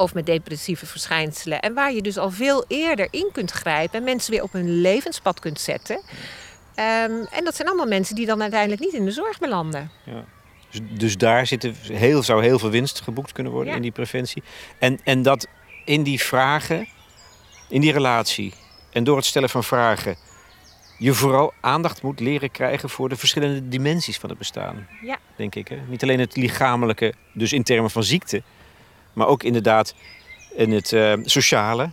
of 0.00 0.14
met 0.14 0.26
depressieve 0.26 0.86
verschijnselen. 0.86 1.60
En 1.60 1.74
waar 1.74 1.92
je 1.92 2.02
dus 2.02 2.18
al 2.18 2.30
veel 2.30 2.64
eerder 2.68 3.08
in 3.10 3.28
kunt 3.32 3.50
grijpen 3.50 3.98
en 3.98 4.04
mensen 4.04 4.32
weer 4.32 4.42
op 4.42 4.52
hun 4.52 4.80
levenspad 4.80 5.40
kunt 5.40 5.60
zetten. 5.60 5.96
Um, 5.96 7.26
en 7.30 7.44
dat 7.44 7.56
zijn 7.56 7.68
allemaal 7.68 7.86
mensen 7.86 8.14
die 8.14 8.26
dan 8.26 8.42
uiteindelijk 8.42 8.80
niet 8.80 8.92
in 8.92 9.04
de 9.04 9.10
zorg 9.10 9.38
belanden. 9.38 9.90
Ja. 10.04 10.24
Dus, 10.70 10.80
dus 10.90 11.16
daar 11.16 11.46
zitten 11.46 11.74
heel, 11.82 12.22
zou 12.22 12.42
heel 12.42 12.58
veel 12.58 12.70
winst 12.70 13.00
geboekt 13.00 13.32
kunnen 13.32 13.52
worden 13.52 13.74
in 13.74 13.82
die 13.82 13.90
preventie. 13.90 14.42
En, 14.78 15.00
en 15.04 15.22
dat 15.22 15.46
in 15.84 16.02
die 16.02 16.20
vragen, 16.20 16.88
in 17.68 17.80
die 17.80 17.92
relatie 17.92 18.54
en 18.92 19.04
door 19.04 19.16
het 19.16 19.26
stellen 19.26 19.50
van 19.50 19.64
vragen, 19.64 20.16
je 20.98 21.14
vooral 21.14 21.52
aandacht 21.60 22.02
moet 22.02 22.20
leren 22.20 22.50
krijgen 22.50 22.90
voor 22.90 23.08
de 23.08 23.16
verschillende 23.16 23.68
dimensies 23.68 24.18
van 24.18 24.28
het 24.28 24.38
bestaan. 24.38 24.86
Ja. 25.02 25.18
Denk 25.36 25.54
ik. 25.54 25.68
Hè? 25.68 25.76
Niet 25.88 26.02
alleen 26.02 26.20
het 26.20 26.36
lichamelijke, 26.36 27.14
dus 27.32 27.52
in 27.52 27.62
termen 27.62 27.90
van 27.90 28.04
ziekte, 28.04 28.42
maar 29.20 29.28
ook 29.28 29.42
inderdaad 29.42 29.94
in 30.54 30.72
het 30.72 30.92
uh, 30.92 31.12
sociale. 31.24 31.90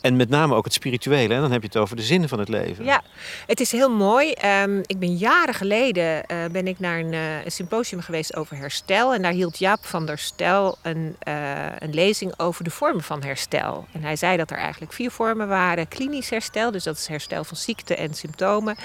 En 0.00 0.16
met 0.16 0.28
name 0.28 0.54
ook 0.54 0.64
het 0.64 0.72
spirituele. 0.72 1.34
En 1.34 1.40
dan 1.40 1.52
heb 1.52 1.60
je 1.60 1.66
het 1.66 1.76
over 1.76 1.96
de 1.96 2.02
zin 2.02 2.28
van 2.28 2.38
het 2.38 2.48
leven. 2.48 2.84
Ja, 2.84 3.02
het 3.46 3.60
is 3.60 3.72
heel 3.72 3.90
mooi. 3.90 4.32
Ehm, 4.32 4.78
ik 4.86 4.98
ben 4.98 5.16
jaren 5.16 5.54
geleden 5.54 6.24
uh, 6.30 6.44
ben 6.52 6.66
ik 6.66 6.78
naar 6.78 6.98
een, 6.98 7.12
uh, 7.12 7.44
een, 7.44 7.52
symposium 7.52 8.00
geweest 8.00 8.36
over 8.36 8.56
herstel. 8.56 9.14
En 9.14 9.22
daar 9.22 9.32
hield 9.32 9.58
Jaap 9.58 9.86
van 9.86 10.06
der 10.06 10.18
Stel 10.18 10.78
een, 10.82 11.16
uh, 11.28 11.66
een 11.78 11.94
lezing 11.94 12.34
over 12.36 12.64
de 12.64 12.70
vormen 12.70 13.02
van 13.02 13.22
herstel. 13.22 13.86
En 13.92 14.02
hij 14.02 14.16
zei 14.16 14.36
dat 14.36 14.50
er 14.50 14.58
eigenlijk 14.58 14.92
vier 14.92 15.10
vormen 15.10 15.48
waren. 15.48 15.88
Klinisch 15.88 16.30
herstel, 16.30 16.70
dus 16.70 16.84
dat 16.84 16.96
is 16.96 17.06
herstel 17.06 17.44
van 17.44 17.56
ziekte 17.56 17.96
en 17.96 18.14
symptomen. 18.14 18.76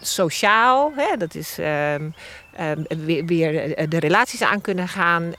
sociaal, 0.00 0.92
hè, 0.96 1.16
dat 1.16 1.34
is 1.34 1.56
um, 1.58 2.14
weer, 2.88 3.24
weer, 3.26 3.88
de 3.88 3.98
relaties 3.98 4.42
aan 4.42 4.60
kunnen 4.60 4.88
gaan. 4.88 5.32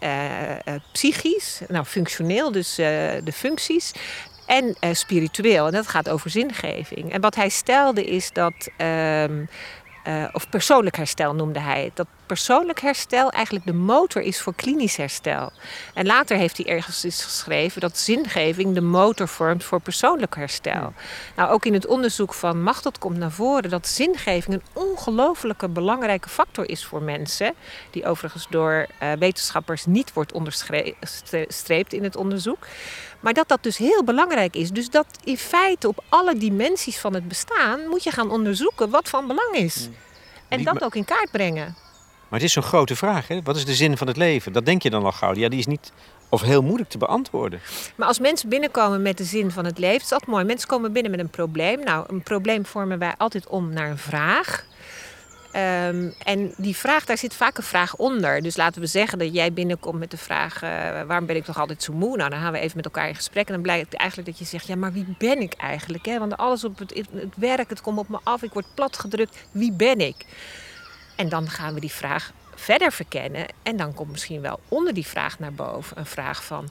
psychisch, 0.92 1.62
nou 1.68 1.86
functioneel, 1.86 2.52
dus 2.52 2.76
de 2.76 3.32
functies 3.34 3.92
en 4.46 4.76
spiritueel. 4.96 5.66
En 5.66 5.72
dat 5.72 5.88
gaat 5.88 6.10
over 6.10 6.30
zingeving. 6.30 7.12
En 7.12 7.22
wat 7.22 7.36
hij 7.36 7.50
stelde 7.50 8.06
is 8.06 8.32
dat, 8.32 8.70
uh, 10.10 10.26
of 10.32 10.50
persoonlijk 10.50 10.98
herstel 10.98 11.36
noemde 11.36 11.60
hij 11.60 11.92
dat 11.94 12.08
persoonlijk 12.30 12.80
herstel 12.80 13.32
eigenlijk 13.32 13.66
de 13.66 13.74
motor 13.74 14.22
is 14.22 14.42
voor 14.42 14.56
klinisch 14.56 14.96
herstel. 14.96 15.52
En 15.94 16.06
later 16.06 16.38
heeft 16.38 16.58
hij 16.58 16.66
ergens 16.66 17.02
geschreven 17.02 17.82
dat 17.82 17.98
zingeving 17.98 18.74
de 18.74 18.82
motor 18.82 19.28
vormt 19.28 19.64
voor 19.64 19.80
persoonlijk 19.80 20.36
herstel. 20.36 20.94
Nou, 21.36 21.52
ook 21.52 21.66
in 21.66 21.74
het 21.74 21.88
onderzoek 21.88 22.34
van 22.34 22.64
Machtot 22.64 22.98
komt 22.98 23.18
naar 23.18 23.32
voren 23.32 23.70
dat 23.70 23.88
zingeving 23.88 24.56
een 24.56 24.84
ongelooflijke 24.84 25.70
belangrijke 25.70 26.30
factor 26.30 26.70
is 26.70 26.86
voor 26.86 27.02
mensen, 27.02 27.54
die 27.92 28.06
overigens 28.06 28.48
door 28.50 28.88
uh, 29.04 29.12
wetenschappers 29.12 29.86
niet 29.86 30.14
wordt 30.14 30.32
onderstreept 30.32 31.94
in 31.94 32.04
het 32.04 32.16
onderzoek. 32.16 32.68
Maar 33.20 33.34
dat 33.34 33.48
dat 33.48 33.64
dus 33.64 33.78
heel 33.78 34.04
belangrijk 34.04 34.56
is. 34.56 34.72
Dus 34.72 34.90
dat 34.90 35.08
in 35.24 35.38
feite 35.38 35.88
op 35.88 36.04
alle 36.10 36.38
dimensies 36.38 37.00
van 37.00 37.14
het 37.14 37.28
bestaan 37.28 37.88
moet 37.88 38.04
je 38.04 38.12
gaan 38.12 38.32
onderzoeken 38.32 38.90
wat 38.90 39.10
van 39.10 39.28
belang 39.28 39.56
is. 39.56 39.88
Mm. 39.88 39.96
En 40.48 40.64
dat 40.64 40.84
ook 40.84 40.96
in 40.96 41.06
kaart 41.06 41.32
brengen. 41.32 41.89
Maar 42.30 42.40
het 42.40 42.48
is 42.48 42.54
zo'n 42.54 42.64
grote 42.64 42.96
vraag, 42.96 43.28
hè? 43.28 43.42
Wat 43.44 43.56
is 43.56 43.66
de 43.66 43.74
zin 43.74 43.98
van 43.98 44.08
het 44.08 44.18
leven? 44.18 44.54
Dat 44.54 44.66
denk 44.66 44.82
je 44.82 44.90
dan 44.90 45.04
al 45.04 45.12
gauw. 45.12 45.36
Ja, 45.36 45.50
die 45.50 45.60
is 45.60 45.66
niet 45.66 45.92
of 46.30 46.42
heel 46.42 46.62
moeilijk 46.62 46.90
te 46.90 46.98
beantwoorden. 46.98 47.60
Maar 47.96 48.08
als 48.08 48.20
mensen 48.20 48.50
binnenkomen 48.50 49.02
met 49.02 49.18
de 49.18 49.24
zin 49.24 49.52
van 49.52 49.66
het 49.66 49.78
leven, 49.78 50.02
is 50.02 50.08
dat 50.08 50.26
mooi. 50.26 50.44
Mensen 50.44 50.68
komen 50.68 50.92
binnen 50.92 51.12
met 51.12 51.20
een 51.20 51.30
probleem. 51.30 51.84
Nou, 51.84 52.06
een 52.08 52.24
probleem 52.24 52.66
vormen 52.66 53.00
wij 53.00 53.14
altijd 53.18 53.48
om 53.48 53.74
naar 53.74 53.90
een 53.90 53.98
vraag. 53.98 54.68
Um, 55.56 56.14
en 56.24 56.54
die 56.58 56.76
vraag, 56.76 57.06
daar 57.06 57.18
zit 57.18 57.34
vaak 57.34 57.58
een 57.58 57.64
vraag 57.64 57.96
onder. 57.96 58.42
Dus 58.42 58.58
laten 58.58 58.82
we 58.82 58.88
zeggen 58.88 59.20
dat 59.20 59.34
jij 59.34 59.54
binnenkomt 59.54 60.00
met 60.00 60.12
de 60.12 60.18
vraag: 60.18 60.64
uh, 60.64 60.70
waarom 61.08 61.26
ben 61.26 61.36
ik 61.36 61.46
toch 61.46 61.60
altijd 61.60 61.84
zo 61.84 61.94
moe? 61.94 62.18
Nou, 62.18 62.30
dan 62.30 62.40
gaan 62.40 62.52
we 62.52 62.60
even 62.60 62.76
met 62.76 62.86
elkaar 62.86 63.08
in 63.08 63.16
gesprek. 63.16 63.48
En 63.48 63.54
dan 63.54 63.62
blijkt 63.62 63.94
eigenlijk 63.94 64.30
dat 64.30 64.40
je 64.40 64.46
zegt: 64.46 64.68
ja, 64.68 64.76
maar 64.76 64.94
wie 64.94 65.16
ben 65.18 65.42
ik 65.42 65.54
eigenlijk? 65.54 66.06
Hè? 66.06 66.20
Want 66.20 66.38
alles 66.38 66.64
op 66.64 66.80
het, 66.80 66.94
het 66.96 67.34
werk, 67.36 67.70
het 67.70 67.82
komt 67.82 67.98
op 67.98 68.10
me 68.10 68.20
af, 68.24 68.44
ik 68.44 68.54
word 68.54 68.66
platgedrukt. 68.74 69.38
Wie 69.52 69.72
ben 69.72 70.00
ik? 70.00 70.26
En 71.20 71.30
dan 71.30 71.50
gaan 71.50 71.74
we 71.74 71.80
die 71.80 71.92
vraag 71.92 72.32
verder 72.56 72.92
verkennen. 72.92 73.46
En 73.64 73.78
dan 73.78 73.94
komt 73.94 74.12
misschien 74.12 74.42
wel 74.42 74.60
onder 74.68 74.94
die 74.94 75.06
vraag 75.06 75.40
naar 75.40 75.54
boven 75.54 75.98
een 75.98 76.06
vraag 76.06 76.44
van 76.44 76.70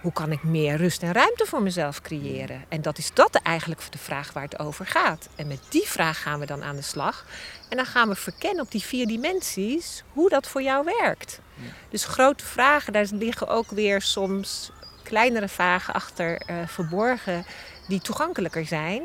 hoe 0.00 0.12
kan 0.12 0.32
ik 0.32 0.42
meer 0.42 0.76
rust 0.76 1.02
en 1.02 1.12
ruimte 1.12 1.46
voor 1.46 1.62
mezelf 1.62 2.00
creëren? 2.00 2.64
En 2.68 2.82
dat 2.82 2.98
is 2.98 3.10
dat 3.14 3.34
eigenlijk 3.34 3.92
de 3.92 3.98
vraag 3.98 4.32
waar 4.32 4.42
het 4.42 4.58
over 4.58 4.86
gaat. 4.86 5.28
En 5.36 5.46
met 5.46 5.58
die 5.68 5.86
vraag 5.86 6.22
gaan 6.22 6.40
we 6.40 6.46
dan 6.46 6.62
aan 6.62 6.76
de 6.76 6.82
slag. 6.82 7.24
En 7.68 7.76
dan 7.76 7.86
gaan 7.86 8.08
we 8.08 8.14
verkennen 8.14 8.64
op 8.64 8.70
die 8.70 8.82
vier 8.82 9.06
dimensies 9.06 10.02
hoe 10.12 10.28
dat 10.28 10.48
voor 10.48 10.62
jou 10.62 10.84
werkt. 11.00 11.40
Dus 11.88 12.04
grote 12.04 12.44
vragen, 12.44 12.92
daar 12.92 13.06
liggen 13.10 13.48
ook 13.48 13.70
weer 13.70 14.02
soms 14.02 14.70
kleinere 15.02 15.48
vragen 15.48 15.94
achter 15.94 16.42
uh, 16.50 16.56
verborgen 16.66 17.46
die 17.88 18.00
toegankelijker 18.00 18.66
zijn, 18.66 19.02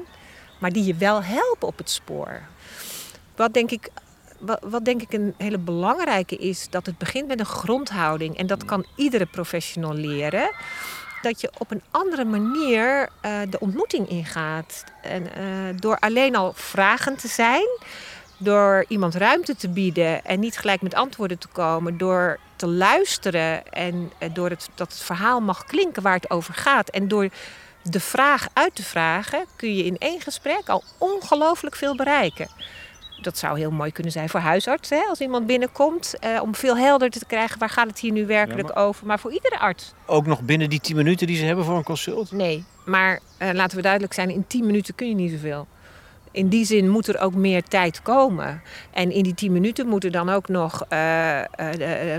maar 0.59 0.71
die 0.71 0.83
je 0.83 0.95
wel 0.95 1.23
helpen 1.23 1.67
op 1.67 1.77
het 1.77 1.89
spoor. 1.89 2.41
Wat 3.35 3.53
denk 3.53 3.71
ik 3.71 3.89
wat, 4.41 4.59
wat, 4.61 4.85
denk 4.85 5.01
ik 5.01 5.13
een 5.13 5.33
hele 5.37 5.57
belangrijke 5.57 6.35
is, 6.35 6.69
dat 6.69 6.85
het 6.85 6.97
begint 6.97 7.27
met 7.27 7.39
een 7.39 7.45
grondhouding. 7.45 8.37
En 8.37 8.47
dat 8.47 8.65
kan 8.65 8.85
iedere 8.95 9.25
professional 9.25 9.93
leren. 9.93 10.51
Dat 11.21 11.41
je 11.41 11.51
op 11.57 11.71
een 11.71 11.81
andere 11.91 12.25
manier 12.25 13.09
uh, 13.25 13.39
de 13.49 13.59
ontmoeting 13.59 14.09
ingaat. 14.09 14.83
En, 15.01 15.23
uh, 15.23 15.29
door 15.75 15.97
alleen 15.99 16.35
al 16.35 16.53
vragen 16.55 17.15
te 17.15 17.27
zijn, 17.27 17.67
door 18.37 18.85
iemand 18.87 19.15
ruimte 19.15 19.55
te 19.55 19.69
bieden 19.69 20.25
en 20.25 20.39
niet 20.39 20.57
gelijk 20.57 20.81
met 20.81 20.93
antwoorden 20.93 21.37
te 21.37 21.47
komen, 21.47 21.97
door 21.97 22.39
te 22.55 22.67
luisteren 22.67 23.71
en 23.71 24.11
uh, 24.19 24.29
door 24.33 24.49
het, 24.49 24.69
dat 24.75 24.91
het 24.91 25.01
verhaal 25.01 25.41
mag 25.41 25.63
klinken 25.63 26.03
waar 26.03 26.15
het 26.15 26.29
over 26.29 26.53
gaat. 26.53 26.89
En 26.89 27.07
door 27.07 27.29
de 27.83 27.99
vraag 27.99 28.47
uit 28.53 28.75
te 28.75 28.83
vragen, 28.83 29.45
kun 29.55 29.75
je 29.75 29.85
in 29.85 29.97
één 29.97 30.21
gesprek 30.21 30.69
al 30.69 30.83
ongelooflijk 30.97 31.75
veel 31.75 31.95
bereiken 31.95 32.47
dat 33.23 33.37
zou 33.37 33.59
heel 33.59 33.71
mooi 33.71 33.91
kunnen 33.91 34.11
zijn 34.11 34.29
voor 34.29 34.39
huisartsen. 34.39 34.97
Hè? 34.97 35.03
Als 35.09 35.19
iemand 35.19 35.45
binnenkomt, 35.45 36.15
eh, 36.19 36.41
om 36.41 36.55
veel 36.55 36.77
helderder 36.77 37.19
te 37.19 37.25
krijgen 37.25 37.59
waar 37.59 37.69
gaat 37.69 37.87
het 37.87 37.99
hier 37.99 38.11
nu 38.11 38.25
werkelijk 38.25 38.77
over. 38.77 39.07
Maar 39.07 39.19
voor 39.19 39.31
iedere 39.31 39.59
arts. 39.59 39.93
Ook 40.05 40.25
nog 40.25 40.41
binnen 40.41 40.69
die 40.69 40.79
10 40.79 40.95
minuten 40.95 41.27
die 41.27 41.37
ze 41.37 41.45
hebben 41.45 41.65
voor 41.65 41.77
een 41.77 41.83
consult? 41.83 42.31
Nee, 42.31 42.63
maar 42.85 43.19
uh, 43.39 43.49
laten 43.51 43.75
we 43.75 43.83
duidelijk 43.83 44.13
zijn, 44.13 44.29
in 44.29 44.47
10 44.47 44.65
minuten 44.65 44.95
kun 44.95 45.07
je 45.07 45.15
niet 45.15 45.31
zoveel. 45.31 45.67
In 46.33 46.47
die 46.47 46.65
zin 46.65 46.89
moet 46.89 47.07
er 47.07 47.19
ook 47.19 47.33
meer 47.33 47.63
tijd 47.63 48.01
komen. 48.01 48.61
En 48.91 49.11
in 49.11 49.23
die 49.23 49.33
10 49.33 49.51
minuten 49.51 49.87
moet 49.87 50.03
er 50.03 50.11
dan 50.11 50.29
ook 50.29 50.47
nog 50.47 50.85
uh, 50.89 51.39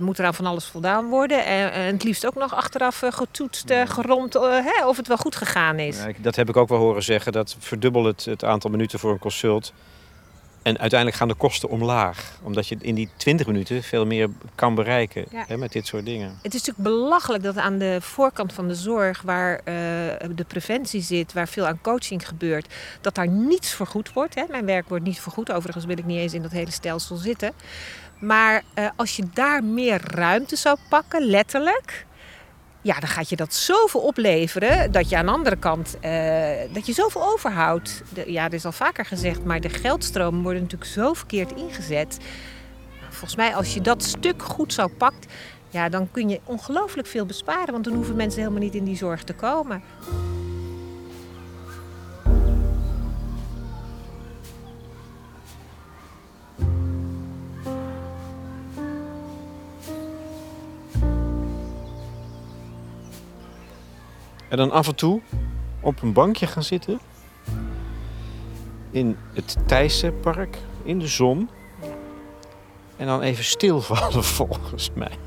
moet 0.01 0.19
er 0.19 0.25
aan 0.25 0.35
van 0.35 0.47
alles 0.47 0.65
voldaan 0.65 1.09
worden. 1.09 1.45
En, 1.45 1.73
en 1.73 1.93
het 1.93 2.05
liefst 2.05 2.27
ook 2.27 2.35
nog 2.35 2.55
achteraf 2.55 3.03
getoetst, 3.11 3.73
geromd 3.85 4.33
hè, 4.33 4.87
of 4.87 4.97
het 4.97 5.09
wel 5.09 5.17
goed 5.17 5.37
gegaan 5.37 5.79
is. 5.79 6.03
Ja, 6.03 6.13
dat 6.19 6.37
heb 6.37 6.49
ik 6.49 6.57
ook 6.57 6.69
wel 6.69 6.79
horen 6.79 7.03
zeggen. 7.03 7.33
Dat 7.33 7.57
verdubbelt 7.59 8.05
het, 8.05 8.25
het 8.25 8.45
aantal 8.45 8.71
minuten 8.71 8.99
voor 8.99 9.13
een 9.13 9.19
consult. 9.19 9.73
En 10.63 10.79
uiteindelijk 10.79 11.19
gaan 11.19 11.29
de 11.29 11.35
kosten 11.35 11.69
omlaag. 11.69 12.39
Omdat 12.43 12.69
je 12.69 12.77
in 12.81 12.95
die 12.95 13.09
20 13.17 13.47
minuten 13.47 13.83
veel 13.83 14.07
meer 14.07 14.29
kan 14.55 14.75
bereiken 14.75 15.25
hè, 15.31 15.57
met 15.57 15.73
dit 15.73 15.87
soort 15.87 16.05
dingen. 16.05 16.39
Het 16.43 16.55
is 16.55 16.63
natuurlijk 16.65 16.97
belachelijk 16.97 17.43
dat 17.43 17.57
aan 17.57 17.79
de 17.79 17.97
voorkant 18.01 18.53
van 18.53 18.69
de 18.69 18.75
zorg, 18.75 19.23
waar 19.23 19.53
uh, 19.53 19.65
de 20.35 20.45
preventie 20.47 21.03
zit, 21.03 21.33
waar 21.33 21.49
veel 21.49 21.67
aan 21.67 21.81
coaching 21.81 22.29
gebeurt, 22.29 22.75
dat 23.01 23.15
daar 23.15 23.29
niets 23.29 23.75
vergoed 23.75 24.13
wordt. 24.13 24.35
Hè. 24.35 24.45
Mijn 24.49 24.67
werk 24.67 24.89
wordt 24.89 25.05
niet 25.05 25.21
vergoed. 25.21 25.53
Overigens 25.53 25.85
wil 25.85 25.99
ik 25.99 26.05
niet 26.05 26.19
eens 26.19 26.35
in 26.35 26.43
dat 26.43 26.51
hele 26.51 26.71
stelsel 26.71 27.17
zitten. 27.17 27.53
Maar 28.19 28.63
uh, 28.79 28.89
als 28.97 29.17
je 29.17 29.25
daar 29.33 29.65
meer 29.65 30.01
ruimte 30.05 30.57
zou 30.57 30.77
pakken, 30.89 31.23
letterlijk 31.23 32.07
ja, 32.83 33.01
dan 33.01 33.09
gaat 33.09 33.29
je 33.29 33.37
dat 33.37 33.55
zoveel 33.55 34.01
opleveren 34.01 34.93
dat 34.93 35.09
je 35.09 35.17
aan 35.17 35.27
de 35.27 35.33
andere 35.33 35.57
kant 35.57 35.97
uh, 36.05 36.51
dat 36.73 36.87
je 36.87 36.93
zoveel 36.93 37.23
overhoudt. 37.33 38.03
ja, 38.27 38.45
er 38.45 38.55
is 38.55 38.65
al 38.65 38.73
vaker 38.73 39.05
gezegd, 39.05 39.45
maar 39.45 39.61
de 39.61 39.69
geldstromen 39.69 40.43
worden 40.43 40.63
natuurlijk 40.63 40.91
zo 40.91 41.13
verkeerd 41.13 41.53
ingezet. 41.53 42.19
Volgens 43.09 43.37
mij, 43.37 43.55
als 43.55 43.75
je 43.75 43.81
dat 43.81 44.03
stuk 44.03 44.43
goed 44.43 44.73
zou 44.73 44.91
pakt, 44.91 45.27
ja, 45.71 45.89
dan 45.89 46.11
kun 46.11 46.29
je 46.29 46.41
ongelooflijk 46.45 47.09
veel 47.09 47.27
besparen, 47.27 47.73
want 47.73 47.85
dan 47.85 47.95
hoeven 47.95 48.17
mensen 48.17 48.41
helemaal 48.41 48.63
niet 48.63 48.75
in 48.75 48.85
die 48.85 48.97
zorg 48.97 49.23
te 49.23 49.35
komen. 49.35 49.83
En 64.53 64.59
dan 64.59 64.71
af 64.71 64.89
en 64.89 64.95
toe 64.95 65.21
op 65.81 66.03
een 66.03 66.13
bankje 66.13 66.47
gaan 66.47 66.63
zitten. 66.63 67.01
In 68.91 69.17
het 69.35 69.57
Thijssenpark, 69.67 70.59
in 70.83 70.99
de 70.99 71.07
zon. 71.07 71.51
En 72.97 73.07
dan 73.07 73.21
even 73.21 73.45
stilvallen 73.45 74.25
volgens 74.39 74.91
mij. 74.95 75.19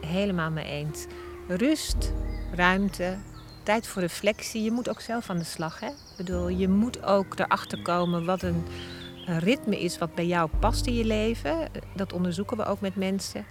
Helemaal 0.00 0.50
mee 0.50 0.64
eens. 0.64 1.06
Rust, 1.48 2.12
ruimte, 2.54 3.18
tijd 3.62 3.86
voor 3.86 4.02
reflectie. 4.02 4.62
Je 4.62 4.70
moet 4.70 4.88
ook 4.88 5.00
zelf 5.00 5.30
aan 5.30 5.38
de 5.38 5.44
slag. 5.44 5.80
Hè? 5.80 5.86
Ik 5.86 6.16
bedoel, 6.16 6.48
je 6.48 6.68
moet 6.68 7.04
ook 7.04 7.38
erachter 7.38 7.82
komen 7.82 8.24
wat 8.24 8.42
een 8.42 8.64
een 9.30 9.38
ritme 9.38 9.80
is 9.80 9.98
wat 9.98 10.14
bij 10.14 10.26
jou 10.26 10.50
past 10.58 10.86
in 10.86 10.94
je 10.94 11.04
leven. 11.04 11.68
Dat 11.94 12.12
onderzoeken 12.12 12.56
we 12.56 12.64
ook 12.64 12.80
met 12.80 12.96
mensen. 12.96 13.44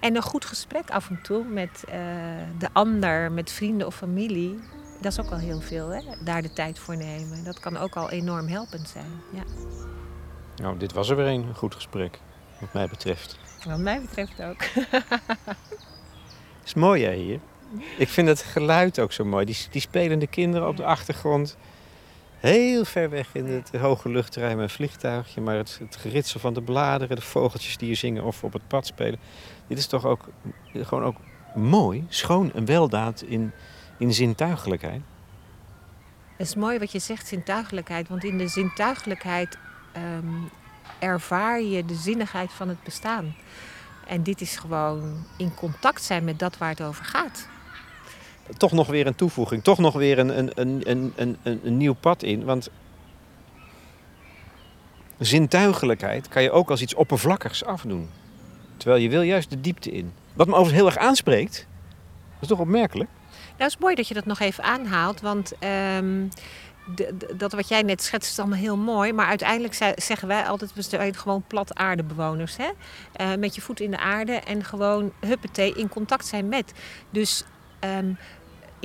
En 0.00 0.16
een 0.16 0.22
goed 0.22 0.44
gesprek 0.44 0.90
af 0.90 1.10
en 1.10 1.20
toe 1.22 1.44
met 1.44 1.84
uh, 1.88 1.94
de 2.58 2.68
ander, 2.72 3.32
met 3.32 3.50
vrienden 3.50 3.86
of 3.86 3.94
familie. 3.94 4.58
Dat 5.00 5.12
is 5.12 5.20
ook 5.20 5.30
al 5.30 5.38
heel 5.38 5.60
veel, 5.60 5.88
hè? 5.88 6.00
daar 6.24 6.42
de 6.42 6.52
tijd 6.52 6.78
voor 6.78 6.96
nemen. 6.96 7.44
Dat 7.44 7.60
kan 7.60 7.76
ook 7.76 7.96
al 7.96 8.10
enorm 8.10 8.46
helpend 8.46 8.88
zijn. 8.88 9.20
Ja. 9.32 9.42
Nou, 10.56 10.78
dit 10.78 10.92
was 10.92 11.08
er 11.08 11.16
weer 11.16 11.26
een 11.26 11.54
goed 11.54 11.74
gesprek, 11.74 12.20
wat 12.60 12.72
mij 12.72 12.88
betreft. 12.88 13.38
Wat 13.64 13.78
mij 13.78 14.00
betreft 14.00 14.42
ook. 14.42 14.62
is 16.64 16.74
mooi, 16.74 17.04
hè, 17.04 17.14
hier? 17.14 17.40
Ik 17.98 18.08
vind 18.08 18.28
het 18.28 18.42
geluid 18.42 18.98
ook 18.98 19.12
zo 19.12 19.24
mooi. 19.24 19.44
Die, 19.44 19.56
die 19.70 19.80
spelende 19.80 20.26
kinderen 20.26 20.68
op 20.68 20.76
de 20.76 20.84
achtergrond 20.84 21.56
heel 22.50 22.84
ver 22.84 23.10
weg 23.10 23.28
in 23.32 23.46
het 23.46 23.70
hoge 23.76 24.08
luchtruim 24.08 24.58
een 24.58 24.70
vliegtuigje. 24.70 25.40
Maar 25.40 25.56
het, 25.56 25.80
geritsel 25.90 26.40
van 26.40 26.54
de 26.54 26.62
bladeren, 26.62 27.16
de 27.16 27.22
vogeltjes 27.22 27.76
die 27.76 27.88
je 27.88 27.94
zingen 27.94 28.24
of 28.24 28.44
op 28.44 28.52
het 28.52 28.68
pad 28.68 28.86
spelen. 28.86 29.18
Dit 29.66 29.78
is 29.78 29.86
toch 29.86 30.04
ook 30.04 30.28
gewoon 30.72 31.04
ook 31.04 31.16
mooi, 31.54 32.04
schoon 32.08 32.52
en 32.52 32.64
weldaad 32.64 33.22
in, 33.22 33.52
in 33.98 34.14
zintuigelijkheid. 34.14 35.00
Het 36.36 36.46
is 36.46 36.54
mooi 36.54 36.78
wat 36.78 36.92
je 36.92 36.98
zegt, 36.98 37.26
zintuigelijkheid. 37.26 38.08
Want 38.08 38.24
in 38.24 38.38
de 38.38 38.48
zintuigelijkheid 38.48 39.58
ehm, 39.92 40.26
ervaar 40.98 41.62
je 41.62 41.84
de 41.84 41.94
zinnigheid 41.94 42.52
van 42.52 42.68
het 42.68 42.82
bestaan. 42.82 43.34
En 44.06 44.22
dit 44.22 44.40
is 44.40 44.56
gewoon 44.56 45.26
in 45.36 45.54
contact 45.54 46.02
zijn 46.02 46.24
met 46.24 46.38
dat 46.38 46.58
waar 46.58 46.70
het 46.70 46.82
over 46.82 47.04
gaat. 47.04 47.48
Toch 48.56 48.72
nog 48.72 48.86
weer 48.86 49.06
een 49.06 49.14
toevoeging, 49.14 49.62
toch 49.62 49.78
nog 49.78 49.94
weer 49.94 50.18
een, 50.18 50.38
een, 50.38 50.50
een, 50.54 50.82
een, 50.86 51.36
een, 51.42 51.60
een 51.64 51.76
nieuw 51.76 51.94
pad 51.94 52.22
in. 52.22 52.44
Want 52.44 52.70
zintuigelijkheid 55.18 56.28
kan 56.28 56.42
je 56.42 56.50
ook 56.50 56.70
als 56.70 56.82
iets 56.82 56.94
oppervlakkigs 56.94 57.64
afdoen. 57.64 58.10
Terwijl 58.76 59.02
je 59.02 59.08
wil 59.08 59.22
juist 59.22 59.50
de 59.50 59.60
diepte 59.60 59.90
in. 59.90 60.12
Wat 60.32 60.46
me 60.46 60.52
overigens 60.52 60.80
heel 60.80 60.86
erg 60.86 61.06
aanspreekt, 61.08 61.66
dat 62.32 62.42
is 62.42 62.48
toch 62.48 62.58
opmerkelijk. 62.58 63.10
Nou, 63.10 63.62
het 63.62 63.68
is 63.72 63.78
mooi 63.78 63.94
dat 63.94 64.08
je 64.08 64.14
dat 64.14 64.26
nog 64.26 64.40
even 64.40 64.64
aanhaalt, 64.64 65.20
want 65.20 65.52
ehm, 65.58 66.26
dat 67.36 67.52
wat 67.52 67.68
jij 67.68 67.82
net 67.82 68.02
schetst 68.02 68.30
is 68.30 68.38
allemaal 68.38 68.58
heel 68.58 68.76
mooi. 68.76 69.12
Maar 69.12 69.26
uiteindelijk 69.26 69.94
zeggen 69.96 70.28
wij 70.28 70.44
altijd, 70.44 70.74
we 70.74 70.82
zijn 70.82 71.14
gewoon 71.14 71.44
plat 71.46 71.74
aardebewoners. 71.74 72.56
Hè? 72.56 72.68
Uh, 73.20 73.38
met 73.38 73.54
je 73.54 73.60
voet 73.60 73.80
in 73.80 73.90
de 73.90 73.98
aarde 73.98 74.32
en 74.32 74.64
gewoon 74.64 75.12
huppatee 75.20 75.74
in 75.74 75.88
contact 75.88 76.26
zijn 76.26 76.48
met. 76.48 76.72
Dus 77.10 77.44
ehm, 77.84 78.12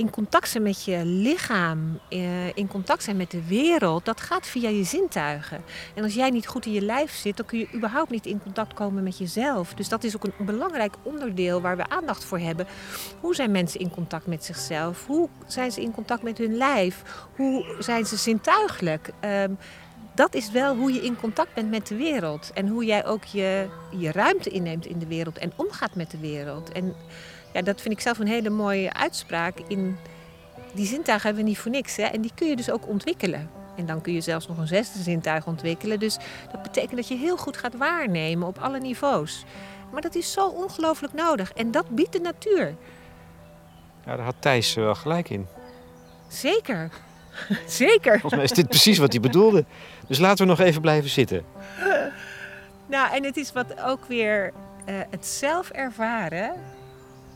in 0.00 0.10
contact 0.10 0.48
zijn 0.48 0.62
met 0.62 0.84
je 0.84 1.04
lichaam, 1.04 2.00
eh, 2.08 2.56
in 2.56 2.68
contact 2.68 3.02
zijn 3.02 3.16
met 3.16 3.30
de 3.30 3.46
wereld, 3.46 4.04
dat 4.04 4.20
gaat 4.20 4.46
via 4.46 4.68
je 4.68 4.84
zintuigen. 4.84 5.62
En 5.94 6.02
als 6.02 6.14
jij 6.14 6.30
niet 6.30 6.46
goed 6.46 6.66
in 6.66 6.72
je 6.72 6.82
lijf 6.82 7.12
zit, 7.12 7.36
dan 7.36 7.46
kun 7.46 7.58
je 7.58 7.68
überhaupt 7.74 8.10
niet 8.10 8.26
in 8.26 8.42
contact 8.42 8.74
komen 8.74 9.02
met 9.02 9.18
jezelf. 9.18 9.74
Dus 9.74 9.88
dat 9.88 10.04
is 10.04 10.16
ook 10.16 10.24
een 10.24 10.46
belangrijk 10.46 10.94
onderdeel 11.02 11.60
waar 11.60 11.76
we 11.76 11.88
aandacht 11.88 12.24
voor 12.24 12.38
hebben. 12.38 12.66
Hoe 13.20 13.34
zijn 13.34 13.50
mensen 13.50 13.80
in 13.80 13.90
contact 13.90 14.26
met 14.26 14.44
zichzelf? 14.44 15.06
Hoe 15.06 15.28
zijn 15.46 15.72
ze 15.72 15.82
in 15.82 15.92
contact 15.92 16.22
met 16.22 16.38
hun 16.38 16.56
lijf? 16.56 17.02
Hoe 17.36 17.76
zijn 17.78 18.06
ze 18.06 18.16
zintuigelijk? 18.16 19.10
Um, 19.24 19.58
dat 20.14 20.34
is 20.34 20.50
wel 20.50 20.76
hoe 20.76 20.92
je 20.92 21.04
in 21.04 21.16
contact 21.16 21.54
bent 21.54 21.70
met 21.70 21.86
de 21.86 21.96
wereld. 21.96 22.50
En 22.54 22.68
hoe 22.68 22.84
jij 22.84 23.06
ook 23.06 23.24
je, 23.24 23.68
je 23.98 24.12
ruimte 24.12 24.50
inneemt 24.50 24.86
in 24.86 24.98
de 24.98 25.06
wereld 25.06 25.38
en 25.38 25.52
omgaat 25.56 25.94
met 25.94 26.10
de 26.10 26.18
wereld. 26.18 26.72
En 26.72 26.94
ja, 27.52 27.62
dat 27.62 27.80
vind 27.80 27.94
ik 27.94 28.00
zelf 28.00 28.18
een 28.18 28.26
hele 28.26 28.50
mooie 28.50 28.92
uitspraak. 28.92 29.58
In 29.68 29.96
die 30.74 30.86
zintuigen 30.86 31.26
hebben 31.26 31.44
we 31.44 31.48
niet 31.48 31.58
voor 31.58 31.70
niks. 31.70 31.96
Hè? 31.96 32.02
En 32.02 32.20
die 32.20 32.32
kun 32.34 32.48
je 32.48 32.56
dus 32.56 32.70
ook 32.70 32.88
ontwikkelen. 32.88 33.50
En 33.76 33.86
dan 33.86 34.00
kun 34.00 34.12
je 34.12 34.20
zelfs 34.20 34.48
nog 34.48 34.58
een 34.58 34.66
zesde 34.66 35.02
zintuig 35.02 35.46
ontwikkelen. 35.46 35.98
Dus 35.98 36.16
dat 36.52 36.62
betekent 36.62 36.96
dat 36.96 37.08
je 37.08 37.16
heel 37.16 37.36
goed 37.36 37.56
gaat 37.56 37.76
waarnemen 37.76 38.46
op 38.46 38.58
alle 38.58 38.80
niveaus. 38.80 39.44
Maar 39.92 40.00
dat 40.00 40.14
is 40.14 40.32
zo 40.32 40.46
ongelooflijk 40.46 41.12
nodig. 41.12 41.52
En 41.52 41.70
dat 41.70 41.88
biedt 41.88 42.12
de 42.12 42.20
natuur. 42.20 42.74
Ja, 44.04 44.16
daar 44.16 44.24
had 44.24 44.34
Thijs 44.38 44.74
wel 44.74 44.94
gelijk 44.94 45.30
in. 45.30 45.46
Zeker. 46.28 46.90
Zeker. 47.66 48.12
Volgens 48.12 48.34
mij 48.34 48.44
is 48.44 48.52
dit 48.52 48.68
precies 48.68 48.98
wat 48.98 49.12
hij 49.12 49.20
bedoelde. 49.20 49.64
Dus 50.06 50.18
laten 50.18 50.44
we 50.44 50.50
nog 50.50 50.60
even 50.60 50.80
blijven 50.80 51.10
zitten. 51.10 51.44
Nou, 52.86 53.14
en 53.14 53.24
het 53.24 53.36
is 53.36 53.52
wat 53.52 53.80
ook 53.80 54.04
weer 54.04 54.52
uh, 54.88 54.94
het 55.10 55.26
zelf 55.26 55.70
ervaren 55.70 56.52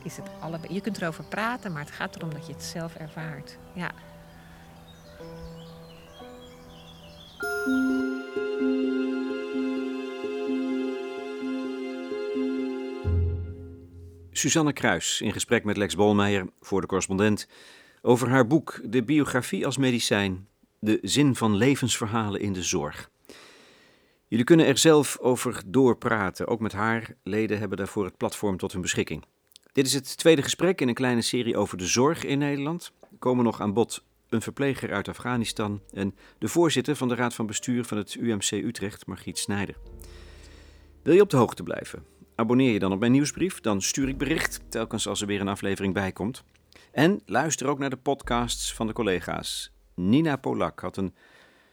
is 0.05 0.17
het 0.17 0.31
allebei. 0.41 0.75
Je 0.75 0.81
kunt 0.81 1.01
erover 1.01 1.25
praten, 1.25 1.73
maar 1.73 1.83
het 1.83 1.91
gaat 1.91 2.17
erom 2.17 2.31
dat 2.31 2.47
je 2.47 2.53
het 2.53 2.63
zelf 2.63 2.95
ervaart. 2.95 3.59
Ja. 3.73 3.91
Suzanne 14.33 14.73
Kruis 14.73 15.21
in 15.21 15.33
gesprek 15.33 15.65
met 15.65 15.77
Lex 15.77 15.97
Bolmeijer 15.97 16.47
voor 16.61 16.81
de 16.81 16.87
correspondent 16.87 17.49
over 18.03 18.29
haar 18.29 18.47
boek 18.47 18.81
De 18.85 19.03
biografie 19.03 19.67
als 19.67 19.77
medicijn, 19.77 20.49
de 20.79 20.99
zin 21.03 21.35
van 21.35 21.57
levensverhalen 21.57 22.41
in 22.41 22.53
de 22.53 22.63
zorg. 22.63 23.11
Jullie 24.29 24.45
kunnen 24.45 24.67
er 24.67 24.79
zelf 24.79 25.19
over 25.19 25.63
doorpraten, 25.67 26.47
ook 26.47 26.61
met 26.61 26.73
haar. 26.73 27.15
Leden 27.23 27.59
hebben 27.59 27.79
daarvoor 27.79 28.05
het 28.05 28.17
platform 28.17 28.57
tot 28.57 28.73
hun 28.73 28.81
beschikking. 28.81 29.25
Dit 29.75 29.87
is 29.87 29.95
het 29.95 30.17
tweede 30.17 30.43
gesprek 30.43 30.81
in 30.81 30.89
een 30.89 30.95
kleine 30.95 31.23
serie 31.23 31.57
over 31.57 31.79
de 31.79 31.87
zorg 31.87 32.25
in 32.25 32.39
Nederland. 32.39 32.93
Er 33.01 33.19
komen 33.19 33.45
nog 33.45 33.61
aan 33.61 33.73
bod 33.73 34.05
een 34.29 34.43
verpleger 34.43 34.93
uit 34.93 35.09
Afghanistan 35.09 35.81
en 35.93 36.15
de 36.39 36.49
voorzitter 36.49 36.97
van 36.97 37.09
de 37.09 37.15
Raad 37.15 37.35
van 37.35 37.47
Bestuur 37.47 37.85
van 37.85 37.97
het 37.97 38.15
UMC 38.15 38.51
Utrecht, 38.51 39.07
Margriet 39.07 39.39
Snijder. 39.39 39.77
Wil 41.03 41.15
je 41.15 41.21
op 41.21 41.31
de 41.31 41.37
hoogte 41.37 41.63
blijven? 41.63 42.05
Abonneer 42.35 42.73
je 42.73 42.79
dan 42.79 42.93
op 42.93 42.99
mijn 42.99 43.13
nieuwsbrief, 43.13 43.61
dan 43.61 43.83
stuur 43.83 44.09
ik 44.09 44.19
bericht 44.19 44.61
telkens 44.69 45.09
als 45.09 45.21
er 45.21 45.27
weer 45.27 45.41
een 45.41 45.49
aflevering 45.49 45.95
bij 45.95 46.13
komt. 46.13 46.45
En 46.93 47.21
luister 47.27 47.67
ook 47.67 47.79
naar 47.79 47.91
de 47.91 47.97
podcasts 47.97 48.75
van 48.75 48.87
de 48.87 48.93
collega's. 48.93 49.73
Nina 49.95 50.37
Polak 50.37 50.81
had 50.81 50.97
een 50.97 51.15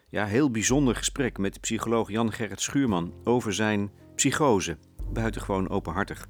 ja, 0.10 0.26
heel 0.26 0.52
bijzonder 0.52 0.96
gesprek 0.96 1.38
met 1.38 1.62
psycholoog 1.62 2.10
Jan-Gerrit 2.10 2.62
Schuurman 2.62 3.14
over 3.24 3.54
zijn 3.54 3.92
psychose. 4.16 4.78
Buitengewoon 5.12 5.70
openhartig. 5.70 6.28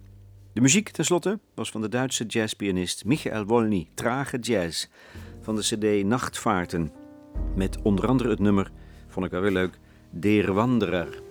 De 0.53 0.61
muziek 0.61 0.89
tenslotte 0.89 1.39
was 1.53 1.71
van 1.71 1.81
de 1.81 1.89
Duitse 1.89 2.25
jazzpianist 2.25 3.05
Michael 3.05 3.45
Wolny, 3.45 3.87
Trage 3.93 4.39
Jazz, 4.39 4.87
van 5.41 5.55
de 5.55 5.61
CD 5.61 6.05
Nachtvaarten. 6.05 6.91
Met 7.55 7.81
onder 7.81 8.07
andere 8.07 8.29
het 8.29 8.39
nummer, 8.39 8.71
vond 9.07 9.25
ik 9.25 9.31
wel 9.31 9.41
weer 9.41 9.51
leuk, 9.51 9.79
Der 10.09 10.53
Wanderer. 10.53 11.30